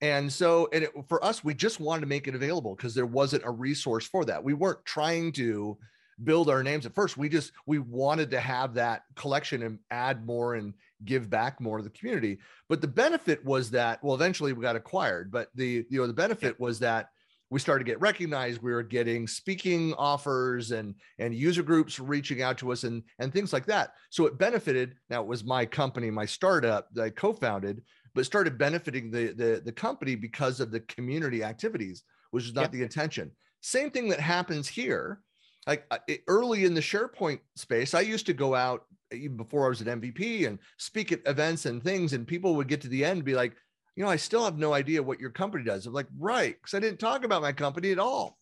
And 0.02 0.32
so, 0.32 0.70
and 0.74 0.84
it, 0.84 0.92
for 1.08 1.24
us, 1.24 1.44
we 1.44 1.54
just 1.54 1.80
wanted 1.80 2.02
to 2.02 2.08
make 2.08 2.28
it 2.28 2.36
available 2.36 2.76
because 2.76 2.94
there 2.94 3.06
wasn't 3.06 3.46
a 3.46 3.52
resource 3.52 4.06
for 4.06 4.26
that. 4.26 4.44
We 4.44 4.54
weren't 4.54 4.84
trying 4.86 5.32
to 5.34 5.78
build 6.24 6.50
our 6.50 6.64
names 6.64 6.86
at 6.86 6.94
first. 6.94 7.18
We 7.18 7.30
just, 7.30 7.52
we 7.66 7.80
wanted 7.80 8.32
to 8.32 8.40
have 8.40 8.74
that 8.76 9.04
collection 9.16 9.64
and 9.64 9.80
add 9.92 10.26
more 10.26 10.56
and 10.56 10.74
give 11.06 11.30
back 11.30 11.62
more 11.62 11.78
to 11.78 11.84
the 11.84 11.90
community. 11.90 12.40
But 12.70 12.82
the 12.82 12.88
benefit 12.88 13.44
was 13.46 13.70
that, 13.72 14.04
well, 14.04 14.16
eventually 14.16 14.54
we 14.54 14.62
got 14.62 14.76
acquired, 14.76 15.32
but 15.32 15.50
the, 15.56 15.86
you 15.90 16.00
know, 16.00 16.08
the 16.08 16.14
benefit 16.14 16.60
was 16.60 16.80
that 16.80 17.10
we 17.50 17.60
started 17.60 17.86
to 17.86 17.92
get 17.92 18.02
recognized. 18.02 18.62
We 18.62 18.74
were 18.74 18.84
getting 18.84 19.26
speaking 19.26 19.94
offers 19.94 20.72
and, 20.72 20.96
and 21.18 21.34
user 21.34 21.64
groups 21.64 21.98
reaching 21.98 22.42
out 22.42 22.58
to 22.58 22.72
us 22.74 22.84
and, 22.84 23.04
and 23.20 23.32
things 23.32 23.54
like 23.54 23.66
that. 23.68 23.94
So 24.10 24.26
it 24.26 24.38
benefited. 24.38 24.96
Now 25.10 25.22
it 25.22 25.28
was 25.28 25.46
my 25.46 25.66
company, 25.66 26.12
my 26.12 26.26
startup 26.26 26.90
that 26.94 27.04
I 27.04 27.10
co-founded, 27.10 27.84
but 28.14 28.26
started 28.26 28.58
benefiting 28.58 29.12
the, 29.12 29.34
the, 29.34 29.62
the 29.64 29.72
company 29.72 30.16
because 30.16 30.60
of 30.60 30.72
the 30.72 30.82
community 30.82 31.44
activities, 31.44 32.04
which 32.32 32.46
is 32.46 32.54
not 32.54 32.72
the 32.72 32.82
intention. 32.82 33.32
same 33.62 33.92
thing 33.92 34.10
that 34.10 34.20
happens 34.20 34.68
here. 34.68 35.22
Like 35.66 35.86
uh, 35.92 36.00
early 36.28 36.66
in 36.66 36.74
the 36.74 36.82
SharePoint 36.82 37.40
space, 37.56 37.94
I 37.94 38.02
used 38.02 38.26
to 38.28 38.34
go 38.34 38.56
out 38.56 38.86
even 39.14 39.38
before 39.38 39.66
I 39.66 39.70
was 39.70 39.82
an 39.82 40.02
MVP 40.02 40.48
and 40.48 40.60
speak 40.78 41.12
at 41.12 41.22
events 41.26 41.66
and 41.66 41.84
things, 41.84 42.14
and 42.14 42.28
people 42.28 42.56
would 42.56 42.68
get 42.68 42.82
to 42.82 42.88
the 42.88 43.06
end 43.06 43.18
and 43.18 43.26
be 43.26 43.36
like, 43.36 43.54
you 43.96 44.04
know, 44.04 44.10
I 44.10 44.16
still 44.16 44.46
have 44.46 44.58
no 44.58 44.74
idea 44.74 45.02
what 45.02 45.20
your 45.20 45.32
company 45.32 45.64
does. 45.64 45.86
I'm 45.86 45.94
like, 45.94 46.08
right, 46.20 46.56
because 46.56 46.76
I 46.76 46.80
didn't 46.80 47.00
talk 47.00 47.24
about 47.24 47.42
my 47.42 47.52
company 47.52 47.92
at 47.92 48.00
all. 48.00 48.38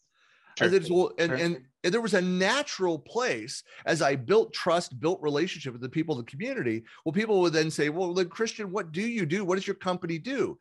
Sure. 0.58 0.73
As 0.73 0.89
well, 0.89 1.12
and, 1.17 1.30
sure. 1.30 1.38
and, 1.38 1.62
and 1.84 1.93
there 1.93 2.01
was 2.01 2.13
a 2.13 2.21
natural 2.21 2.97
place 2.97 3.62
as 3.86 4.01
I 4.01 4.15
built 4.15 4.54
trust, 4.54 4.99
built 4.99 5.21
relationship 5.21 5.73
with 5.73 5.82
the 5.82 5.89
people 5.89 6.17
of 6.17 6.25
the 6.25 6.32
community. 6.32 6.84
Well, 7.04 7.13
people 7.13 7.41
would 7.41 7.54
then 7.54 7.69
say, 7.69 7.89
well, 7.89 8.13
then 8.13 8.30
Christian, 8.30 8.71
what 8.71 8.91
do 8.91 9.01
you 9.01 9.25
do? 9.25 9.43
What 9.43 9.56
does 9.56 9.67
your 9.67 9.75
company 9.75 10.17
do? 10.17 10.58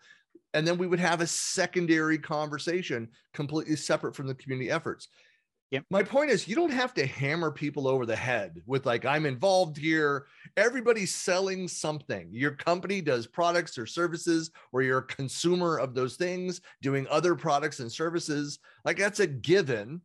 And 0.53 0.67
then 0.67 0.79
we 0.79 0.87
would 0.87 1.01
have 1.01 1.21
a 1.21 1.27
secondary 1.27 2.19
conversation 2.19 3.09
completely 3.33 3.77
separate 3.77 4.17
from 4.17 4.27
the 4.27 4.35
community 4.35 4.71
efforts. 4.71 5.09
Yep. 5.71 5.85
My 5.91 6.03
point 6.05 6.31
is, 6.31 6.47
you 6.47 6.55
don't 6.55 6.71
have 6.71 6.95
to 6.95 7.07
hammer 7.07 7.51
people 7.51 7.89
over 7.89 8.07
the 8.07 8.15
head 8.15 8.63
with, 8.65 8.87
like, 8.87 9.05
I'm 9.05 9.27
involved 9.27 9.77
here. 9.77 10.27
Everybody's 10.57 11.13
selling 11.13 11.67
something. 11.67 12.29
Your 12.31 12.53
company 12.53 13.01
does 13.01 13.27
products 13.27 13.77
or 13.77 13.87
services, 13.87 14.53
or 14.71 14.83
you're 14.83 14.99
a 14.99 15.07
consumer 15.07 15.79
of 15.79 15.95
those 15.95 16.15
things, 16.15 16.61
doing 16.81 17.09
other 17.11 17.35
products 17.35 17.81
and 17.81 17.91
services. 17.91 18.61
Like, 18.85 18.99
that's 18.99 19.21
a 19.21 19.27
given. 19.27 20.01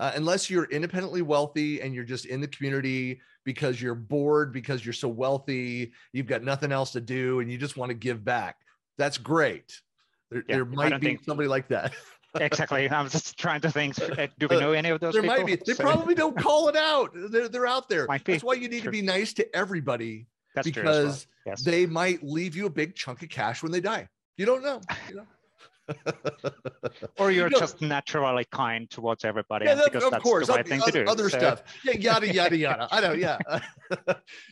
Uh, 0.00 0.10
unless 0.16 0.50
you're 0.50 0.64
independently 0.64 1.22
wealthy 1.22 1.80
and 1.80 1.94
you're 1.94 2.02
just 2.02 2.26
in 2.26 2.40
the 2.40 2.48
community 2.48 3.20
because 3.44 3.80
you're 3.80 3.94
bored, 3.94 4.52
because 4.52 4.84
you're 4.84 4.92
so 4.92 5.06
wealthy, 5.06 5.92
you've 6.12 6.26
got 6.26 6.42
nothing 6.42 6.72
else 6.72 6.90
to 6.90 7.00
do, 7.00 7.38
and 7.38 7.52
you 7.52 7.56
just 7.56 7.76
want 7.76 7.90
to 7.90 7.94
give 7.94 8.24
back. 8.24 8.56
That's 8.98 9.18
great. 9.18 9.80
There, 10.32 10.42
yeah, 10.48 10.56
there 10.56 10.64
might 10.64 11.00
be 11.00 11.06
think- 11.06 11.24
somebody 11.24 11.48
like 11.48 11.68
that. 11.68 11.94
Exactly. 12.34 12.88
I'm 12.90 13.08
just 13.08 13.38
trying 13.38 13.60
to 13.62 13.70
think. 13.70 13.98
Uh, 14.00 14.26
do 14.38 14.48
we 14.48 14.58
know 14.58 14.72
any 14.72 14.90
of 14.90 15.00
those? 15.00 15.12
There 15.12 15.22
people? 15.22 15.36
might 15.36 15.46
be. 15.46 15.56
They 15.56 15.74
so, 15.74 15.82
probably 15.82 16.14
don't 16.14 16.36
call 16.36 16.68
it 16.68 16.76
out. 16.76 17.10
They're 17.14 17.48
they're 17.48 17.66
out 17.66 17.88
there. 17.88 18.06
Might 18.06 18.24
be. 18.24 18.32
That's 18.32 18.44
why 18.44 18.54
you 18.54 18.68
need 18.68 18.82
to 18.84 18.90
be 18.90 19.02
nice 19.02 19.32
to 19.34 19.56
everybody. 19.56 20.26
That's 20.54 20.68
because 20.68 21.26
well. 21.44 21.52
yes. 21.52 21.62
they 21.62 21.86
might 21.86 22.22
leave 22.22 22.56
you 22.56 22.66
a 22.66 22.70
big 22.70 22.94
chunk 22.94 23.22
of 23.22 23.28
cash 23.28 23.62
when 23.62 23.72
they 23.72 23.80
die. 23.80 24.08
You 24.36 24.46
don't 24.46 24.62
know. 24.62 24.80
You 25.08 25.16
know? 25.16 25.26
or 27.18 27.30
you're 27.30 27.50
just 27.50 27.80
naturally 27.80 28.46
kind 28.50 28.88
towards 28.90 29.24
everybody 29.24 29.66
yeah, 29.66 29.74
that, 29.74 29.92
because 29.92 30.10
that's 30.10 30.22
course, 30.22 30.46
the 30.46 30.54
right 30.54 30.66
thing 30.66 30.80
other, 30.80 30.92
to 30.92 31.04
do. 31.04 31.10
Other 31.10 31.28
so. 31.28 31.38
stuff, 31.38 31.62
yeah, 31.84 31.92
yada 31.92 32.26
yada 32.32 32.56
yada. 32.56 32.88
I 32.90 33.00
know, 33.00 33.12
yeah. 33.12 33.38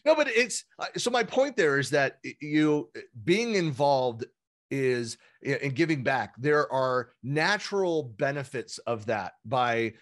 no, 0.04 0.14
but 0.14 0.28
it's 0.28 0.64
so. 0.96 1.10
My 1.10 1.22
point 1.22 1.56
there 1.56 1.78
is 1.78 1.90
that 1.90 2.18
you 2.40 2.90
being 3.24 3.54
involved 3.54 4.24
is 4.72 5.18
in 5.42 5.74
giving 5.74 6.02
back. 6.02 6.34
There 6.38 6.72
are 6.72 7.10
natural 7.22 8.14
benefits 8.16 8.78
of 8.78 9.06
that 9.06 9.34
by 9.44 9.92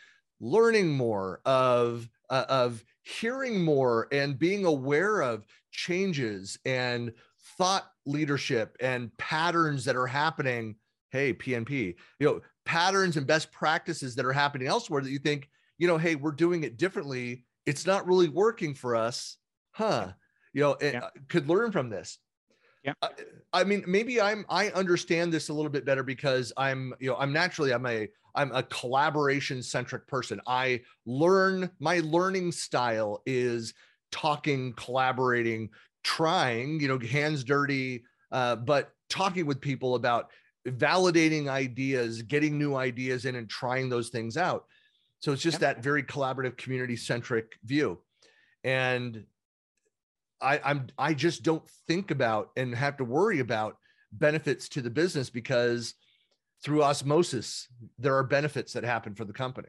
learning 0.41 0.93
more 0.97 1.41
of 1.45 2.09
uh, 2.31 2.47
of 2.49 2.83
hearing 3.03 3.63
more 3.63 4.07
and 4.13 4.39
being 4.39 4.65
aware 4.65 5.21
of 5.21 5.45
changes 5.73 6.59
and 6.65 7.13
thought 7.59 7.91
leadership 8.07 8.77
and 8.81 9.15
patterns 9.19 9.85
that 9.85 9.97
are 9.97 10.07
happening. 10.07 10.77
Hey 11.11 11.35
pnp 11.35 11.97
you 12.21 12.27
know 12.27 12.41
patterns 12.65 13.17
and 13.17 13.27
best 13.27 13.51
practices 13.51 14.15
that 14.15 14.25
are 14.25 14.33
happening 14.33 14.69
elsewhere 14.69 15.03
that 15.03 15.11
you 15.11 15.19
think 15.19 15.49
you 15.77 15.89
know 15.89 15.99
hey 15.99 16.15
we're 16.15 16.31
doing 16.31 16.63
it 16.63 16.77
differently. 16.79 17.45
It's 17.67 17.85
not 17.85 18.07
really 18.07 18.29
working 18.29 18.75
for 18.75 18.95
us. 18.95 19.37
Huh. 19.73 20.13
You 20.53 20.63
know 20.63 20.77
yeah. 20.81 21.09
could 21.29 21.49
learn 21.49 21.73
from 21.73 21.91
this 21.91 22.19
yeah. 22.85 22.95
I, 23.03 23.09
I 23.53 23.65
mean, 23.65 23.85
maybe 23.87 24.21
I'm 24.21 24.45
I 24.49 24.69
understand 24.71 25.33
this 25.33 25.49
a 25.49 25.53
little 25.53 25.71
bit 25.71 25.85
better 25.85 26.03
because 26.03 26.53
I'm, 26.57 26.95
you 27.01 27.11
know, 27.11 27.17
I'm 27.17 27.33
naturally 27.33 27.73
I'm 27.73 27.87
a 27.87 28.09
I'm 28.35 28.53
a 28.53 28.63
collaboration 28.63 29.63
centric 29.63 30.07
person. 30.07 30.41
I 30.47 30.83
learn 31.05 31.71
my 31.81 32.01
learning 32.01 32.53
style 32.53 33.23
is 33.27 33.75
talking, 34.13 34.73
collaborating, 34.75 35.71
trying, 36.03 36.81
you 36.81 36.89
know, 36.89 36.99
hands 36.99 37.45
dirty, 37.45 38.05
uh, 38.33 38.57
but 38.57 38.93
talking 39.09 39.47
with 39.47 39.61
people 39.61 39.95
about 39.95 40.31
validating 40.67 41.49
ideas, 41.49 42.23
getting 42.23 42.59
new 42.59 42.77
ideas 42.77 43.25
in 43.25 43.35
and 43.35 43.49
trying 43.49 43.89
those 43.89 44.11
things 44.11 44.37
out. 44.37 44.65
So 45.21 45.33
it's 45.33 45.43
just 45.43 45.61
yep. 45.61 45.77
that 45.77 45.83
very 45.83 46.03
collaborative 46.03 46.57
community 46.57 46.97
centric 46.97 47.59
view. 47.65 47.99
And 48.65 49.25
I, 50.43 50.61
I'm 50.65 50.87
I 50.99 51.15
just 51.15 51.43
don't 51.43 51.67
think 51.87 52.11
about 52.11 52.51
and 52.57 52.75
have 52.75 52.97
to 52.99 53.05
worry 53.05 53.41
about 53.41 53.77
benefits 54.13 54.69
to 54.71 54.83
the 54.83 54.91
business 54.91 55.31
because 55.31 55.95
through 56.63 56.83
osmosis 56.83 57.69
there 57.99 58.15
are 58.17 58.25
benefits 58.25 58.73
that 58.73 58.85
happen 58.85 59.15
for 59.15 59.25
the 59.25 59.33
company. 59.33 59.69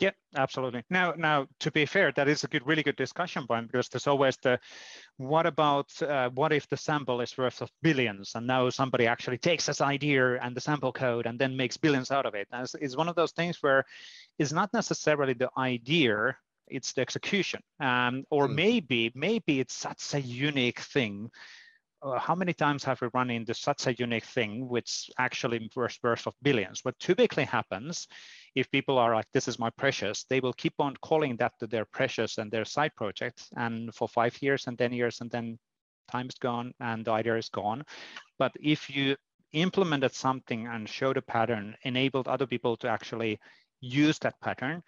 Yeah, 0.00 0.12
absolutely. 0.34 0.82
Now, 0.88 1.12
now 1.14 1.46
to 1.58 1.70
be 1.70 1.84
fair, 1.84 2.10
that 2.12 2.26
is 2.26 2.42
a 2.42 2.48
good, 2.48 2.66
really 2.66 2.82
good 2.82 2.96
discussion 2.96 3.46
point 3.46 3.70
because 3.70 3.90
there's 3.90 4.06
always 4.06 4.34
the, 4.38 4.58
what 5.18 5.44
about, 5.44 5.90
uh, 6.02 6.30
what 6.30 6.54
if 6.54 6.66
the 6.70 6.76
sample 6.78 7.20
is 7.20 7.36
worth 7.36 7.60
of 7.60 7.70
billions 7.82 8.32
and 8.34 8.46
now 8.46 8.70
somebody 8.70 9.06
actually 9.06 9.36
takes 9.36 9.66
this 9.66 9.82
idea 9.82 10.40
and 10.40 10.56
the 10.56 10.60
sample 10.60 10.90
code 10.90 11.26
and 11.26 11.38
then 11.38 11.54
makes 11.54 11.76
billions 11.76 12.10
out 12.10 12.24
of 12.24 12.34
it. 12.34 12.48
And 12.50 12.62
it's, 12.62 12.74
it's 12.76 12.96
one 12.96 13.08
of 13.08 13.14
those 13.14 13.32
things 13.32 13.58
where 13.60 13.84
it's 14.38 14.52
not 14.52 14.72
necessarily 14.72 15.34
the 15.34 15.50
idea 15.58 16.34
it's 16.70 16.92
the 16.92 17.02
execution. 17.02 17.60
Um, 17.80 18.24
or 18.30 18.48
mm. 18.48 18.54
maybe, 18.54 19.12
maybe 19.14 19.60
it's 19.60 19.74
such 19.74 20.14
a 20.14 20.20
unique 20.20 20.80
thing. 20.80 21.30
Uh, 22.02 22.18
how 22.18 22.34
many 22.34 22.54
times 22.54 22.82
have 22.84 23.00
we 23.02 23.08
run 23.12 23.30
into 23.30 23.52
such 23.52 23.86
a 23.86 23.94
unique 23.94 24.24
thing, 24.24 24.66
which 24.68 25.10
actually 25.18 25.70
worth 25.76 25.98
worth 26.02 26.26
of 26.26 26.34
billions? 26.42 26.80
What 26.82 26.98
typically 26.98 27.44
happens 27.44 28.08
if 28.54 28.70
people 28.70 28.98
are 28.98 29.14
like, 29.14 29.26
this 29.32 29.48
is 29.48 29.58
my 29.58 29.70
precious, 29.70 30.24
they 30.24 30.40
will 30.40 30.54
keep 30.54 30.74
on 30.78 30.96
calling 31.02 31.36
that 31.36 31.52
to 31.60 31.66
their 31.66 31.84
precious 31.84 32.38
and 32.38 32.50
their 32.50 32.64
side 32.64 32.94
project. 32.96 33.44
And 33.56 33.94
for 33.94 34.08
five 34.08 34.40
years 34.42 34.66
and 34.66 34.78
10 34.78 34.92
years, 34.92 35.20
and 35.20 35.30
then 35.30 35.58
time 36.10 36.26
is 36.26 36.34
gone 36.34 36.72
and 36.80 37.04
the 37.04 37.12
idea 37.12 37.36
is 37.36 37.48
gone. 37.48 37.84
But 38.38 38.52
if 38.60 38.90
you 38.90 39.16
implemented 39.52 40.14
something 40.14 40.66
and 40.66 40.88
showed 40.88 41.16
a 41.16 41.22
pattern, 41.22 41.76
enabled 41.82 42.28
other 42.28 42.46
people 42.46 42.76
to 42.78 42.88
actually 42.88 43.38
use 43.80 44.18
that 44.20 44.40
pattern, 44.40 44.82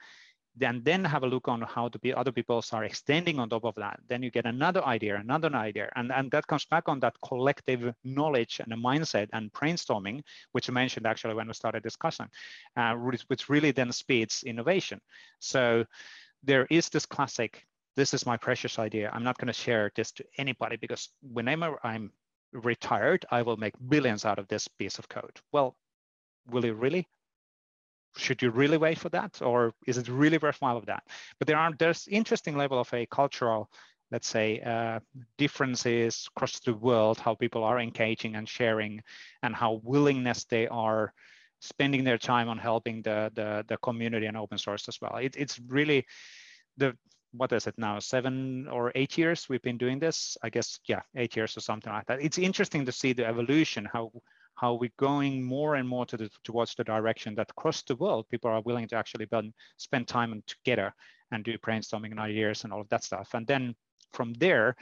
then 0.55 0.83
then 0.85 1.05
have 1.05 1.23
a 1.23 1.27
look 1.27 1.49
on 1.49 1.63
how 1.63 1.89
the 2.03 2.15
other 2.15 2.33
people 2.33 2.63
are 2.73 2.85
extending 2.85 3.39
on 3.39 3.49
top 3.49 3.65
of 3.65 3.75
that. 3.77 3.99
Then 4.09 4.23
you 4.23 4.31
get 4.31 4.45
another 4.45 4.85
idea 4.85 5.17
another 5.17 5.55
idea. 5.55 5.91
And 5.97 6.13
and 6.13 6.31
that 6.31 6.47
comes 6.47 6.65
back 6.67 6.89
on 6.89 7.01
that 7.01 7.17
collective 7.23 7.95
knowledge 8.05 8.61
and 8.61 8.73
a 8.73 8.77
mindset 8.77 9.29
and 9.33 9.53
brainstorming 9.53 10.23
which 10.53 10.69
you 10.69 10.75
mentioned 10.75 11.07
actually 11.07 11.35
when 11.35 11.47
we 11.47 11.55
started 11.55 11.83
discussing 11.83 12.29
uh, 12.77 12.95
which 12.95 13.49
really 13.49 13.71
then 13.71 13.93
speeds 13.93 14.43
innovation. 14.43 15.01
So 15.39 15.85
there 16.43 16.67
is 16.71 16.89
this 16.89 17.07
classic 17.07 17.67
this 17.95 18.15
is 18.15 18.25
my 18.25 18.39
precious 18.39 18.79
idea. 18.79 19.11
I'm 19.13 19.25
not 19.25 19.37
going 19.37 19.53
to 19.53 19.53
share 19.53 19.93
this 19.95 20.13
to 20.13 20.25
anybody 20.39 20.77
because 20.77 21.09
whenever 21.23 21.79
i'm 21.83 22.13
retired 22.53 23.25
i 23.31 23.41
will 23.41 23.57
make 23.57 23.75
billions 23.89 24.27
out 24.27 24.39
of 24.39 24.49
this 24.49 24.69
piece 24.69 24.99
of 24.99 25.09
code. 25.09 25.41
Well 25.53 25.77
will 26.51 26.65
you 26.65 26.75
really 26.75 27.07
should 28.17 28.43
you 28.43 28.51
really 28.51 28.77
wait 28.77 28.99
for 28.99 29.09
that 29.11 29.41
or 29.43 29.73
is 29.87 29.99
it 29.99 30.09
really 30.09 30.39
worthwhile 30.39 30.77
of 30.77 30.87
that? 30.87 31.05
But 31.39 31.49
there 31.49 31.57
are 31.57 31.73
there's 31.79 32.09
interesting 32.09 32.57
level 32.57 32.79
of 32.79 32.93
a 32.93 33.07
cultural 33.07 33.71
let's 34.13 34.29
say 34.29 34.61
uh, 34.61 35.01
differences 35.39 36.29
across 36.37 36.61
the 36.61 36.75
world 36.75 37.19
how 37.19 37.35
people 37.35 37.65
are 37.65 37.81
engaging 37.81 38.37
and 38.37 38.47
sharing 38.47 39.03
and 39.43 39.55
how 39.57 39.81
willingness 39.83 40.45
they 40.45 40.69
are 40.69 41.15
spending 41.63 42.05
their 42.05 42.19
time 42.19 42.49
on 42.49 42.59
helping 42.59 43.03
the 43.03 43.33
the, 43.35 43.65
the 43.69 43.77
community 43.79 44.27
and 44.27 44.37
open 44.37 44.59
source 44.59 44.89
as 44.89 45.01
well. 45.01 45.17
It, 45.17 45.35
it's 45.37 45.59
really 45.67 46.05
the 46.77 46.95
what 47.33 47.53
is 47.53 47.67
it 47.67 47.75
now 47.79 47.99
seven 47.99 48.69
or 48.69 48.93
eight 48.95 49.17
years 49.17 49.49
we've 49.49 49.63
been 49.63 49.79
doing 49.79 49.99
this? 49.99 50.37
I 50.43 50.51
guess 50.51 50.79
yeah 50.87 51.01
eight 51.17 51.35
years 51.35 51.57
or 51.57 51.61
something 51.61 51.93
like 51.93 52.07
that. 52.07 52.21
It's 52.21 52.39
interesting 52.39 52.85
to 52.85 52.93
see 52.93 53.15
the 53.15 53.27
evolution 53.27 53.89
how 53.91 54.13
how 54.55 54.75
we're 54.75 54.91
going 54.99 55.43
more 55.43 55.77
and 55.77 55.89
more 55.89 56.07
to 56.07 56.17
the, 56.17 56.31
towards 56.45 56.75
the 56.75 56.85
direction 56.85 57.35
that 57.35 57.51
across 57.51 57.83
the 57.83 57.97
world, 57.97 58.27
people 58.31 58.51
are 58.51 58.61
willing 58.63 58.89
to 58.89 58.97
actually 58.97 59.27
spend, 59.27 59.53
spend 59.77 60.09
time 60.09 60.43
together 60.47 60.95
and 61.31 61.45
do 61.45 61.57
brainstorming 61.59 62.11
and 62.11 62.21
ideas 62.21 62.65
and 62.65 62.73
all 62.73 62.81
of 62.81 62.89
that 62.91 63.05
stuff. 63.05 63.31
And 63.35 63.47
then 63.47 63.75
from 64.13 64.35
there, 64.35 64.77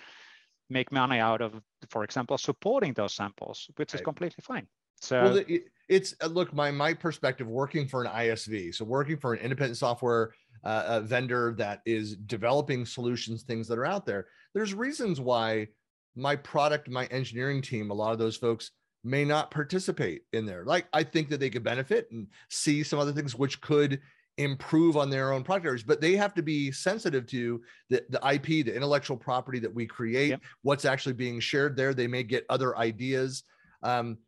make 0.68 0.92
money 0.92 1.18
out 1.18 1.40
of, 1.40 1.61
for 1.88 2.05
example, 2.05 2.38
supporting 2.38 2.92
those 2.94 3.14
samples, 3.14 3.68
which 3.76 3.92
right. 3.92 4.01
is 4.01 4.05
completely 4.05 4.42
fine. 4.42 4.66
So 5.01 5.22
well, 5.22 5.59
it's 5.88 6.14
uh, 6.22 6.26
look, 6.26 6.53
my 6.53 6.70
my 6.70 6.92
perspective 6.92 7.49
working 7.49 7.88
for 7.88 8.05
an 8.05 8.11
ISV, 8.11 8.74
so 8.74 8.84
working 8.84 9.16
for 9.16 9.32
an 9.32 9.40
independent 9.40 9.78
software 9.78 10.34
uh, 10.62 11.01
vendor 11.01 11.55
that 11.57 11.80
is 11.86 12.16
developing 12.16 12.84
solutions, 12.84 13.42
things 13.42 13.66
that 13.68 13.78
are 13.78 13.86
out 13.86 14.05
there. 14.05 14.26
There's 14.53 14.74
reasons 14.74 15.20
why 15.20 15.68
my 16.16 16.36
product, 16.36 16.90
my 16.90 17.07
engineering 17.07 17.62
team, 17.62 17.90
a 17.90 17.94
lot 17.94 18.12
of 18.12 18.18
those 18.18 18.36
folks 18.36 18.72
may 19.03 19.24
not 19.24 19.51
participate 19.51 20.22
in 20.32 20.46
there. 20.46 20.64
Like 20.64 20.86
I 20.92 21.03
think 21.03 21.28
that 21.30 21.40
they 21.40 21.51
could 21.51 21.64
benefit 21.64 22.09
and 22.11 22.26
see 22.51 22.82
some 22.82 22.98
other 22.98 23.12
things 23.12 23.34
which 23.34 23.61
could 23.61 24.01
improve 24.38 24.96
on 24.96 25.11
their 25.11 25.32
own 25.32 25.42
product 25.42 25.66
areas, 25.66 25.82
but 25.82 26.01
they 26.01 26.16
have 26.16 26.34
to 26.34 26.42
be 26.42 26.72
sensitive 26.72 27.26
to 27.26 27.62
the, 27.88 28.03
the 28.09 28.20
IP, 28.32 28.64
the 28.64 28.74
intellectual 28.74 29.16
property 29.16 29.59
that 29.59 29.74
we 29.74 29.86
create, 29.86 30.30
yep. 30.30 30.40
what's 30.62 30.84
actually 30.84 31.12
being 31.12 31.40
shared 31.40 31.76
there. 31.76 31.92
They 31.92 32.07
may 32.07 32.22
get 32.22 32.46
other 32.48 32.76
ideas. 32.76 33.42
Um, 33.82 34.18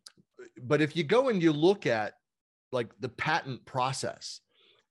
but 0.61 0.81
if 0.81 0.95
you 0.95 1.03
go 1.03 1.29
and 1.29 1.41
you 1.41 1.51
look 1.51 1.87
at 1.87 2.13
like 2.71 2.89
the 2.99 3.09
patent 3.09 3.65
process, 3.65 4.41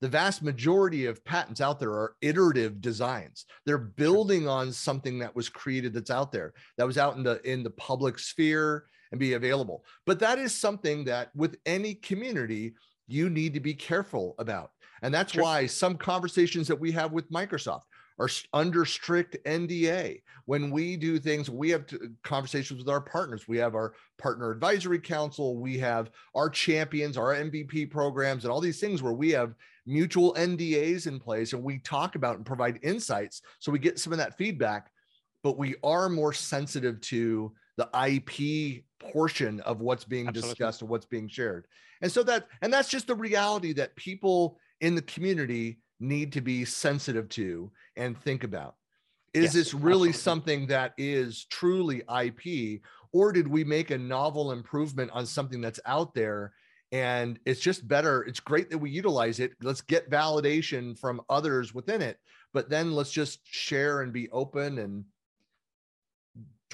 the 0.01 0.09
vast 0.09 0.43
majority 0.43 1.07
of 1.07 1.25
patents 1.25 1.61
out 1.61 1.79
there 1.79 1.93
are 1.93 2.17
iterative 2.21 2.81
designs 2.81 3.47
they're 3.65 3.79
building 3.79 4.49
on 4.49 4.73
something 4.73 5.21
that 5.21 5.35
was 5.37 5.49
created 5.49 5.95
that's 5.95 6.11
out 6.11 6.33
there 6.33 6.53
that 6.77 6.87
was 6.87 6.99
out 6.99 7.17
in 7.17 7.23
the 7.23 7.41
in 7.49 7.63
the 7.63 7.71
public 7.71 8.19
sphere 8.19 8.87
and 9.13 9.21
be 9.21 9.35
available 9.35 9.85
but 10.05 10.19
that 10.19 10.39
is 10.39 10.53
something 10.53 11.05
that 11.05 11.31
with 11.37 11.57
any 11.65 11.95
community 11.95 12.75
you 13.07 13.31
need 13.31 13.55
to 13.55 13.61
be 13.61 13.75
careful 13.75 14.35
about 14.39 14.73
and 15.03 15.15
that's 15.15 15.33
sure. 15.33 15.43
why 15.43 15.67
some 15.67 15.97
conversations 15.97 16.67
that 16.67 16.79
we 16.79 16.91
have 16.91 17.13
with 17.13 17.31
microsoft 17.31 17.83
are 18.19 18.29
under 18.53 18.85
strict 18.85 19.37
NDA. 19.45 20.23
When 20.45 20.71
we 20.71 20.97
do 20.97 21.19
things, 21.19 21.51
we 21.51 21.71
have 21.71 21.87
conversations 22.23 22.79
with 22.79 22.89
our 22.89 23.01
partners. 23.01 23.49
We 23.49 23.59
have 23.59 23.75
our 23.75 23.95
partner 24.19 24.51
advisory 24.51 24.99
council, 24.99 25.57
we 25.57 25.79
have 25.79 26.11
our 26.35 26.49
champions, 26.49 27.17
our 27.17 27.35
MVP 27.35 27.91
programs, 27.91 28.45
and 28.45 28.53
all 28.53 28.61
these 28.61 28.81
things 28.81 29.03
where 29.03 29.13
we 29.13 29.31
have 29.31 29.55
mutual 29.87 30.35
NDAs 30.35 31.07
in 31.07 31.19
place 31.19 31.53
and 31.53 31.63
we 31.63 31.79
talk 31.79 32.15
about 32.15 32.37
and 32.37 32.47
provide 32.47 32.79
insights. 32.83 33.43
So 33.59 33.73
we 33.73 33.79
get 33.79 33.99
some 33.99 34.13
of 34.13 34.19
that 34.19 34.37
feedback, 34.37 34.91
but 35.43 35.59
we 35.59 35.75
are 35.83 36.09
more 36.09 36.33
sensitive 36.33 37.01
to 37.03 37.53
the 37.77 37.89
IP 37.95 38.85
portion 38.99 39.61
of 39.61 39.81
what's 39.81 40.05
being 40.05 40.29
Absolutely. 40.29 40.51
discussed 40.51 40.83
and 40.83 40.91
what's 40.91 41.07
being 41.07 41.29
shared. 41.29 41.67
And 42.03 42.11
so 42.11 42.23
that, 42.25 42.49
and 42.61 42.73
that's 42.73 42.89
just 42.89 43.07
the 43.07 43.15
reality 43.15 43.73
that 43.75 43.97
people 43.97 44.59
in 44.81 44.95
the 44.95 45.03
community 45.03 45.79
need 46.01 46.33
to 46.33 46.41
be 46.41 46.65
sensitive 46.65 47.29
to 47.31 47.71
and 47.97 48.21
think 48.21 48.45
about. 48.45 48.75
Is 49.35 49.45
yes, 49.45 49.53
this 49.55 49.75
really 49.75 50.11
absolutely. 50.11 50.13
something 50.13 50.67
that 50.67 50.93
is 50.99 51.47
truly 51.47 52.03
IP, 52.23 52.83
or 53.13 53.33
did 53.33 53.49
we 53.49 53.65
make 53.65 53.91
a 53.91 53.99
novel 53.99 54.53
improvement 54.53 55.11
on 55.15 55.25
something 55.25 55.61
that's 55.61 55.81
out 55.87 56.13
there? 56.15 56.53
And 56.91 57.39
it's 57.47 57.61
just 57.61 57.89
better. 57.89 58.25
It's 58.25 58.41
great 58.41 58.69
that 58.69 58.79
we 58.79 58.91
utilize 58.91 59.41
it. 59.41 59.53
Let's 59.63 59.81
get 59.81 60.11
validation 60.11 60.99
from 60.99 61.23
others 61.31 61.73
within 61.73 62.03
it, 62.03 62.19
but 62.53 62.69
then 62.69 62.93
let's 62.93 63.11
just 63.11 63.41
share 63.45 64.03
and 64.03 64.13
be 64.13 64.29
open 64.31 64.79
and 64.79 65.05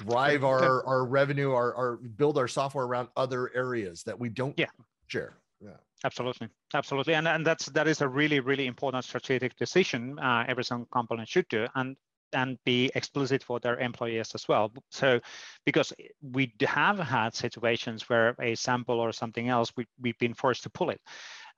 drive 0.03 0.43
our, 0.43 0.85
our 0.85 1.05
revenue, 1.05 1.51
our, 1.51 1.73
our 1.75 1.97
build 1.97 2.37
our 2.37 2.47
software 2.47 2.85
around 2.85 3.09
other 3.15 3.51
areas 3.55 4.03
that 4.03 4.17
we 4.17 4.29
don't 4.29 4.57
yeah. 4.57 4.67
share. 5.07 5.37
Yeah. 5.61 5.77
Absolutely, 6.05 6.47
absolutely, 6.73 7.13
and 7.15 7.27
and 7.27 7.45
that's 7.45 7.65
that 7.65 7.85
is 7.85 7.99
a 8.01 8.07
really 8.07 8.39
really 8.39 8.67
important 8.67 9.03
strategic 9.03 9.53
decision 9.57 10.17
uh, 10.19 10.45
every 10.47 10.63
single 10.63 10.87
company 10.93 11.25
should 11.27 11.47
do, 11.49 11.67
and 11.75 11.97
and 12.33 12.57
be 12.65 12.89
explicit 12.95 13.43
for 13.43 13.59
their 13.59 13.77
employees 13.79 14.31
as 14.33 14.47
well. 14.47 14.71
So, 14.91 15.19
because 15.65 15.91
we 16.21 16.53
have 16.61 16.99
had 16.99 17.35
situations 17.35 18.07
where 18.07 18.35
a 18.39 18.55
sample 18.55 18.99
or 18.99 19.11
something 19.11 19.49
else 19.49 19.73
we 19.75 19.85
we've 20.01 20.17
been 20.19 20.33
forced 20.33 20.63
to 20.63 20.69
pull 20.69 20.89
it, 20.89 21.01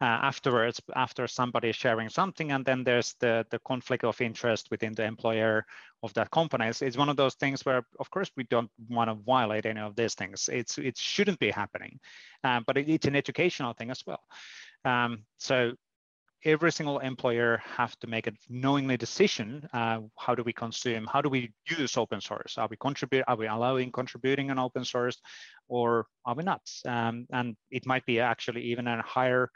afterwards 0.05 0.81
after 0.95 1.27
somebody 1.27 1.69
is 1.69 1.75
sharing 1.75 2.09
something 2.09 2.51
and 2.51 2.65
then 2.65 2.83
there's 2.83 3.15
the 3.19 3.45
the 3.51 3.59
conflict 3.59 4.03
of 4.03 4.19
interest 4.21 4.67
within 4.71 4.93
the 4.93 5.03
employer 5.03 5.65
of 6.03 6.13
that 6.15 6.31
company. 6.31 6.67
It's, 6.67 6.81
it's 6.81 6.97
one 6.97 7.09
of 7.09 7.17
those 7.17 7.35
things 7.35 7.63
where 7.65 7.83
of 7.99 8.09
course 8.09 8.31
we 8.35 8.43
don't 8.45 8.71
want 8.89 9.09
to 9.09 9.15
violate 9.15 9.65
any 9.65 9.79
of 9.79 9.95
these 9.95 10.15
things. 10.15 10.49
It's 10.51 10.77
it 10.77 10.97
shouldn't 10.97 11.39
be 11.39 11.51
happening 11.51 11.99
uh, 12.43 12.61
but 12.65 12.77
it, 12.77 12.89
it's 12.89 13.07
an 13.07 13.15
educational 13.15 13.73
thing 13.73 13.91
as 13.91 14.03
well. 14.05 14.21
Um, 14.85 15.25
so 15.37 15.73
every 16.43 16.71
single 16.71 16.99
employer 16.99 17.61
have 17.77 17.95
to 17.99 18.07
make 18.07 18.25
a 18.25 18.31
knowingly 18.49 18.97
decision 18.97 19.67
uh, 19.73 19.99
how 20.17 20.33
do 20.33 20.41
we 20.41 20.51
consume 20.51 21.05
how 21.05 21.21
do 21.21 21.29
we 21.29 21.53
use 21.69 21.97
open 21.97 22.19
source? 22.19 22.57
Are 22.57 22.67
we 22.67 22.77
contribute 22.77 23.23
are 23.27 23.35
we 23.35 23.47
allowing 23.47 23.91
contributing 23.91 24.49
on 24.49 24.57
open 24.57 24.83
source 24.83 25.21
or 25.67 26.07
are 26.25 26.35
we 26.35 26.43
not? 26.43 26.61
Um, 26.85 27.27
and 27.31 27.55
it 27.69 27.85
might 27.85 28.05
be 28.05 28.19
actually 28.19 28.63
even 28.63 28.87
a 28.87 29.01
higher 29.03 29.51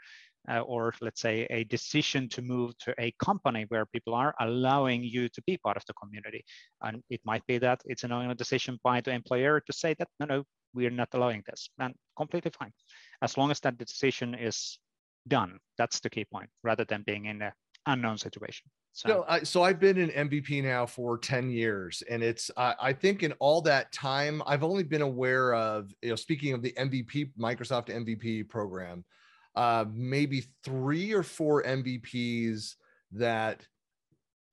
uh, 0.48 0.60
or 0.60 0.94
let's 1.00 1.20
say 1.20 1.46
a 1.50 1.64
decision 1.64 2.28
to 2.30 2.42
move 2.42 2.76
to 2.78 2.94
a 2.98 3.12
company 3.22 3.66
where 3.68 3.86
people 3.86 4.14
are 4.14 4.34
allowing 4.40 5.02
you 5.02 5.28
to 5.28 5.42
be 5.46 5.56
part 5.58 5.76
of 5.76 5.84
the 5.86 5.94
community. 5.94 6.44
And 6.82 7.02
it 7.10 7.20
might 7.24 7.46
be 7.46 7.58
that 7.58 7.80
it's 7.84 8.04
an 8.04 8.36
decision 8.36 8.78
by 8.82 9.00
the 9.00 9.12
employer 9.12 9.60
to 9.60 9.72
say 9.72 9.94
that, 9.98 10.08
no, 10.20 10.26
no, 10.26 10.44
we're 10.74 10.90
not 10.90 11.08
allowing 11.14 11.42
this 11.46 11.70
and 11.78 11.94
completely 12.16 12.52
fine. 12.58 12.72
As 13.22 13.36
long 13.36 13.50
as 13.50 13.60
that 13.60 13.78
decision 13.78 14.34
is 14.34 14.78
done, 15.26 15.58
that's 15.78 16.00
the 16.00 16.10
key 16.10 16.24
point 16.24 16.50
rather 16.62 16.84
than 16.84 17.02
being 17.02 17.26
in 17.26 17.42
an 17.42 17.52
unknown 17.86 18.18
situation. 18.18 18.70
So, 18.92 19.08
no, 19.08 19.24
I, 19.28 19.42
so 19.42 19.62
I've 19.62 19.78
been 19.78 19.98
an 19.98 20.28
MVP 20.28 20.62
now 20.62 20.86
for 20.86 21.18
10 21.18 21.50
years. 21.50 22.02
And 22.08 22.22
it's, 22.22 22.50
I, 22.56 22.74
I 22.80 22.92
think 22.94 23.22
in 23.22 23.32
all 23.40 23.60
that 23.62 23.92
time, 23.92 24.42
I've 24.46 24.64
only 24.64 24.84
been 24.84 25.02
aware 25.02 25.54
of, 25.54 25.92
you 26.00 26.10
know, 26.10 26.16
speaking 26.16 26.54
of 26.54 26.62
the 26.62 26.72
MVP, 26.72 27.32
Microsoft 27.38 27.88
MVP 27.88 28.48
program, 28.48 29.04
uh, 29.56 29.84
maybe 29.92 30.44
three 30.64 31.12
or 31.12 31.22
four 31.22 31.62
MVPs 31.62 32.74
that 33.12 33.66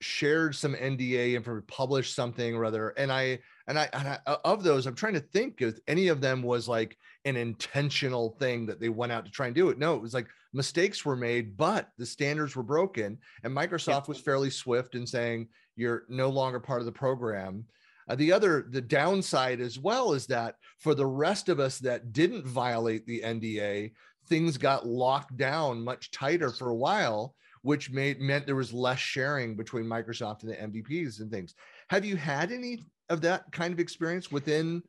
shared 0.01 0.55
some 0.55 0.75
NDA 0.75 1.35
and 1.35 1.67
published 1.67 2.15
something 2.15 2.55
or 2.55 2.65
other. 2.65 2.89
And 2.89 3.11
I, 3.11 3.39
and 3.67 3.79
I, 3.79 3.89
and 3.93 4.07
I, 4.07 4.19
uh, 4.25 4.37
of 4.43 4.63
those, 4.63 4.85
I'm 4.85 4.95
trying 4.95 5.13
to 5.13 5.19
think 5.19 5.61
if 5.61 5.79
any 5.87 6.09
of 6.09 6.21
them 6.21 6.43
was 6.43 6.67
like 6.67 6.97
an 7.25 7.37
intentional 7.37 8.35
thing 8.39 8.65
that 8.65 8.79
they 8.79 8.89
went 8.89 9.11
out 9.11 9.25
to 9.25 9.31
try 9.31 9.47
and 9.47 9.55
do 9.55 9.69
it. 9.69 9.77
No, 9.77 9.95
it 9.95 10.01
was 10.01 10.13
like 10.13 10.27
mistakes 10.51 11.05
were 11.05 11.15
made, 11.15 11.55
but 11.55 11.89
the 11.97 12.05
standards 12.05 12.55
were 12.55 12.63
broken. 12.63 13.17
And 13.43 13.55
Microsoft 13.55 13.87
yeah. 13.87 14.09
was 14.09 14.19
fairly 14.19 14.49
swift 14.49 14.95
in 14.95 15.07
saying 15.07 15.47
you're 15.75 16.03
no 16.09 16.29
longer 16.29 16.59
part 16.59 16.81
of 16.81 16.85
the 16.85 16.91
program. 16.91 17.65
Uh, 18.09 18.15
the 18.15 18.33
other, 18.33 18.67
the 18.69 18.81
downside 18.81 19.61
as 19.61 19.79
well 19.79 20.11
is 20.11 20.27
that 20.27 20.55
for 20.79 20.93
the 20.93 21.05
rest 21.05 21.47
of 21.47 21.61
us 21.61 21.79
that 21.79 22.11
didn't 22.11 22.45
violate 22.45 23.05
the 23.05 23.21
NDA, 23.21 23.93
things 24.27 24.57
got 24.57 24.85
locked 24.87 25.37
down 25.37 25.83
much 25.83 26.11
tighter 26.11 26.49
for 26.49 26.69
a 26.69 26.75
while, 26.75 27.35
which 27.61 27.91
made 27.91 28.19
meant 28.19 28.45
there 28.45 28.55
was 28.55 28.73
less 28.73 28.99
sharing 28.99 29.55
between 29.55 29.85
Microsoft 29.85 30.43
and 30.43 30.51
the 30.51 30.55
MVPs 30.81 31.19
and 31.19 31.31
things. 31.31 31.55
Have 31.89 32.05
you 32.05 32.15
had 32.15 32.51
any 32.51 32.83
of 33.09 33.21
that 33.21 33.51
kind 33.51 33.73
of 33.73 33.79
experience 33.79 34.31
within 34.31 34.83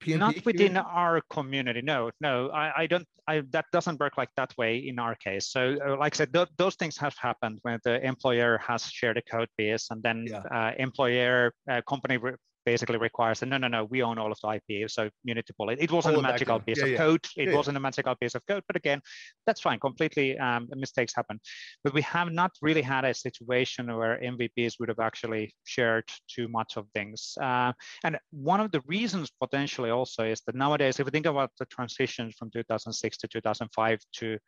PNP 0.00 0.18
Not 0.18 0.44
within 0.44 0.76
our 0.76 1.20
community. 1.30 1.82
No, 1.82 2.10
no, 2.20 2.50
I, 2.50 2.82
I 2.82 2.86
don't. 2.86 3.06
I, 3.26 3.42
that 3.50 3.66
doesn't 3.72 3.98
work 3.98 4.16
like 4.16 4.30
that 4.36 4.56
way 4.56 4.78
in 4.78 4.98
our 4.98 5.14
case. 5.16 5.48
So, 5.48 5.76
uh, 5.84 5.96
like 5.98 6.14
I 6.14 6.16
said, 6.16 6.32
th- 6.32 6.48
those 6.56 6.76
things 6.76 6.96
have 6.98 7.14
happened 7.20 7.58
when 7.62 7.78
the 7.84 8.04
employer 8.04 8.58
has 8.58 8.84
shared 8.84 9.18
a 9.18 9.22
code 9.22 9.48
base, 9.58 9.88
and 9.90 10.02
then 10.02 10.26
yeah. 10.28 10.42
uh, 10.50 10.72
employer 10.78 11.52
uh, 11.70 11.82
company 11.88 12.16
re- 12.16 12.36
basically 12.70 12.98
requires 12.98 13.40
that 13.40 13.48
no, 13.52 13.56
no, 13.56 13.68
no, 13.76 13.84
we 13.92 14.02
own 14.02 14.18
all 14.18 14.30
of 14.30 14.38
the 14.42 14.48
IP, 14.58 14.90
so 14.90 15.08
you 15.26 15.34
need 15.34 15.46
to 15.46 15.54
pull 15.58 15.70
it. 15.70 15.78
It 15.80 15.90
wasn't 15.90 16.16
a 16.18 16.22
magical 16.30 16.60
piece 16.60 16.78
yeah, 16.78 16.84
of 16.84 16.90
yeah. 16.90 17.02
code. 17.04 17.24
It 17.42 17.48
yeah, 17.48 17.56
wasn't 17.58 17.76
a 17.80 17.80
magical 17.88 18.14
piece 18.20 18.34
of 18.34 18.42
code, 18.46 18.62
but 18.68 18.76
again, 18.76 19.00
that's 19.46 19.62
fine. 19.66 19.78
Completely 19.80 20.38
um, 20.38 20.68
mistakes 20.76 21.12
happen, 21.20 21.40
but 21.82 21.94
we 21.98 22.02
have 22.02 22.30
not 22.30 22.52
really 22.60 22.82
had 22.94 23.04
a 23.04 23.14
situation 23.14 23.86
where 23.98 24.14
MVPs 24.32 24.74
would 24.78 24.90
have 24.90 25.02
actually 25.08 25.44
shared 25.64 26.04
too 26.34 26.46
much 26.48 26.76
of 26.76 26.84
things. 26.94 27.20
Uh, 27.40 27.72
and 28.04 28.18
one 28.30 28.60
of 28.60 28.70
the 28.70 28.82
reasons 28.86 29.30
potentially 29.44 29.90
also 29.90 30.22
is 30.24 30.42
that 30.46 30.54
nowadays, 30.54 31.00
if 31.00 31.06
we 31.06 31.10
think 31.10 31.26
about 31.26 31.50
the 31.58 31.66
transitions 31.76 32.34
from 32.38 32.50
2006 32.50 33.16
to 33.18 33.28
2005 33.28 33.98
to 34.18 34.38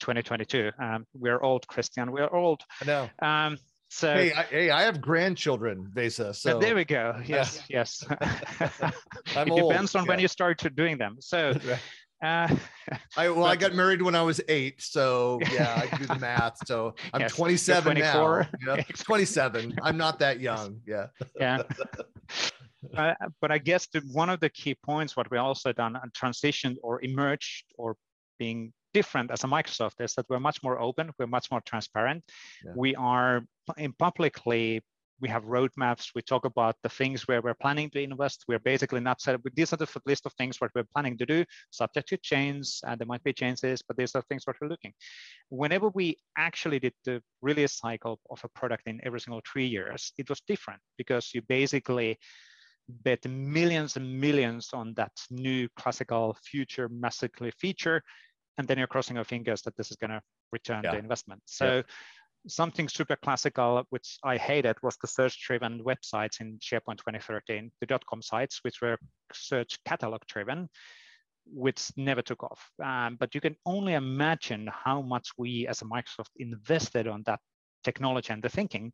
2022, 0.00 0.70
um, 0.82 1.04
we're 1.14 1.40
old, 1.42 1.66
Christian. 1.68 2.10
We're 2.10 2.34
old. 2.34 2.60
I 2.82 2.84
know. 2.92 3.04
Um, 3.22 3.58
so 3.88 4.14
hey, 4.14 4.32
I, 4.32 4.42
hey, 4.44 4.70
I 4.70 4.82
have 4.82 5.00
grandchildren, 5.00 5.90
Vesa. 5.94 6.34
So 6.34 6.58
there 6.58 6.74
we 6.74 6.84
go. 6.84 7.20
Yes, 7.24 7.62
yes. 7.68 8.04
it 8.10 9.50
old. 9.50 9.70
depends 9.70 9.94
on 9.94 10.04
yeah. 10.04 10.08
when 10.08 10.20
you 10.20 10.28
start 10.28 10.58
to 10.58 10.70
doing 10.70 10.98
them. 10.98 11.16
So. 11.20 11.54
Uh, 12.20 12.48
I 13.16 13.28
well, 13.28 13.42
but, 13.42 13.44
I 13.44 13.54
got 13.54 13.74
married 13.74 14.02
when 14.02 14.16
I 14.16 14.22
was 14.22 14.40
eight, 14.48 14.82
so 14.82 15.38
yeah, 15.52 15.86
I 15.92 15.96
do 15.96 16.04
the 16.04 16.16
math. 16.16 16.56
So 16.66 16.94
I'm 17.14 17.20
yes, 17.20 17.36
27 17.36 17.96
now. 17.96 18.44
Yeah, 18.66 18.82
27. 18.82 19.78
I'm 19.82 19.96
not 19.96 20.18
that 20.18 20.40
young. 20.40 20.80
Yeah. 20.84 21.06
Yeah. 21.38 21.62
uh, 22.96 23.14
but 23.40 23.52
I 23.52 23.58
guess 23.58 23.86
the, 23.86 24.00
one 24.12 24.30
of 24.30 24.40
the 24.40 24.48
key 24.48 24.74
points, 24.74 25.16
what 25.16 25.30
we 25.30 25.38
also 25.38 25.72
done, 25.72 25.94
uh, 25.94 26.00
transitioned 26.12 26.74
or 26.82 27.00
emerged 27.04 27.66
or 27.76 27.96
being 28.38 28.72
different 28.98 29.28
as 29.34 29.44
a 29.44 29.50
Microsoft 29.56 29.96
is 30.06 30.12
that 30.16 30.26
we're 30.30 30.46
much 30.48 30.58
more 30.66 30.76
open, 30.88 31.04
we're 31.18 31.34
much 31.38 31.46
more 31.52 31.62
transparent. 31.70 32.20
Yeah. 32.64 32.72
We 32.82 32.90
are 33.12 33.34
in 33.76 33.92
publicly 34.06 34.66
we 35.20 35.28
have 35.28 35.44
roadmaps. 35.44 36.04
We 36.14 36.22
talk 36.22 36.44
about 36.44 36.76
the 36.82 36.88
things 36.88 37.26
where 37.26 37.42
we're 37.42 37.62
planning 37.64 37.90
to 37.90 38.00
invest. 38.00 38.44
We're 38.48 38.60
basically 38.72 39.00
not 39.00 39.20
set 39.20 39.34
up. 39.34 39.42
These 39.54 39.72
are 39.72 39.76
the 39.76 39.88
list 40.06 40.26
of 40.26 40.32
things 40.34 40.60
what 40.60 40.70
we're 40.74 40.92
planning 40.94 41.18
to 41.18 41.26
do, 41.26 41.44
subject 41.70 42.08
to 42.10 42.16
change. 42.18 42.66
And 42.86 42.98
there 42.98 43.06
might 43.06 43.24
be 43.24 43.32
changes, 43.32 43.82
but 43.86 43.96
these 43.96 44.14
are 44.14 44.22
things 44.28 44.46
what 44.46 44.56
we're 44.60 44.68
looking. 44.68 44.92
Whenever 45.48 45.88
we 45.88 46.16
actually 46.36 46.78
did 46.78 46.94
the 47.04 47.20
release 47.42 47.78
cycle 47.78 48.20
of 48.30 48.40
a 48.44 48.48
product 48.48 48.84
in 48.86 49.00
every 49.04 49.20
single 49.20 49.42
three 49.50 49.66
years, 49.66 50.12
it 50.18 50.28
was 50.28 50.40
different 50.46 50.80
because 50.96 51.30
you 51.34 51.42
basically 51.42 52.18
bet 52.88 53.24
millions 53.28 53.96
and 53.96 54.20
millions 54.20 54.70
on 54.72 54.94
that 54.94 55.12
new 55.30 55.68
classical 55.76 56.36
future 56.42 56.88
massively 56.88 57.52
feature 57.58 58.02
and 58.58 58.68
then 58.68 58.76
you're 58.78 58.86
crossing 58.86 59.16
your 59.16 59.24
fingers 59.24 59.62
that 59.62 59.76
this 59.76 59.90
is 59.90 59.96
going 59.96 60.10
to 60.10 60.20
return 60.52 60.82
yeah. 60.84 60.92
the 60.92 60.98
investment. 60.98 61.40
So 61.46 61.76
yeah. 61.76 61.82
something 62.46 62.88
super 62.88 63.16
classical, 63.16 63.84
which 63.90 64.18
I 64.22 64.36
hated, 64.36 64.76
was 64.82 64.96
the 65.00 65.08
search-driven 65.08 65.84
websites 65.84 66.40
in 66.40 66.58
SharePoint 66.58 66.98
2013, 66.98 67.70
the 67.80 67.98
.com 68.10 68.20
sites, 68.20 68.60
which 68.62 68.82
were 68.82 68.98
search 69.32 69.78
catalog-driven. 69.86 70.68
which 71.50 71.90
never 71.96 72.22
took 72.22 72.42
off. 72.42 72.70
Um, 72.82 73.16
but 73.18 73.34
you 73.34 73.40
can 73.40 73.56
only 73.64 73.94
imagine 73.94 74.68
how 74.72 75.02
much 75.02 75.30
we 75.38 75.66
as 75.66 75.82
a 75.82 75.84
Microsoft 75.86 76.30
invested 76.36 77.06
on 77.06 77.22
that 77.26 77.40
technology 77.84 78.32
and 78.32 78.42
the 78.42 78.48
thinking, 78.48 78.92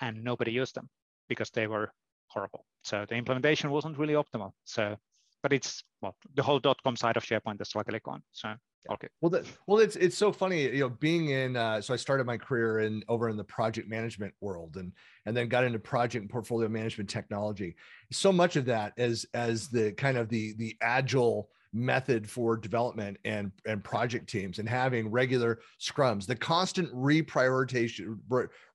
and 0.00 0.22
nobody 0.24 0.52
used 0.52 0.74
them 0.74 0.88
because 1.28 1.50
they 1.50 1.66
were 1.66 1.92
horrible. 2.28 2.64
So 2.84 3.04
the 3.08 3.16
implementation 3.16 3.70
wasn't 3.70 3.98
really 3.98 4.14
optimal. 4.14 4.52
So, 4.64 4.96
but 5.42 5.52
it's 5.52 5.82
well, 6.00 6.16
the 6.34 6.42
whole 6.42 6.58
dot 6.58 6.78
com 6.82 6.96
side 6.96 7.16
of 7.16 7.24
SharePoint 7.24 7.60
is 7.60 7.74
luckily 7.74 8.00
gone. 8.02 8.22
So 8.32 8.54
okay. 8.90 9.08
Well, 9.20 9.30
that, 9.30 9.44
well, 9.66 9.78
it's 9.78 9.96
it's 9.96 10.16
so 10.16 10.32
funny, 10.32 10.62
you 10.62 10.80
know, 10.80 10.88
being 10.88 11.30
in. 11.30 11.56
Uh, 11.56 11.80
so 11.80 11.94
I 11.94 11.96
started 11.96 12.26
my 12.26 12.36
career 12.36 12.80
in 12.80 13.02
over 13.08 13.28
in 13.28 13.36
the 13.36 13.44
project 13.44 13.88
management 13.88 14.34
world, 14.40 14.76
and 14.76 14.92
and 15.26 15.36
then 15.36 15.48
got 15.48 15.64
into 15.64 15.78
project 15.78 16.22
and 16.22 16.30
portfolio 16.30 16.68
management 16.68 17.08
technology. 17.10 17.76
So 18.12 18.32
much 18.32 18.56
of 18.56 18.64
that 18.66 18.92
as 18.98 19.26
as 19.34 19.68
the 19.68 19.92
kind 19.92 20.16
of 20.16 20.28
the 20.28 20.54
the 20.54 20.76
agile 20.80 21.50
method 21.72 22.28
for 22.28 22.56
development 22.56 23.18
and 23.24 23.52
and 23.66 23.84
project 23.84 24.28
teams 24.28 24.58
and 24.58 24.68
having 24.68 25.10
regular 25.10 25.58
scrums 25.78 26.26
the 26.26 26.34
constant 26.34 26.90
reprioritization 26.94 28.16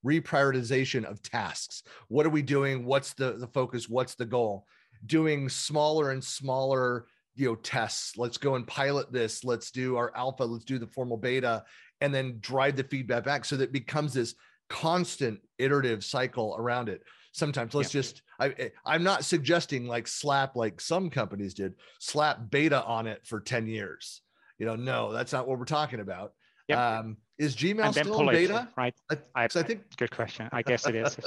reprioritization 0.05 1.03
of 1.03 1.21
tasks 1.23 1.83
what 2.09 2.25
are 2.25 2.29
we 2.29 2.43
doing 2.43 2.85
what's 2.85 3.13
the 3.13 3.33
the 3.33 3.47
focus 3.47 3.89
what's 3.89 4.13
the 4.13 4.25
goal 4.25 4.67
doing 5.07 5.49
smaller 5.49 6.11
and 6.11 6.23
smaller 6.23 7.07
you 7.35 7.47
know 7.47 7.55
tests 7.55 8.17
let's 8.17 8.37
go 8.37 8.55
and 8.55 8.67
pilot 8.67 9.11
this. 9.11 9.43
Let's 9.43 9.71
do 9.71 9.97
our 9.97 10.15
alpha. 10.15 10.43
Let's 10.43 10.65
do 10.65 10.79
the 10.79 10.87
formal 10.87 11.17
beta 11.17 11.63
and 12.01 12.13
then 12.13 12.37
drive 12.39 12.75
the 12.75 12.83
feedback 12.83 13.23
back. 13.23 13.45
So 13.45 13.57
that 13.57 13.65
it 13.65 13.71
becomes 13.71 14.13
this 14.13 14.35
constant 14.69 15.39
iterative 15.57 16.03
cycle 16.03 16.55
around 16.57 16.89
it. 16.89 17.01
Sometimes 17.31 17.73
let's 17.73 17.93
yeah. 17.93 18.01
just 18.01 18.21
I, 18.39 18.49
eh, 18.49 18.69
i'm 18.85 19.03
not 19.03 19.25
suggesting 19.25 19.87
like 19.87 20.07
slap 20.07 20.55
like 20.55 20.79
some 20.79 21.09
companies 21.09 21.53
did 21.53 21.73
slap 21.99 22.49
beta 22.51 22.83
on 22.83 23.07
it 23.07 23.25
for 23.25 23.39
10 23.39 23.67
years. 23.67 24.21
You 24.59 24.65
know 24.65 24.75
no 24.75 25.11
that's 25.13 25.33
not 25.33 25.47
what 25.47 25.59
we're 25.59 25.65
talking 25.65 25.99
about. 25.99 26.33
Yep. 26.67 26.77
um 26.77 27.17
is 27.37 27.55
gmail 27.55 27.91
still 27.91 28.29
in 28.29 28.35
beta 28.35 28.67
it, 28.69 28.79
right 28.79 28.93
I, 29.09 29.17
I, 29.35 29.43
I, 29.45 29.47
think 29.47 29.81
good 29.97 30.11
question 30.11 30.49
i 30.51 30.61
guess 30.61 30.87
it 30.87 30.95
is 30.95 31.17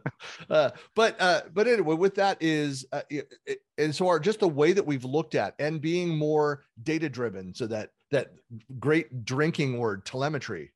uh, 0.50 0.70
but 0.94 1.20
uh 1.20 1.42
but 1.52 1.66
anyway 1.66 1.94
with 1.94 2.14
that 2.14 2.38
is 2.40 2.86
uh, 2.92 3.02
it, 3.10 3.30
and 3.78 3.94
so 3.94 4.08
our 4.08 4.18
just 4.18 4.40
the 4.40 4.48
way 4.48 4.72
that 4.72 4.84
we've 4.84 5.04
looked 5.04 5.34
at 5.34 5.54
and 5.58 5.80
being 5.80 6.16
more 6.16 6.64
data 6.82 7.08
driven 7.08 7.54
so 7.54 7.66
that 7.66 7.90
that 8.10 8.32
great 8.78 9.24
drinking 9.24 9.78
word 9.78 10.04
telemetry 10.04 10.72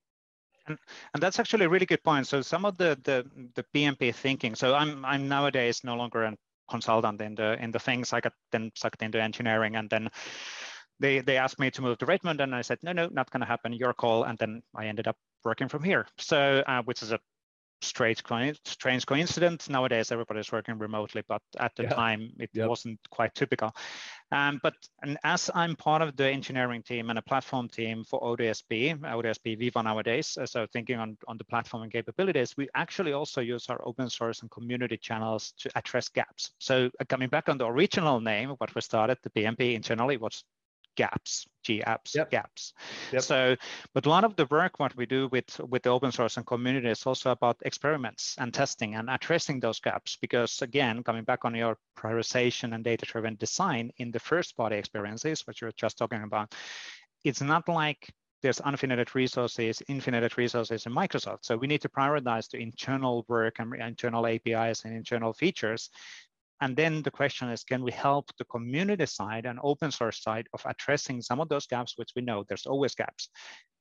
and, 0.66 0.78
and 1.12 1.22
that's 1.22 1.38
actually 1.38 1.66
a 1.66 1.68
really 1.68 1.86
good 1.86 2.02
point. 2.02 2.26
So 2.26 2.40
some 2.40 2.64
of 2.64 2.78
the, 2.78 2.98
the 3.04 3.26
the 3.54 3.64
PnP 3.74 4.14
thinking. 4.14 4.54
So 4.54 4.74
I'm 4.74 5.04
I'm 5.04 5.28
nowadays 5.28 5.84
no 5.84 5.94
longer 5.94 6.24
a 6.24 6.34
consultant 6.70 7.20
in 7.20 7.34
the 7.34 7.62
in 7.62 7.70
the 7.70 7.78
things. 7.78 8.12
I 8.12 8.20
got 8.20 8.32
then 8.52 8.72
sucked 8.74 9.02
into 9.02 9.20
engineering, 9.20 9.76
and 9.76 9.90
then 9.90 10.08
they 11.00 11.20
they 11.20 11.36
asked 11.36 11.58
me 11.58 11.70
to 11.72 11.82
move 11.82 11.98
to 11.98 12.06
Redmond, 12.06 12.40
and 12.40 12.54
I 12.54 12.62
said 12.62 12.78
no, 12.82 12.92
no, 12.92 13.08
not 13.10 13.30
going 13.30 13.40
to 13.40 13.46
happen. 13.46 13.72
Your 13.72 13.92
call. 13.92 14.24
And 14.24 14.38
then 14.38 14.62
I 14.74 14.86
ended 14.86 15.08
up 15.08 15.16
working 15.44 15.68
from 15.68 15.82
here. 15.82 16.06
So 16.18 16.62
uh, 16.66 16.82
which 16.82 17.02
is 17.02 17.12
a 17.12 17.18
strange, 17.84 18.22
strange 18.64 19.06
coincidence. 19.06 19.68
Nowadays, 19.68 20.10
everybody's 20.10 20.50
working 20.50 20.78
remotely, 20.78 21.22
but 21.28 21.42
at 21.58 21.74
the 21.76 21.84
yeah. 21.84 21.90
time, 21.90 22.32
it 22.38 22.50
yep. 22.52 22.68
wasn't 22.68 22.98
quite 23.10 23.34
typical. 23.34 23.74
Um, 24.32 24.58
but 24.62 24.74
and 25.02 25.18
as 25.22 25.50
I'm 25.54 25.76
part 25.76 26.02
of 26.02 26.16
the 26.16 26.28
engineering 26.28 26.82
team 26.82 27.10
and 27.10 27.18
a 27.18 27.22
platform 27.22 27.68
team 27.68 28.04
for 28.04 28.20
ODSP, 28.20 28.98
ODSP 29.00 29.58
Viva 29.58 29.82
nowadays, 29.82 30.36
uh, 30.40 30.46
so 30.46 30.66
thinking 30.72 30.98
on, 30.98 31.16
on 31.28 31.36
the 31.38 31.44
platform 31.44 31.82
and 31.84 31.92
capabilities, 31.92 32.56
we 32.56 32.68
actually 32.74 33.12
also 33.12 33.40
use 33.40 33.68
our 33.68 33.80
open 33.86 34.10
source 34.10 34.42
and 34.42 34.50
community 34.50 34.96
channels 34.96 35.52
to 35.58 35.70
address 35.76 36.08
gaps. 36.08 36.52
So 36.58 36.90
uh, 37.00 37.04
coming 37.08 37.28
back 37.28 37.48
on 37.48 37.58
the 37.58 37.66
original 37.66 38.20
name, 38.20 38.50
what 38.58 38.74
we 38.74 38.80
started, 38.80 39.18
the 39.22 39.30
PnP 39.30 39.74
internally 39.74 40.16
was 40.16 40.42
gaps, 40.96 41.46
GApps, 41.66 42.14
yep. 42.14 42.30
gaps. 42.30 42.72
Yep. 43.12 43.22
So, 43.22 43.56
but 43.92 44.06
a 44.06 44.08
lot 44.08 44.24
of 44.24 44.36
the 44.36 44.46
work 44.46 44.78
what 44.78 44.96
we 44.96 45.06
do 45.06 45.28
with 45.28 45.58
with 45.60 45.82
the 45.82 45.90
open 45.90 46.12
source 46.12 46.36
and 46.36 46.46
community 46.46 46.88
is 46.88 47.06
also 47.06 47.30
about 47.30 47.56
experiments 47.62 48.36
and 48.38 48.52
testing 48.52 48.94
and 48.94 49.08
addressing 49.10 49.60
those 49.60 49.80
gaps. 49.80 50.16
Because 50.20 50.62
again, 50.62 51.02
coming 51.02 51.24
back 51.24 51.44
on 51.44 51.54
your 51.54 51.76
prioritization 51.98 52.74
and 52.74 52.84
data-driven 52.84 53.36
design 53.36 53.90
in 53.98 54.10
the 54.10 54.20
first-party 54.20 54.76
experiences, 54.76 55.46
what 55.46 55.60
you're 55.60 55.72
just 55.72 55.98
talking 55.98 56.22
about, 56.22 56.54
it's 57.24 57.40
not 57.40 57.68
like 57.68 58.12
there's 58.42 58.60
unfinite 58.60 59.14
resources, 59.14 59.82
infinite 59.88 60.36
resources 60.36 60.84
in 60.84 60.92
Microsoft. 60.92 61.38
So 61.42 61.56
we 61.56 61.66
need 61.66 61.80
to 61.80 61.88
prioritize 61.88 62.50
the 62.50 62.58
internal 62.58 63.24
work 63.26 63.58
and 63.58 63.74
internal 63.74 64.26
APIs 64.26 64.84
and 64.84 64.94
internal 64.94 65.32
features 65.32 65.88
and 66.64 66.74
then 66.74 67.02
the 67.02 67.10
question 67.10 67.50
is, 67.50 67.62
can 67.62 67.82
we 67.82 67.92
help 67.92 68.30
the 68.38 68.44
community 68.46 69.04
side 69.04 69.44
and 69.44 69.58
open 69.62 69.90
source 69.90 70.22
side 70.22 70.46
of 70.54 70.62
addressing 70.64 71.20
some 71.20 71.38
of 71.38 71.50
those 71.50 71.66
gaps, 71.66 71.92
which 71.96 72.12
we 72.16 72.22
know 72.22 72.42
there's 72.48 72.64
always 72.64 72.94
gaps. 72.94 73.28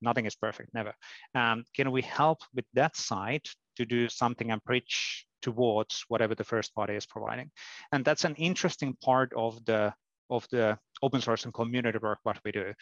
Nothing 0.01 0.25
is 0.25 0.35
perfect, 0.35 0.73
never. 0.73 0.93
Um, 1.33 1.63
can 1.73 1.91
we 1.91 2.01
help 2.01 2.39
with 2.53 2.65
that 2.73 2.97
side 2.97 3.45
to 3.77 3.85
do 3.85 4.09
something 4.09 4.51
and 4.51 4.61
preach 4.65 5.25
towards 5.41 6.03
whatever 6.09 6.35
the 6.35 6.43
first 6.43 6.75
party 6.75 6.95
is 6.95 7.05
providing? 7.05 7.51
And 7.93 8.03
that's 8.03 8.25
an 8.25 8.35
interesting 8.35 8.97
part 9.01 9.31
of 9.33 9.63
the 9.63 9.93
of 10.29 10.45
the 10.51 10.77
open 11.01 11.21
source 11.21 11.45
and 11.45 11.53
community 11.53 11.99
work 11.99 12.19
what 12.23 12.39
we 12.43 12.51
do. 12.51 12.73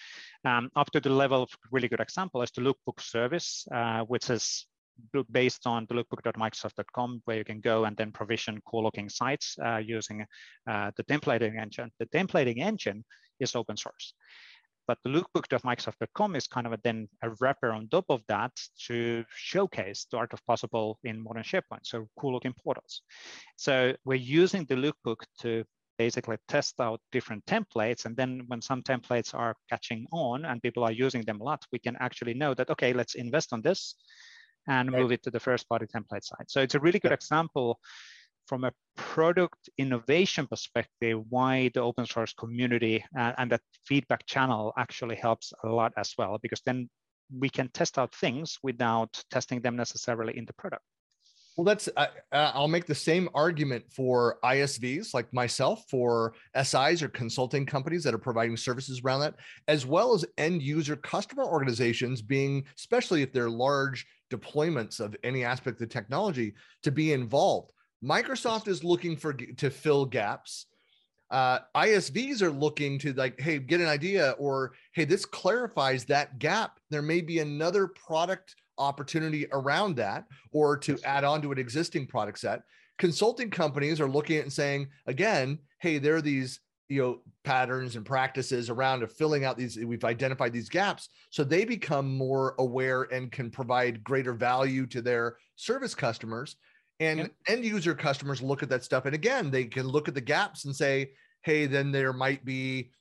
Um, 0.45 0.71
up 0.75 0.89
to 0.91 0.99
the 0.99 1.09
level 1.11 1.43
of 1.43 1.49
really 1.71 1.87
good 1.87 1.99
example 1.99 2.41
is 2.41 2.49
the 2.51 2.61
lookbook 2.61 2.99
service, 3.01 3.67
uh, 3.71 4.01
which 4.01 4.31
is 4.31 4.65
based 5.31 5.65
on 5.65 5.85
the 5.89 5.95
lookbook.microsoft.com, 5.95 7.21
where 7.25 7.37
you 7.37 7.43
can 7.43 7.59
go 7.59 7.85
and 7.85 7.95
then 7.97 8.11
provision 8.11 8.61
cool 8.65 8.83
looking 8.83 9.09
sites 9.09 9.55
uh, 9.63 9.77
using 9.77 10.25
uh, 10.69 10.91
the 10.95 11.03
templating 11.03 11.59
engine. 11.59 11.91
The 11.99 12.05
templating 12.07 12.59
engine 12.59 13.03
is 13.39 13.55
open 13.55 13.77
source. 13.77 14.13
But 14.87 14.97
the 15.03 15.09
lookbook.microsoft.com 15.09 16.35
is 16.35 16.47
kind 16.47 16.67
of 16.67 16.73
a, 16.73 16.79
then 16.83 17.07
a 17.21 17.29
wrapper 17.39 17.71
on 17.71 17.87
top 17.87 18.05
of 18.09 18.21
that 18.27 18.51
to 18.87 19.23
showcase 19.35 20.05
the 20.11 20.17
art 20.17 20.33
of 20.33 20.45
possible 20.45 20.99
in 21.03 21.21
modern 21.21 21.43
SharePoint, 21.43 21.83
so 21.83 22.07
cool 22.19 22.33
looking 22.33 22.53
portals. 22.61 23.01
So 23.55 23.95
we're 24.05 24.15
using 24.15 24.65
the 24.65 24.75
lookbook 24.75 25.23
to 25.41 25.63
basically 25.97 26.37
test 26.47 26.79
out 26.81 26.99
different 27.11 27.45
templates. 27.45 28.05
And 28.05 28.17
then 28.17 28.43
when 28.47 28.61
some 28.61 28.81
templates 28.81 29.35
are 29.35 29.55
catching 29.69 30.07
on 30.11 30.45
and 30.45 30.61
people 30.61 30.83
are 30.83 30.91
using 30.91 31.23
them 31.23 31.39
a 31.41 31.43
lot, 31.43 31.63
we 31.71 31.79
can 31.79 31.95
actually 31.99 32.33
know 32.33 32.53
that, 32.55 32.69
okay, 32.71 32.91
let's 32.91 33.15
invest 33.15 33.53
on 33.53 33.61
this 33.61 33.95
and 34.67 34.91
move 34.91 35.11
it 35.11 35.23
to 35.23 35.31
the 35.31 35.39
first 35.39 35.67
party 35.67 35.85
template 35.85 36.23
side. 36.23 36.45
So 36.47 36.61
it's 36.61 36.75
a 36.75 36.79
really 36.79 36.99
good 36.99 37.11
example 37.11 37.79
from 38.47 38.63
a 38.63 38.73
product 38.97 39.69
innovation 39.77 40.47
perspective, 40.47 41.21
why 41.29 41.71
the 41.73 41.81
open 41.81 42.05
source 42.05 42.33
community 42.33 43.03
and, 43.15 43.35
and 43.37 43.51
that 43.51 43.61
feedback 43.85 44.25
channel 44.25 44.73
actually 44.77 45.15
helps 45.15 45.53
a 45.63 45.69
lot 45.69 45.93
as 45.97 46.13
well, 46.17 46.37
because 46.41 46.61
then 46.65 46.89
we 47.37 47.49
can 47.49 47.69
test 47.69 47.97
out 47.97 48.13
things 48.13 48.57
without 48.61 49.23
testing 49.31 49.61
them 49.61 49.75
necessarily 49.75 50.37
in 50.37 50.45
the 50.45 50.53
product. 50.53 50.83
Well, 51.57 51.65
that's 51.65 51.89
uh, 51.97 52.07
I'll 52.31 52.69
make 52.69 52.85
the 52.85 52.95
same 52.95 53.29
argument 53.33 53.83
for 53.91 54.37
ISVs 54.43 55.13
like 55.13 55.31
myself, 55.33 55.83
for 55.89 56.33
SIs 56.61 57.03
or 57.03 57.09
consulting 57.09 57.65
companies 57.65 58.03
that 58.05 58.13
are 58.13 58.17
providing 58.17 58.55
services 58.55 59.01
around 59.03 59.19
that, 59.21 59.35
as 59.67 59.85
well 59.85 60.13
as 60.13 60.25
end 60.37 60.61
user 60.61 60.95
customer 60.95 61.43
organizations 61.43 62.21
being, 62.21 62.63
especially 62.77 63.21
if 63.21 63.33
they're 63.33 63.49
large 63.49 64.05
deployments 64.31 64.99
of 64.99 65.15
any 65.23 65.43
aspect 65.43 65.81
of 65.81 65.89
technology 65.89 66.53
to 66.83 66.91
be 66.91 67.13
involved. 67.13 67.71
Microsoft 68.03 68.67
is 68.67 68.83
looking 68.83 69.15
for 69.15 69.33
to 69.33 69.69
fill 69.69 70.05
gaps. 70.05 70.65
Uh, 71.29 71.59
ISVs 71.75 72.41
are 72.41 72.51
looking 72.51 72.97
to 72.99 73.13
like, 73.13 73.39
hey, 73.39 73.59
get 73.59 73.79
an 73.79 73.87
idea, 73.87 74.31
or 74.39 74.73
hey, 74.93 75.05
this 75.05 75.25
clarifies 75.25 76.03
that 76.05 76.39
gap. 76.39 76.79
There 76.89 77.01
may 77.01 77.21
be 77.21 77.39
another 77.39 77.87
product 77.87 78.55
opportunity 78.77 79.47
around 79.51 79.95
that, 79.97 80.25
or 80.51 80.77
to 80.77 80.97
add 81.05 81.23
on 81.23 81.41
to 81.43 81.51
an 81.51 81.59
existing 81.59 82.07
product 82.07 82.39
set. 82.39 82.63
Consulting 82.97 83.49
companies 83.49 84.01
are 84.01 84.09
looking 84.09 84.37
at 84.37 84.43
and 84.43 84.53
saying, 84.53 84.87
again, 85.07 85.59
hey, 85.79 85.99
there 85.99 86.15
are 86.15 86.21
these 86.21 86.59
you 86.91 87.01
know 87.01 87.19
patterns 87.45 87.95
and 87.95 88.05
practices 88.05 88.69
around 88.69 89.01
of 89.01 89.11
filling 89.13 89.45
out 89.45 89.57
these 89.57 89.77
we've 89.77 90.03
identified 90.03 90.51
these 90.51 90.67
gaps 90.67 91.07
so 91.29 91.41
they 91.41 91.63
become 91.63 92.17
more 92.17 92.53
aware 92.59 93.03
and 93.03 93.31
can 93.31 93.49
provide 93.49 94.03
greater 94.03 94.33
value 94.33 94.85
to 94.85 95.01
their 95.01 95.37
service 95.55 95.95
customers 95.95 96.57
and 96.99 97.19
yep. 97.19 97.31
end 97.47 97.63
user 97.63 97.95
customers 97.95 98.41
look 98.41 98.61
at 98.61 98.67
that 98.67 98.83
stuff 98.83 99.05
and 99.05 99.15
again 99.15 99.49
they 99.49 99.63
can 99.63 99.87
look 99.87 100.09
at 100.09 100.13
the 100.13 100.21
gaps 100.21 100.65
and 100.65 100.75
say 100.75 101.09
hey 101.43 101.65
then 101.65 101.93
there 101.93 102.11
might 102.11 102.43
be 102.43 102.91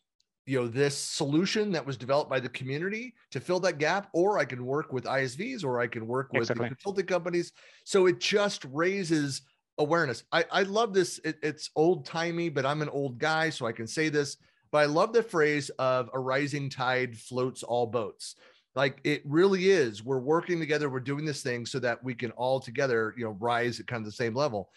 you 0.46 0.60
know 0.60 0.68
this 0.68 0.96
solution 0.96 1.72
that 1.72 1.84
was 1.84 1.96
developed 1.96 2.30
by 2.30 2.38
the 2.38 2.48
community 2.50 3.12
to 3.32 3.40
fill 3.40 3.58
that 3.58 3.78
gap 3.78 4.08
or 4.12 4.38
i 4.38 4.44
can 4.44 4.64
work 4.64 4.92
with 4.92 5.04
isvs 5.04 5.64
or 5.64 5.80
i 5.80 5.86
can 5.88 6.06
work 6.06 6.32
with 6.32 6.42
exactly. 6.42 6.68
consulting 6.68 7.06
companies 7.06 7.50
so 7.84 8.06
it 8.06 8.20
just 8.20 8.64
raises 8.66 9.42
awareness. 9.80 10.22
I, 10.30 10.44
I 10.50 10.62
love 10.62 10.94
this. 10.94 11.18
It, 11.24 11.38
it's 11.42 11.70
old 11.74 12.04
timey, 12.06 12.48
but 12.48 12.64
I'm 12.64 12.82
an 12.82 12.88
old 12.88 13.18
guy, 13.18 13.50
so 13.50 13.66
I 13.66 13.72
can 13.72 13.86
say 13.86 14.08
this. 14.08 14.36
But 14.70 14.78
I 14.78 14.84
love 14.84 15.12
the 15.12 15.22
phrase 15.22 15.70
of 15.78 16.08
a 16.14 16.18
rising 16.20 16.70
tide 16.70 17.18
floats 17.18 17.62
all 17.62 17.86
boats. 17.86 18.36
Like 18.76 19.00
it 19.02 19.22
really 19.24 19.70
is. 19.70 20.04
We're 20.04 20.20
working 20.20 20.60
together. 20.60 20.88
We're 20.88 21.00
doing 21.00 21.24
this 21.24 21.42
thing 21.42 21.66
so 21.66 21.80
that 21.80 22.02
we 22.04 22.14
can 22.14 22.30
all 22.32 22.60
together, 22.60 23.14
you 23.16 23.24
know, 23.24 23.36
rise 23.40 23.80
at 23.80 23.88
kind 23.88 24.00
of 24.00 24.06
the 24.06 24.12
same 24.12 24.34
level. 24.34 24.70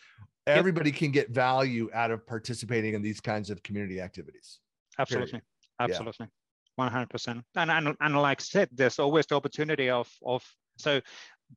Everybody 0.47 0.91
can 0.91 1.11
get 1.11 1.29
value 1.29 1.89
out 1.93 2.11
of 2.11 2.25
participating 2.25 2.95
in 2.95 3.01
these 3.01 3.21
kinds 3.21 3.49
of 3.49 3.61
community 3.63 4.01
activities. 4.01 4.59
Absolutely. 4.97 5.31
Period. 5.31 5.43
absolutely. 5.79 6.27
100% 6.79 7.43
and, 7.55 7.71
and 7.71 7.95
and 8.01 8.17
like 8.19 8.41
i 8.41 8.43
said 8.43 8.67
there's 8.71 8.97
always 8.97 9.27
the 9.27 9.35
opportunity 9.35 9.91
of 9.91 10.09
of 10.25 10.43
so 10.77 10.99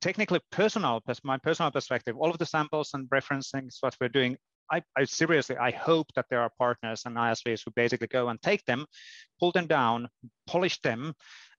technically 0.01 0.41
personal 0.51 1.03
my 1.25 1.39
personal 1.39 1.71
perspective 1.71 2.17
all 2.19 2.31
of 2.31 2.39
the 2.39 2.47
samples 2.47 2.91
and 2.95 3.09
referencing 3.11 3.69
is 3.69 3.79
what 3.81 3.97
we're 4.01 4.09
doing 4.09 4.37
I, 4.71 4.83
I, 4.97 5.05
seriously, 5.05 5.57
I 5.57 5.71
hope 5.71 6.13
that 6.15 6.27
there 6.31 6.41
are 6.41 6.51
partners 6.59 7.03
and 7.07 7.17
ISVs 7.17 7.63
who 7.65 7.71
basically 7.73 8.09
go 8.09 8.29
and 8.29 8.41
take 8.43 8.65
them, 8.65 8.87
pull 9.39 9.53
them 9.53 9.67
down, 9.67 10.09
polish 10.47 10.81
them, 10.81 11.15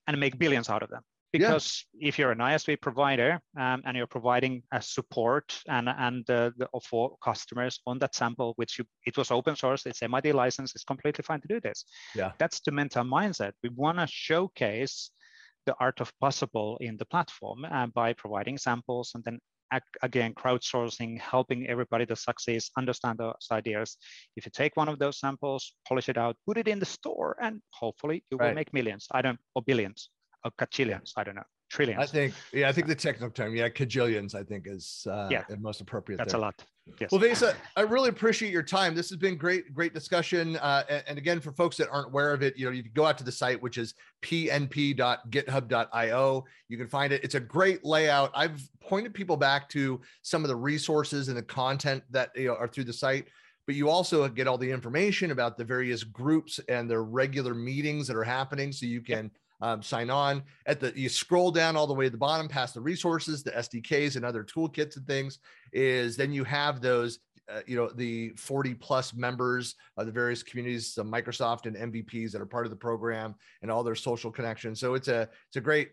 and 0.07 0.19
make 0.19 0.37
billions 0.37 0.69
out 0.69 0.83
of 0.83 0.89
them. 0.89 1.01
Because 1.33 1.85
yeah. 1.93 2.07
if 2.07 2.17
you're 2.17 2.31
an 2.31 2.37
ISV 2.39 2.81
provider 2.81 3.39
um, 3.59 3.81
and 3.85 3.97
you're 3.97 4.07
providing 4.07 4.63
a 4.71 4.81
support 4.81 5.61
and 5.67 5.89
and 5.89 6.27
uh, 6.29 6.51
the, 6.57 6.67
for 6.81 7.17
customers 7.21 7.81
on 7.85 7.99
that 7.99 8.15
sample, 8.15 8.53
which 8.55 8.79
you, 8.79 8.85
it 9.05 9.17
was 9.17 9.29
open 9.29 9.57
source, 9.57 9.85
it's 9.85 10.01
MIT 10.01 10.31
license, 10.31 10.73
it's 10.73 10.85
completely 10.85 11.23
fine 11.23 11.41
to 11.41 11.47
do 11.47 11.59
this. 11.59 11.83
Yeah, 12.15 12.31
that's 12.37 12.61
the 12.61 12.71
mental 12.71 13.03
mindset. 13.03 13.51
We 13.61 13.69
want 13.69 13.97
to 13.99 14.07
showcase 14.07 15.11
the 15.67 15.75
art 15.79 15.99
of 16.01 16.11
possible 16.19 16.77
in 16.81 16.97
the 16.97 17.05
platform 17.05 17.65
uh, 17.65 17.87
by 17.87 18.13
providing 18.13 18.57
samples 18.57 19.11
and 19.13 19.23
then 19.25 19.37
again 20.01 20.33
crowdsourcing 20.33 21.19
helping 21.19 21.67
everybody 21.67 22.05
to 22.05 22.15
succeed 22.15 22.61
understand 22.77 23.17
those 23.19 23.47
ideas 23.51 23.97
if 24.37 24.45
you 24.45 24.51
take 24.61 24.77
one 24.77 24.87
of 24.87 24.97
those 24.97 25.19
samples 25.19 25.73
polish 25.87 26.07
it 26.07 26.17
out 26.17 26.37
put 26.47 26.57
it 26.57 26.69
in 26.69 26.79
the 26.79 26.91
store 26.97 27.35
and 27.41 27.61
hopefully 27.71 28.23
you 28.31 28.37
right. 28.37 28.47
will 28.47 28.55
make 28.55 28.73
millions 28.73 29.07
i 29.11 29.21
don't 29.21 29.39
or 29.55 29.61
billions 29.61 30.09
or 30.45 30.51
cajillions 30.59 31.11
i 31.17 31.23
don't 31.23 31.35
know 31.35 31.51
trillions. 31.69 32.01
I 32.01 32.05
think, 32.05 32.33
yeah, 32.53 32.69
I 32.69 32.71
think 32.71 32.87
the 32.87 32.95
technical 32.95 33.29
term, 33.29 33.53
yeah, 33.55 33.69
cajillions, 33.69 34.33
I 34.35 34.43
think 34.43 34.67
is 34.67 35.05
uh, 35.09 35.29
yeah. 35.31 35.43
most 35.59 35.81
appropriate. 35.81 36.17
That's 36.17 36.33
there. 36.33 36.39
a 36.39 36.43
lot. 36.43 36.63
Yes. 36.99 37.11
Well, 37.11 37.19
Vesa, 37.19 37.55
I 37.75 37.81
really 37.81 38.07
appreciate 38.09 38.51
your 38.51 38.61
time. 38.63 38.95
This 38.95 39.09
has 39.09 39.17
been 39.17 39.35
great, 39.35 39.73
great 39.73 39.93
discussion. 39.93 40.55
Uh, 40.57 40.83
and, 40.89 41.03
and, 41.07 41.17
again, 41.17 41.41
for 41.41 41.51
folks 41.51 41.75
that 41.77 41.89
aren't 41.89 42.07
aware 42.07 42.33
of 42.33 42.41
it, 42.41 42.57
you 42.57 42.65
know, 42.65 42.71
you 42.71 42.81
can 42.81 42.93
go 42.93 43.05
out 43.05 43.17
to 43.17 43.25
the 43.25 43.31
site, 43.31 43.61
which 43.61 43.77
is 43.77 43.93
pnp.github.io. 44.21 46.45
You 46.69 46.77
can 46.77 46.87
find 46.87 47.11
it. 47.11 47.21
It's 47.23 47.35
a 47.35 47.41
great 47.41 47.83
layout. 47.83 48.31
I've 48.33 48.61
pointed 48.79 49.13
people 49.13 49.35
back 49.35 49.67
to 49.69 49.99
some 50.21 50.43
of 50.43 50.47
the 50.47 50.55
resources 50.55 51.27
and 51.27 51.37
the 51.37 51.43
content 51.43 52.03
that 52.11 52.31
you 52.35 52.47
know, 52.47 52.55
are 52.55 52.67
through 52.67 52.85
the 52.85 52.93
site 52.93 53.27
but 53.65 53.75
you 53.75 53.89
also 53.89 54.25
get 54.29 54.47
all 54.47 54.57
the 54.57 54.71
information 54.71 55.31
about 55.31 55.57
the 55.57 55.65
various 55.65 56.03
groups 56.03 56.59
and 56.69 56.89
their 56.89 57.03
regular 57.03 57.53
meetings 57.53 58.07
that 58.07 58.15
are 58.15 58.23
happening 58.23 58.71
so 58.71 58.85
you 58.85 59.01
can 59.01 59.29
um, 59.61 59.81
sign 59.81 60.09
on. 60.09 60.43
At 60.65 60.79
the 60.79 60.93
you 60.95 61.09
scroll 61.09 61.51
down 61.51 61.75
all 61.75 61.87
the 61.87 61.93
way 61.93 62.05
to 62.05 62.11
the 62.11 62.17
bottom 62.17 62.47
past 62.47 62.73
the 62.73 62.81
resources 62.81 63.43
the 63.43 63.51
sdks 63.51 64.15
and 64.15 64.25
other 64.25 64.43
toolkits 64.43 64.97
and 64.97 65.07
things 65.07 65.39
is 65.73 66.15
then 66.15 66.31
you 66.31 66.43
have 66.43 66.81
those 66.81 67.19
uh, 67.49 67.61
you 67.65 67.75
know 67.75 67.89
the 67.89 68.29
40 68.37 68.73
plus 68.75 69.13
members 69.13 69.75
of 69.95 70.05
the 70.05 70.11
various 70.11 70.43
communities 70.43 70.93
the 70.93 71.03
microsoft 71.03 71.65
and 71.65 71.75
mvps 71.93 72.31
that 72.31 72.41
are 72.41 72.45
part 72.45 72.65
of 72.65 72.69
the 72.69 72.75
program 72.75 73.35
and 73.61 73.71
all 73.71 73.83
their 73.83 73.95
social 73.95 74.31
connections. 74.31 74.79
So 74.79 74.93
it's 74.93 75.07
a 75.07 75.29
it's 75.47 75.55
a 75.55 75.61
great 75.61 75.91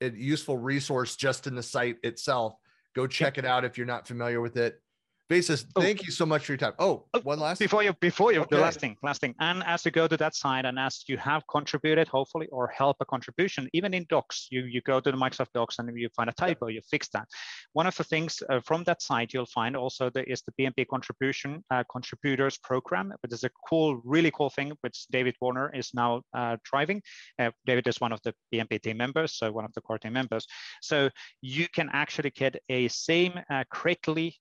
useful 0.00 0.58
resource 0.58 1.16
just 1.16 1.46
in 1.46 1.54
the 1.54 1.62
site 1.62 1.96
itself. 2.02 2.54
Go 2.94 3.06
check 3.06 3.38
it 3.38 3.44
out 3.44 3.64
if 3.64 3.78
you're 3.78 3.86
not 3.86 4.06
familiar 4.06 4.40
with 4.40 4.56
it 4.56 4.80
Vesa, 5.32 5.64
oh. 5.76 5.80
thank 5.80 6.04
you 6.04 6.12
so 6.12 6.26
much 6.26 6.44
for 6.44 6.52
your 6.52 6.58
time. 6.58 6.74
Oh, 6.78 7.06
oh 7.14 7.20
one 7.20 7.40
last 7.40 7.58
before 7.58 7.82
you 7.82 7.94
before 8.00 8.32
you 8.34 8.40
okay. 8.40 8.56
the 8.56 8.60
last 8.60 8.80
thing, 8.80 8.98
last 9.02 9.22
thing. 9.22 9.34
And 9.40 9.62
as 9.64 9.82
you 9.86 9.90
go 9.90 10.06
to 10.06 10.16
that 10.18 10.34
side 10.34 10.66
and 10.66 10.78
as 10.78 11.04
you 11.06 11.16
have 11.16 11.42
contributed, 11.46 12.06
hopefully, 12.06 12.48
or 12.52 12.68
help 12.68 12.98
a 13.00 13.06
contribution, 13.06 13.66
even 13.72 13.94
in 13.94 14.04
docs, 14.10 14.48
you 14.50 14.64
you 14.64 14.82
go 14.82 15.00
to 15.00 15.10
the 15.10 15.16
Microsoft 15.16 15.52
Docs 15.54 15.78
and 15.78 15.88
you 15.98 16.10
find 16.14 16.28
a 16.28 16.34
typo, 16.34 16.66
you 16.66 16.82
fix 16.90 17.08
that. 17.14 17.26
One 17.72 17.86
of 17.86 17.96
the 17.96 18.04
things 18.04 18.42
uh, 18.50 18.60
from 18.60 18.84
that 18.84 19.00
site 19.00 19.32
you'll 19.32 19.46
find 19.46 19.74
also 19.74 20.10
there 20.10 20.24
is 20.24 20.42
the 20.42 20.52
PnP 20.52 20.86
contribution 20.88 21.64
uh, 21.70 21.84
contributors 21.90 22.58
program, 22.58 23.14
which 23.22 23.32
is 23.32 23.44
a 23.44 23.50
cool, 23.66 24.02
really 24.04 24.32
cool 24.32 24.50
thing, 24.50 24.72
which 24.82 25.06
David 25.10 25.36
Warner 25.40 25.74
is 25.74 25.94
now 25.94 26.20
uh, 26.34 26.58
driving. 26.62 27.00
Uh, 27.38 27.52
David 27.64 27.86
is 27.88 27.98
one 28.02 28.12
of 28.12 28.20
the 28.22 28.34
PnP 28.52 28.82
team 28.82 28.98
members, 28.98 29.32
so 29.38 29.50
one 29.50 29.64
of 29.64 29.72
the 29.72 29.80
core 29.80 29.98
team 29.98 30.12
members. 30.12 30.46
So 30.82 31.08
you 31.40 31.68
can 31.68 31.88
actually 31.94 32.30
get 32.30 32.56
a 32.68 32.88
same 32.88 33.40
uh, 33.48 33.64
correctly 33.72 34.36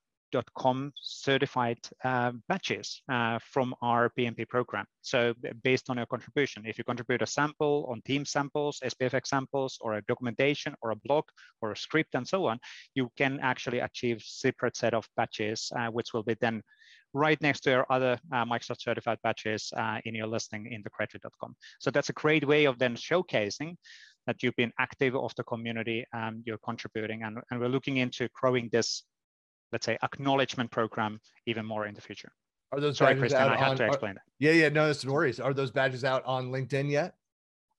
com 0.58 0.92
certified 1.02 1.80
uh, 2.04 2.32
badges 2.48 3.02
uh, 3.10 3.40
from 3.42 3.74
our 3.82 4.12
PNP 4.18 4.48
program. 4.48 4.86
So 5.02 5.34
based 5.64 5.90
on 5.90 5.98
your 5.98 6.06
contribution, 6.06 6.64
if 6.66 6.78
you 6.78 6.84
contribute 6.84 7.22
a 7.22 7.28
sample 7.28 7.88
on 7.90 8.02
team 8.02 8.26
samples, 8.26 8.80
SPFX 8.84 9.28
samples, 9.28 9.78
or 9.82 9.96
a 9.96 10.02
documentation, 10.04 10.76
or 10.82 10.92
a 10.92 10.96
blog, 10.96 11.26
or 11.62 11.72
a 11.72 11.78
script, 11.78 12.16
and 12.16 12.28
so 12.28 12.46
on, 12.46 12.60
you 12.96 13.10
can 13.18 13.40
actually 13.42 13.80
achieve 13.80 14.22
separate 14.22 14.78
set 14.78 14.94
of 14.94 15.08
badges, 15.18 15.72
uh, 15.76 15.88
which 15.88 16.14
will 16.14 16.24
be 16.24 16.36
then 16.42 16.62
right 17.14 17.42
next 17.42 17.62
to 17.62 17.70
your 17.70 17.86
other 17.92 18.18
uh, 18.34 18.46
Microsoft 18.46 18.82
certified 18.82 19.18
badges 19.24 19.72
uh, 19.76 20.00
in 20.06 20.16
your 20.16 20.28
listing 20.28 20.72
in 20.72 20.82
the 20.84 20.90
Credly.com. 20.90 21.56
So 21.80 21.92
that's 21.92 22.10
a 22.10 22.14
great 22.14 22.48
way 22.48 22.66
of 22.66 22.80
then 22.80 22.96
showcasing 22.96 23.76
that 24.28 24.44
you've 24.44 24.56
been 24.56 24.72
active 24.80 25.16
of 25.16 25.34
the 25.36 25.44
community 25.44 26.06
and 26.14 26.44
you're 26.46 26.60
contributing. 26.60 27.24
And, 27.24 27.40
and 27.50 27.60
we're 27.60 27.70
looking 27.70 27.98
into 27.98 28.30
growing 28.34 28.70
this 28.72 29.04
let's 29.72 29.86
say, 29.86 29.98
acknowledgement 30.04 30.72
program 30.72 31.20
even 31.46 31.66
more 31.66 31.86
in 31.86 31.94
the 31.94 32.02
future. 32.02 32.32
Are 32.72 32.80
those 32.80 32.98
Sorry, 32.98 33.16
Christian, 33.16 33.42
I 33.42 33.58
have 33.58 33.72
on, 33.72 33.78
to 33.78 33.86
explain 33.88 34.12
are, 34.12 34.14
that. 34.16 34.22
Yeah, 34.40 34.52
yeah, 34.52 34.70
no, 34.70 34.94
no 35.04 35.12
worries. 35.12 35.40
Are 35.40 35.54
those 35.54 35.72
badges 35.72 36.04
out 36.06 36.24
on 36.26 36.52
LinkedIn 36.52 36.90
yet? 36.90 37.16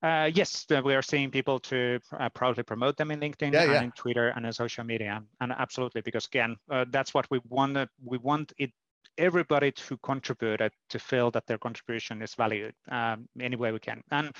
Uh, 0.02 0.28
yes, 0.34 0.66
we 0.84 0.94
are 0.94 1.02
seeing 1.02 1.30
people 1.30 1.60
to 1.60 2.00
uh, 2.18 2.28
proudly 2.30 2.64
promote 2.64 2.96
them 2.96 3.12
in 3.12 3.20
LinkedIn 3.20 3.52
yeah, 3.52 3.62
and 3.62 3.72
yeah. 3.72 3.82
in 3.82 3.92
Twitter 3.92 4.28
and 4.30 4.44
in 4.44 4.52
social 4.52 4.82
media, 4.82 5.22
and 5.40 5.52
absolutely 5.52 6.00
because 6.00 6.26
again, 6.26 6.56
uh, 6.70 6.84
that's 6.90 7.14
what 7.14 7.26
we 7.30 7.40
want. 7.48 7.78
We 8.04 8.18
want 8.18 8.52
it 8.58 8.72
everybody 9.18 9.70
to 9.72 9.96
contribute 9.98 10.60
to 10.88 10.98
feel 10.98 11.30
that 11.30 11.46
their 11.46 11.58
contribution 11.58 12.22
is 12.22 12.34
valued 12.34 12.74
um, 12.90 13.28
any 13.40 13.56
way 13.56 13.72
we 13.72 13.78
can. 13.78 14.02
And 14.10 14.32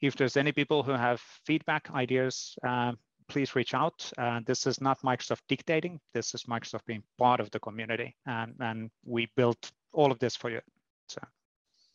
if 0.00 0.16
there's 0.16 0.36
any 0.36 0.52
people 0.52 0.82
who 0.82 0.92
have 0.92 1.20
feedback, 1.44 1.90
ideas, 1.90 2.56
uh, 2.66 2.92
please 3.28 3.54
reach 3.54 3.74
out. 3.74 4.10
Uh, 4.18 4.40
this 4.46 4.66
is 4.66 4.80
not 4.80 5.00
Microsoft 5.02 5.40
dictating. 5.48 6.00
This 6.14 6.34
is 6.34 6.44
Microsoft 6.44 6.86
being 6.86 7.02
part 7.18 7.40
of 7.40 7.50
the 7.50 7.60
community, 7.60 8.16
and, 8.26 8.54
and 8.60 8.90
we 9.04 9.28
built 9.36 9.70
all 9.92 10.10
of 10.10 10.18
this 10.18 10.36
for 10.36 10.50
you. 10.50 10.60
So. 11.08 11.20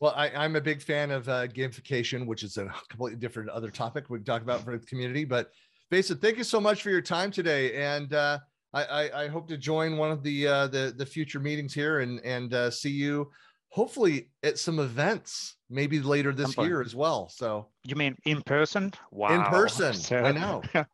Well, 0.00 0.14
I, 0.16 0.44
am 0.44 0.54
a 0.54 0.60
big 0.60 0.80
fan 0.80 1.10
of 1.10 1.28
uh, 1.28 1.48
gamification, 1.48 2.26
which 2.26 2.42
is 2.44 2.56
a 2.56 2.72
completely 2.88 3.18
different 3.18 3.50
other 3.50 3.70
topic 3.70 4.08
we 4.08 4.18
can 4.18 4.24
talk 4.24 4.42
about 4.42 4.62
for 4.62 4.78
the 4.78 4.86
community. 4.86 5.24
But 5.24 5.50
Vesa, 5.90 6.20
thank 6.20 6.38
you 6.38 6.44
so 6.44 6.60
much 6.60 6.82
for 6.82 6.90
your 6.90 7.00
time 7.00 7.30
today, 7.30 7.74
and 7.74 8.12
uh, 8.12 8.38
I, 8.72 8.84
I, 8.84 9.22
I, 9.24 9.28
hope 9.28 9.48
to 9.48 9.56
join 9.56 9.96
one 9.96 10.10
of 10.10 10.22
the 10.22 10.46
uh, 10.46 10.66
the, 10.68 10.94
the 10.96 11.06
future 11.06 11.40
meetings 11.40 11.72
here 11.72 12.00
and 12.00 12.20
and 12.24 12.52
uh, 12.52 12.70
see 12.70 12.90
you 12.90 13.30
hopefully 13.70 14.30
at 14.42 14.58
some 14.58 14.78
events 14.78 15.56
maybe 15.70 16.00
later 16.00 16.32
this 16.32 16.56
year 16.56 16.80
as 16.80 16.94
well 16.94 17.28
so. 17.28 17.66
You 17.84 17.96
mean 17.96 18.16
in 18.24 18.42
person? 18.42 18.92
Wow. 19.10 19.34
In 19.34 19.44
person 19.44 19.94
so, 20.08 20.18
i 20.18 20.32
know. 20.32 20.62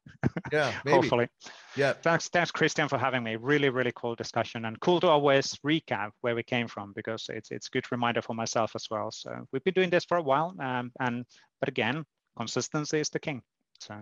Yeah 0.53 0.73
maybe. 0.85 0.97
hopefully. 0.97 1.29
Yeah. 1.77 1.93
Thanks 1.93 2.29
thanks 2.29 2.51
christian 2.51 2.89
for 2.89 2.99
having 2.99 3.23
me. 3.23 3.37
Really 3.37 3.69
really 3.69 3.93
cool 3.95 4.15
discussion 4.15 4.65
and 4.65 4.79
cool 4.81 5.01
to 5.01 5.09
always 5.09 5.55
recap 5.67 6.11
where 6.23 6.35
we 6.35 6.43
came 6.43 6.67
from 6.67 6.93
because 6.95 7.27
it's 7.29 7.51
it's 7.51 7.69
good 7.69 7.91
reminder 7.93 8.23
for 8.23 8.35
myself 8.35 8.73
as 8.75 8.87
well. 8.91 9.11
So 9.11 9.31
we've 9.53 9.65
been 9.65 9.75
doing 9.75 9.91
this 9.91 10.05
for 10.05 10.17
a 10.17 10.23
while 10.23 10.55
um, 10.61 10.93
and 11.01 11.25
but 11.61 11.69
again 11.69 12.05
consistency 12.37 13.01
is 13.01 13.11
the 13.11 13.21
king. 13.21 13.43
So. 13.81 13.95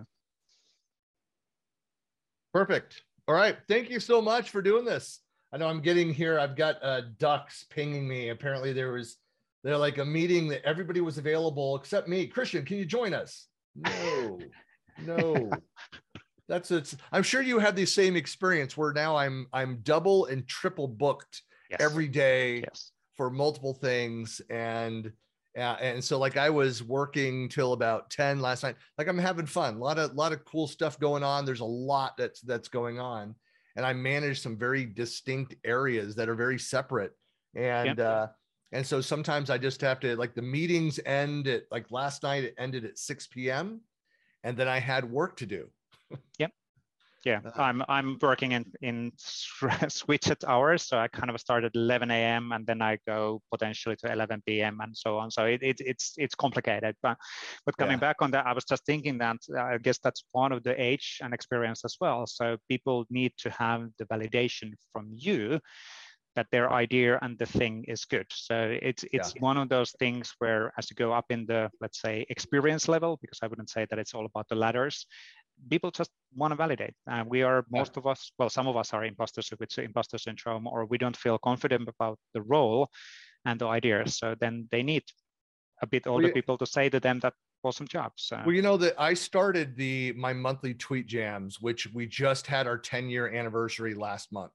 Perfect. 2.53 3.01
All 3.27 3.35
right. 3.35 3.57
Thank 3.67 3.89
you 3.89 3.99
so 3.99 4.21
much 4.21 4.51
for 4.51 4.61
doing 4.61 4.85
this 4.85 5.22
I 5.53 5.57
know 5.57 5.67
I'm 5.67 5.81
getting 5.81 6.11
here. 6.11 6.39
I've 6.39 6.55
got 6.55 6.77
uh, 6.81 7.01
Dux 7.19 7.65
pinging 7.69 8.07
me. 8.07 8.29
Apparently, 8.29 8.73
there 8.73 8.91
was 8.91 9.17
they're 9.63 9.77
like 9.77 9.99
a 9.99 10.05
meeting 10.05 10.47
that 10.47 10.65
everybody 10.65 10.99
was 10.99 11.19
available 11.19 11.75
except 11.75 12.07
me. 12.07 12.25
Christian, 12.25 12.65
can 12.65 12.77
you 12.77 12.85
join 12.85 13.13
us? 13.13 13.47
No, 13.75 14.39
no. 15.05 15.51
That's 16.49 16.71
it. 16.71 16.95
I'm 17.11 17.23
sure 17.23 17.41
you 17.41 17.59
had 17.59 17.75
the 17.75 17.85
same 17.85 18.15
experience 18.15 18.75
where 18.75 18.93
now 18.93 19.15
I'm 19.15 19.45
I'm 19.53 19.77
double 19.83 20.25
and 20.25 20.47
triple 20.47 20.87
booked 20.87 21.43
yes. 21.69 21.79
every 21.79 22.07
day 22.07 22.61
yes. 22.61 22.91
for 23.15 23.29
multiple 23.29 23.73
things 23.73 24.41
and. 24.49 25.11
Yeah, 25.55 25.73
and 25.73 26.03
so 26.03 26.17
like 26.17 26.35
I 26.35 26.49
was 26.49 26.81
working 26.81 27.47
till 27.47 27.73
about 27.73 28.09
10 28.09 28.39
last 28.39 28.63
night. 28.63 28.75
Like 28.97 29.07
I'm 29.07 29.19
having 29.19 29.45
fun. 29.45 29.75
A 29.75 29.77
lot 29.77 29.99
of 29.99 30.15
lot 30.15 30.33
of 30.33 30.43
cool 30.45 30.65
stuff 30.65 30.99
going 30.99 31.21
on. 31.23 31.45
There's 31.45 31.59
a 31.59 31.63
lot 31.65 32.17
that's 32.17 32.41
that's 32.41 32.69
going 32.69 32.99
on 32.99 33.35
and 33.75 33.85
I 33.85 33.93
manage 33.93 34.41
some 34.41 34.57
very 34.57 34.85
distinct 34.85 35.55
areas 35.63 36.15
that 36.15 36.29
are 36.29 36.35
very 36.35 36.59
separate. 36.59 37.13
And 37.55 37.99
uh, 37.99 38.27
and 38.71 38.85
so 38.85 39.01
sometimes 39.01 39.49
I 39.49 39.57
just 39.57 39.81
have 39.81 39.99
to 40.01 40.15
like 40.15 40.33
the 40.33 40.41
meetings 40.41 40.99
end 41.05 41.47
at 41.47 41.63
like 41.71 41.91
last 41.91 42.23
night 42.23 42.43
it 42.43 42.55
ended 42.57 42.85
at 42.85 42.97
6 42.97 43.27
p.m. 43.27 43.81
and 44.43 44.57
then 44.57 44.67
I 44.67 44.79
had 44.79 45.09
work 45.09 45.37
to 45.37 45.45
do. 45.45 45.69
yep. 46.39 46.51
Yeah, 47.25 47.39
uh, 47.45 47.61
I'm 47.61 47.83
I'm 47.87 48.17
working 48.21 48.51
in 48.51 48.65
in 48.81 49.11
switched 49.87 50.43
hours, 50.45 50.83
so 50.83 50.97
I 50.97 51.07
kind 51.07 51.29
of 51.29 51.39
start 51.39 51.63
at 51.63 51.71
11 51.73 52.11
a.m. 52.11 52.51
and 52.51 52.65
then 52.67 52.81
I 52.81 52.97
go 53.07 53.41
potentially 53.49 53.95
to 53.97 54.11
11 54.11 54.43
p.m. 54.45 54.79
and 54.81 54.95
so 54.95 55.17
on. 55.17 55.31
So 55.31 55.45
it, 55.45 55.63
it 55.63 55.77
it's 55.79 56.13
it's 56.17 56.35
complicated. 56.35 56.95
But 57.01 57.17
but 57.65 57.77
coming 57.77 57.93
yeah. 57.93 58.07
back 58.07 58.17
on 58.21 58.31
that, 58.31 58.45
I 58.45 58.53
was 58.53 58.65
just 58.65 58.85
thinking 58.85 59.17
that 59.19 59.37
uh, 59.55 59.61
I 59.61 59.77
guess 59.77 59.99
that's 59.99 60.25
part 60.35 60.51
of 60.51 60.63
the 60.63 60.79
age 60.81 61.19
and 61.21 61.33
experience 61.33 61.85
as 61.85 61.95
well. 62.01 62.27
So 62.27 62.57
people 62.69 63.05
need 63.09 63.31
to 63.37 63.49
have 63.51 63.87
the 63.97 64.05
validation 64.05 64.73
from 64.91 65.09
you 65.15 65.61
that 66.35 66.47
their 66.51 66.71
idea 66.73 67.19
and 67.21 67.37
the 67.37 67.45
thing 67.45 67.85
is 67.87 68.05
good. 68.05 68.25
So 68.31 68.77
it's 68.81 69.03
it's 69.11 69.35
yeah. 69.35 69.41
one 69.41 69.57
of 69.57 69.69
those 69.69 69.91
things 69.99 70.33
where 70.39 70.71
as 70.77 70.89
you 70.89 70.95
go 70.95 71.13
up 71.13 71.25
in 71.29 71.45
the 71.45 71.69
let's 71.79 72.01
say 72.01 72.25
experience 72.29 72.87
level, 72.87 73.17
because 73.21 73.39
I 73.41 73.47
wouldn't 73.47 73.69
say 73.69 73.85
that 73.89 73.99
it's 73.99 74.13
all 74.13 74.25
about 74.25 74.47
the 74.49 74.55
ladders, 74.55 75.05
people 75.69 75.91
just 75.91 76.09
want 76.35 76.51
to 76.51 76.55
validate. 76.55 76.93
Uh, 77.09 77.23
we 77.27 77.41
are 77.43 77.65
most 77.71 77.93
yeah. 77.95 77.99
of 77.99 78.07
us, 78.07 78.31
well, 78.37 78.49
some 78.49 78.67
of 78.67 78.77
us 78.77 78.93
are 78.93 79.05
imposters 79.05 79.51
with 79.59 79.77
imposter 79.77 80.17
syndrome, 80.17 80.67
or 80.67 80.85
we 80.85 80.97
don't 80.97 81.15
feel 81.15 81.37
confident 81.37 81.87
about 81.87 82.19
the 82.33 82.41
role 82.41 82.89
and 83.45 83.59
the 83.59 83.67
ideas. 83.67 84.17
So 84.17 84.35
then 84.39 84.67
they 84.71 84.83
need 84.83 85.03
a 85.81 85.87
bit 85.87 86.07
older 86.07 86.27
well, 86.27 86.33
people 86.33 86.57
to 86.57 86.65
say 86.65 86.89
to 86.89 86.99
them 86.99 87.19
that 87.19 87.33
awesome 87.63 87.87
job. 87.87 88.11
So. 88.15 88.41
Well, 88.45 88.55
you 88.55 88.61
know 88.61 88.77
that 88.77 88.95
I 88.99 89.13
started 89.13 89.75
the 89.75 90.13
my 90.13 90.33
monthly 90.33 90.73
tweet 90.73 91.07
jams, 91.07 91.61
which 91.61 91.91
we 91.93 92.05
just 92.05 92.47
had 92.47 92.67
our 92.67 92.77
10 92.77 93.09
year 93.09 93.33
anniversary 93.33 93.93
last 93.93 94.31
month. 94.31 94.51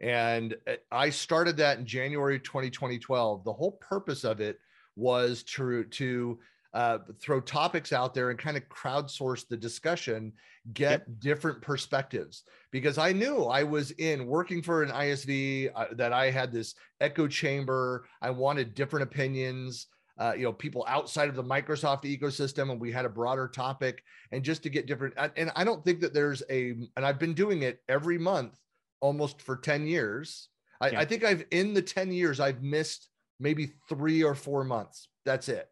And 0.00 0.56
uh, 0.66 0.74
I 0.90 1.10
started 1.10 1.56
that 1.58 1.78
in 1.78 1.86
January 1.86 2.40
2012. 2.40 3.44
The 3.44 3.52
whole 3.52 3.72
purpose 3.72 4.24
of 4.24 4.40
it 4.40 4.58
was 4.96 5.42
to 5.44 5.84
to 5.84 6.38
uh, 6.74 6.98
throw 7.20 7.40
topics 7.40 7.92
out 7.92 8.14
there 8.14 8.30
and 8.30 8.38
kind 8.38 8.56
of 8.56 8.68
crowdsource 8.68 9.46
the 9.46 9.56
discussion, 9.56 10.32
get 10.72 10.90
yep. 10.90 11.06
different 11.18 11.60
perspectives. 11.60 12.44
Because 12.70 12.96
I 12.96 13.12
knew 13.12 13.44
I 13.44 13.62
was 13.62 13.90
in 13.92 14.26
working 14.26 14.62
for 14.62 14.82
an 14.82 14.90
ISV 14.90 15.70
uh, 15.74 15.86
that 15.92 16.12
I 16.12 16.30
had 16.30 16.52
this 16.52 16.74
echo 17.00 17.28
chamber. 17.28 18.06
I 18.22 18.30
wanted 18.30 18.74
different 18.74 19.04
opinions. 19.04 19.88
Uh, 20.18 20.34
you 20.36 20.44
know, 20.44 20.52
people 20.52 20.84
outside 20.88 21.28
of 21.28 21.34
the 21.34 21.42
Microsoft 21.42 22.04
ecosystem, 22.04 22.70
and 22.70 22.80
we 22.80 22.92
had 22.92 23.06
a 23.06 23.08
broader 23.08 23.48
topic, 23.48 24.02
and 24.30 24.42
just 24.42 24.62
to 24.62 24.70
get 24.70 24.86
different. 24.86 25.14
And 25.36 25.50
I 25.56 25.64
don't 25.64 25.84
think 25.84 26.00
that 26.00 26.12
there's 26.12 26.42
a, 26.50 26.74
and 26.96 27.04
I've 27.04 27.18
been 27.18 27.34
doing 27.34 27.62
it 27.62 27.80
every 27.88 28.18
month 28.18 28.58
almost 29.00 29.40
for 29.40 29.56
10 29.56 29.86
years. 29.86 30.48
I, 30.80 30.90
yeah. 30.90 31.00
I 31.00 31.04
think 31.06 31.24
I've 31.24 31.44
in 31.50 31.74
the 31.74 31.82
10 31.82 32.12
years, 32.12 32.40
I've 32.40 32.62
missed 32.62 33.08
maybe 33.40 33.72
three 33.88 34.22
or 34.22 34.34
four 34.34 34.64
months. 34.64 35.08
That's 35.24 35.48
it 35.48 35.68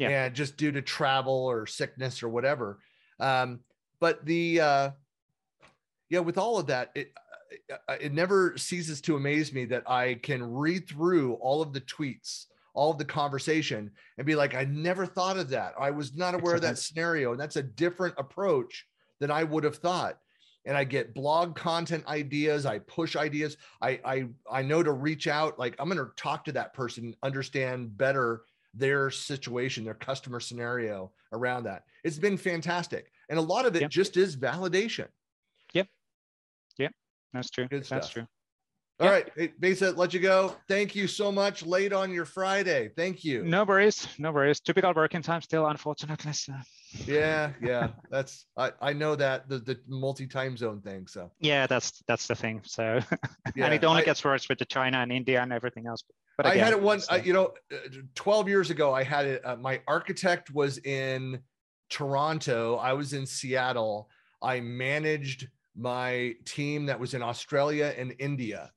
yeah. 0.00 0.24
and 0.24 0.34
just 0.34 0.56
due 0.56 0.72
to 0.72 0.82
travel 0.82 1.34
or 1.34 1.66
sickness 1.66 2.22
or 2.22 2.28
whatever. 2.28 2.78
Um, 3.18 3.60
but 4.00 4.24
the 4.24 4.60
uh, 4.60 4.90
yeah, 6.08 6.20
with 6.20 6.38
all 6.38 6.58
of 6.58 6.66
that, 6.68 6.90
it 6.94 7.12
uh, 7.88 7.96
it 8.00 8.12
never 8.12 8.56
ceases 8.56 9.00
to 9.02 9.16
amaze 9.16 9.52
me 9.52 9.64
that 9.66 9.88
I 9.88 10.14
can 10.14 10.42
read 10.42 10.88
through 10.88 11.34
all 11.34 11.60
of 11.60 11.72
the 11.72 11.80
tweets, 11.82 12.46
all 12.74 12.92
of 12.92 12.98
the 12.98 13.04
conversation, 13.04 13.90
and 14.16 14.26
be 14.26 14.34
like, 14.34 14.54
I 14.54 14.64
never 14.64 15.04
thought 15.04 15.36
of 15.36 15.50
that. 15.50 15.74
I 15.78 15.90
was 15.90 16.14
not 16.16 16.34
aware 16.34 16.54
of 16.54 16.62
that 16.62 16.78
scenario, 16.86 17.32
and 17.32 17.40
that's 17.40 17.56
a 17.56 17.62
different 17.62 18.14
approach 18.18 18.86
than 19.18 19.30
I 19.30 19.44
would 19.44 19.64
have 19.64 19.76
thought. 19.76 20.18
And 20.66 20.76
I 20.76 20.84
get 20.84 21.14
blog 21.14 21.56
content 21.56 22.06
ideas. 22.06 22.66
I 22.66 22.80
push 22.80 23.16
ideas. 23.16 23.56
I 23.82 24.00
I 24.04 24.28
I 24.50 24.62
know 24.62 24.82
to 24.82 24.92
reach 24.92 25.26
out. 25.26 25.58
Like 25.58 25.74
I'm 25.78 25.88
going 25.88 25.98
to 25.98 26.12
talk 26.16 26.44
to 26.46 26.52
that 26.52 26.74
person, 26.74 27.14
understand 27.22 27.96
better 27.96 28.42
their 28.74 29.10
situation, 29.10 29.84
their 29.84 29.94
customer 29.94 30.40
scenario 30.40 31.12
around 31.32 31.64
that. 31.64 31.84
It's 32.04 32.18
been 32.18 32.36
fantastic. 32.36 33.10
And 33.28 33.38
a 33.38 33.42
lot 33.42 33.66
of 33.66 33.76
it 33.76 33.82
yep. 33.82 33.90
just 33.90 34.16
is 34.16 34.36
validation. 34.36 35.08
Yep. 35.74 35.86
Yep. 36.78 36.92
That's 37.32 37.50
true. 37.50 37.68
Good 37.68 37.84
That's 37.84 38.08
true. 38.08 38.26
All 39.00 39.06
yep. 39.06 39.12
right, 39.12 39.32
hey, 39.34 39.52
Vesa, 39.60 39.96
let 39.96 40.12
you 40.12 40.20
go. 40.20 40.54
Thank 40.68 40.94
you 40.94 41.06
so 41.06 41.32
much. 41.32 41.64
Late 41.64 41.92
on 41.92 42.12
your 42.12 42.26
Friday. 42.26 42.90
Thank 42.94 43.24
you. 43.24 43.42
No 43.42 43.64
worries. 43.64 44.06
No 44.18 44.30
worries. 44.30 44.60
Typical 44.60 44.92
working 44.94 45.22
time 45.22 45.40
still, 45.40 45.66
unfortunately. 45.66 46.32
So. 46.90 47.12
Yeah, 47.12 47.52
yeah. 47.62 47.88
That's 48.10 48.46
I, 48.56 48.72
I 48.80 48.92
know 48.92 49.14
that 49.16 49.48
the 49.48 49.58
the 49.58 49.80
multi 49.88 50.26
time 50.26 50.56
zone 50.56 50.80
thing. 50.80 51.06
So 51.06 51.30
yeah, 51.40 51.66
that's 51.66 52.02
that's 52.06 52.26
the 52.26 52.34
thing. 52.34 52.62
So 52.64 53.00
yeah, 53.54 53.64
and 53.66 53.74
it 53.74 53.84
only 53.84 54.02
I, 54.02 54.04
gets 54.04 54.24
worse 54.24 54.48
with 54.48 54.58
the 54.58 54.64
China 54.64 54.98
and 54.98 55.12
India 55.12 55.40
and 55.40 55.52
everything 55.52 55.86
else. 55.86 56.02
But 56.36 56.46
again, 56.46 56.60
I 56.60 56.64
had 56.64 56.72
it 56.72 56.82
one. 56.82 57.00
Uh, 57.08 57.20
you 57.22 57.32
know, 57.32 57.54
uh, 57.72 57.76
twelve 58.14 58.48
years 58.48 58.70
ago, 58.70 58.92
I 58.92 59.04
had 59.04 59.26
it. 59.26 59.42
Uh, 59.44 59.56
my 59.56 59.80
architect 59.86 60.52
was 60.52 60.78
in 60.78 61.40
Toronto. 61.88 62.76
I 62.76 62.92
was 62.92 63.12
in 63.12 63.26
Seattle. 63.26 64.08
I 64.42 64.60
managed 64.60 65.48
my 65.76 66.34
team 66.44 66.86
that 66.86 66.98
was 66.98 67.14
in 67.14 67.22
Australia 67.22 67.94
and 67.96 68.14
India 68.18 68.72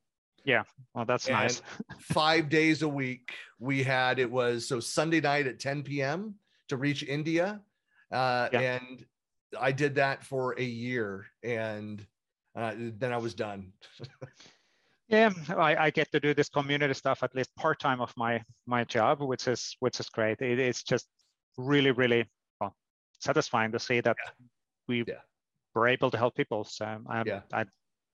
yeah. 0.46 0.64
Well, 0.94 1.06
that's 1.06 1.28
and 1.28 1.36
nice. 1.36 1.62
five 2.00 2.50
days 2.50 2.82
a 2.82 2.88
week 2.88 3.34
we 3.60 3.84
had 3.84 4.20
it 4.20 4.30
was 4.30 4.68
so 4.68 4.80
Sunday 4.80 5.22
night 5.22 5.48
at 5.48 5.60
10 5.60 5.84
p.m. 5.84 6.36
to 6.70 6.78
reach 6.78 7.04
India. 7.04 7.62
Uh, 8.14 8.50
yeah. 8.54 8.78
And 8.78 9.06
I 9.60 9.72
did 9.72 9.96
that 9.96 10.24
for 10.24 10.56
a 10.60 10.64
year 10.64 11.26
and 11.44 12.06
uh, 12.56 12.74
then 12.78 13.12
I 13.12 13.18
was 13.18 13.34
done. 13.34 13.74
yeah, 15.08 15.32
I, 15.50 15.76
I, 15.76 15.90
get 15.90 16.12
to 16.12 16.20
do 16.20 16.34
this 16.34 16.50
community 16.50 16.94
stuff 16.94 17.24
at 17.24 17.36
least 17.36 17.56
part 17.56 17.80
time 17.80 18.00
of 18.00 18.14
my 18.16 18.44
my 18.68 18.84
job, 18.84 19.22
which 19.22 19.48
is 19.48 19.76
which 19.80 20.00
is 20.00 20.10
great. 20.10 20.40
It, 20.42 20.60
it's 20.60 20.84
just 20.84 21.08
really 21.58 21.92
really 21.92 22.30
well, 22.62 22.76
satisfying 23.20 23.72
to 23.72 23.80
see 23.80 24.02
that 24.02 24.16
yeah. 24.24 24.32
we 24.88 25.04
yeah. 25.08 25.22
were 25.74 25.88
able 25.88 26.12
to 26.12 26.18
help 26.18 26.36
people. 26.36 26.64
So 26.64 26.86
um, 26.86 27.24
yeah. 27.26 27.42
I 27.52 27.66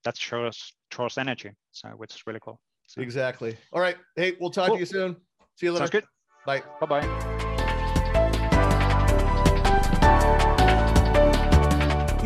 that 0.06 0.18
shows 0.18 0.72
shows 0.93 1.18
energy. 1.18 1.52
So 1.72 1.89
which 1.89 2.16
is 2.16 2.22
really 2.26 2.39
cool. 2.41 2.62
So. 2.88 3.02
Exactly. 3.02 3.58
All 3.74 3.82
right. 3.82 3.97
Hey, 4.16 4.36
we'll 4.39 4.52
talk 4.52 4.68
cool. 4.68 4.76
to 4.76 4.80
you 4.80 4.86
soon. 4.86 5.18
See 5.58 5.66
you 5.66 5.74
later. 5.74 5.86
Sounds 5.86 5.91
good. 5.91 6.06
Bye. 6.45 6.64
Bye 6.80 7.02
bye. 7.02 7.45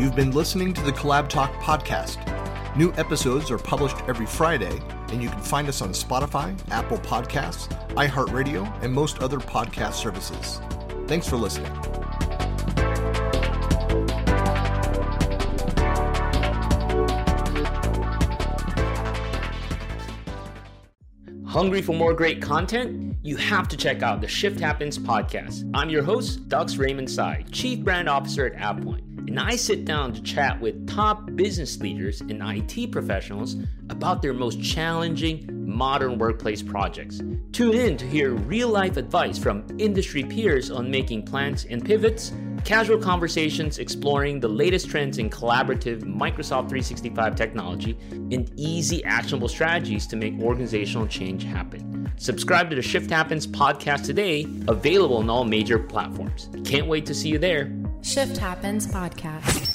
You've 0.04 0.14
been 0.14 0.32
listening 0.32 0.74
to 0.74 0.82
the 0.82 0.92
Collab 0.92 1.30
Talk 1.30 1.50
podcast. 1.54 2.18
New 2.76 2.92
episodes 2.98 3.50
are 3.50 3.56
published 3.56 3.96
every 4.06 4.26
Friday, 4.26 4.78
and 5.08 5.22
you 5.22 5.30
can 5.30 5.40
find 5.40 5.66
us 5.66 5.80
on 5.80 5.92
Spotify, 5.92 6.54
Apple 6.70 6.98
Podcasts, 6.98 7.68
iHeartRadio, 7.94 8.70
and 8.82 8.92
most 8.92 9.20
other 9.20 9.38
podcast 9.38 9.94
services. 9.94 10.60
Thanks 11.08 11.26
for 11.26 11.38
listening. 11.38 11.72
Hungry 21.54 21.82
for 21.82 21.92
more 21.92 22.12
great 22.12 22.42
content? 22.42 23.16
You 23.22 23.36
have 23.36 23.68
to 23.68 23.76
check 23.76 24.02
out 24.02 24.20
the 24.20 24.26
Shift 24.26 24.58
Happens 24.58 24.98
podcast. 24.98 25.70
I'm 25.72 25.88
your 25.88 26.02
host, 26.02 26.48
Dux 26.48 26.74
Raymond 26.78 27.08
Sy, 27.08 27.44
Chief 27.52 27.78
Brand 27.78 28.08
Officer 28.08 28.46
at 28.46 28.56
AvePoint, 28.56 29.28
and 29.28 29.38
I 29.38 29.54
sit 29.54 29.84
down 29.84 30.12
to 30.14 30.22
chat 30.22 30.60
with 30.60 30.88
top 30.88 31.30
business 31.36 31.78
leaders 31.78 32.22
and 32.22 32.42
IT 32.42 32.90
professionals 32.90 33.54
about 33.88 34.20
their 34.20 34.34
most 34.34 34.60
challenging 34.64 35.48
modern 35.64 36.18
workplace 36.18 36.60
projects. 36.60 37.20
Tune 37.52 37.76
in 37.76 37.96
to 37.98 38.04
hear 38.04 38.32
real 38.32 38.68
life 38.68 38.96
advice 38.96 39.38
from 39.38 39.64
industry 39.78 40.24
peers 40.24 40.72
on 40.72 40.90
making 40.90 41.22
plans 41.22 41.66
and 41.66 41.84
pivots 41.84 42.32
casual 42.64 42.98
conversations 42.98 43.78
exploring 43.78 44.40
the 44.40 44.48
latest 44.48 44.88
trends 44.88 45.18
in 45.18 45.30
collaborative 45.30 46.02
Microsoft 46.02 46.68
365 46.68 47.36
technology, 47.36 47.96
and 48.10 48.50
easy, 48.56 49.04
actionable 49.04 49.48
strategies 49.48 50.06
to 50.06 50.16
make 50.16 50.38
organizational 50.40 51.06
change 51.06 51.44
happen. 51.44 52.10
Subscribe 52.16 52.70
to 52.70 52.76
the 52.76 52.82
Shift 52.82 53.10
Happens 53.10 53.46
podcast 53.46 54.04
today, 54.04 54.46
available 54.68 55.18
on 55.18 55.28
all 55.28 55.44
major 55.44 55.78
platforms. 55.78 56.48
Can't 56.64 56.86
wait 56.86 57.06
to 57.06 57.14
see 57.14 57.28
you 57.28 57.38
there. 57.38 57.70
Shift 58.02 58.36
Happens 58.36 58.86
podcast. 58.86 59.74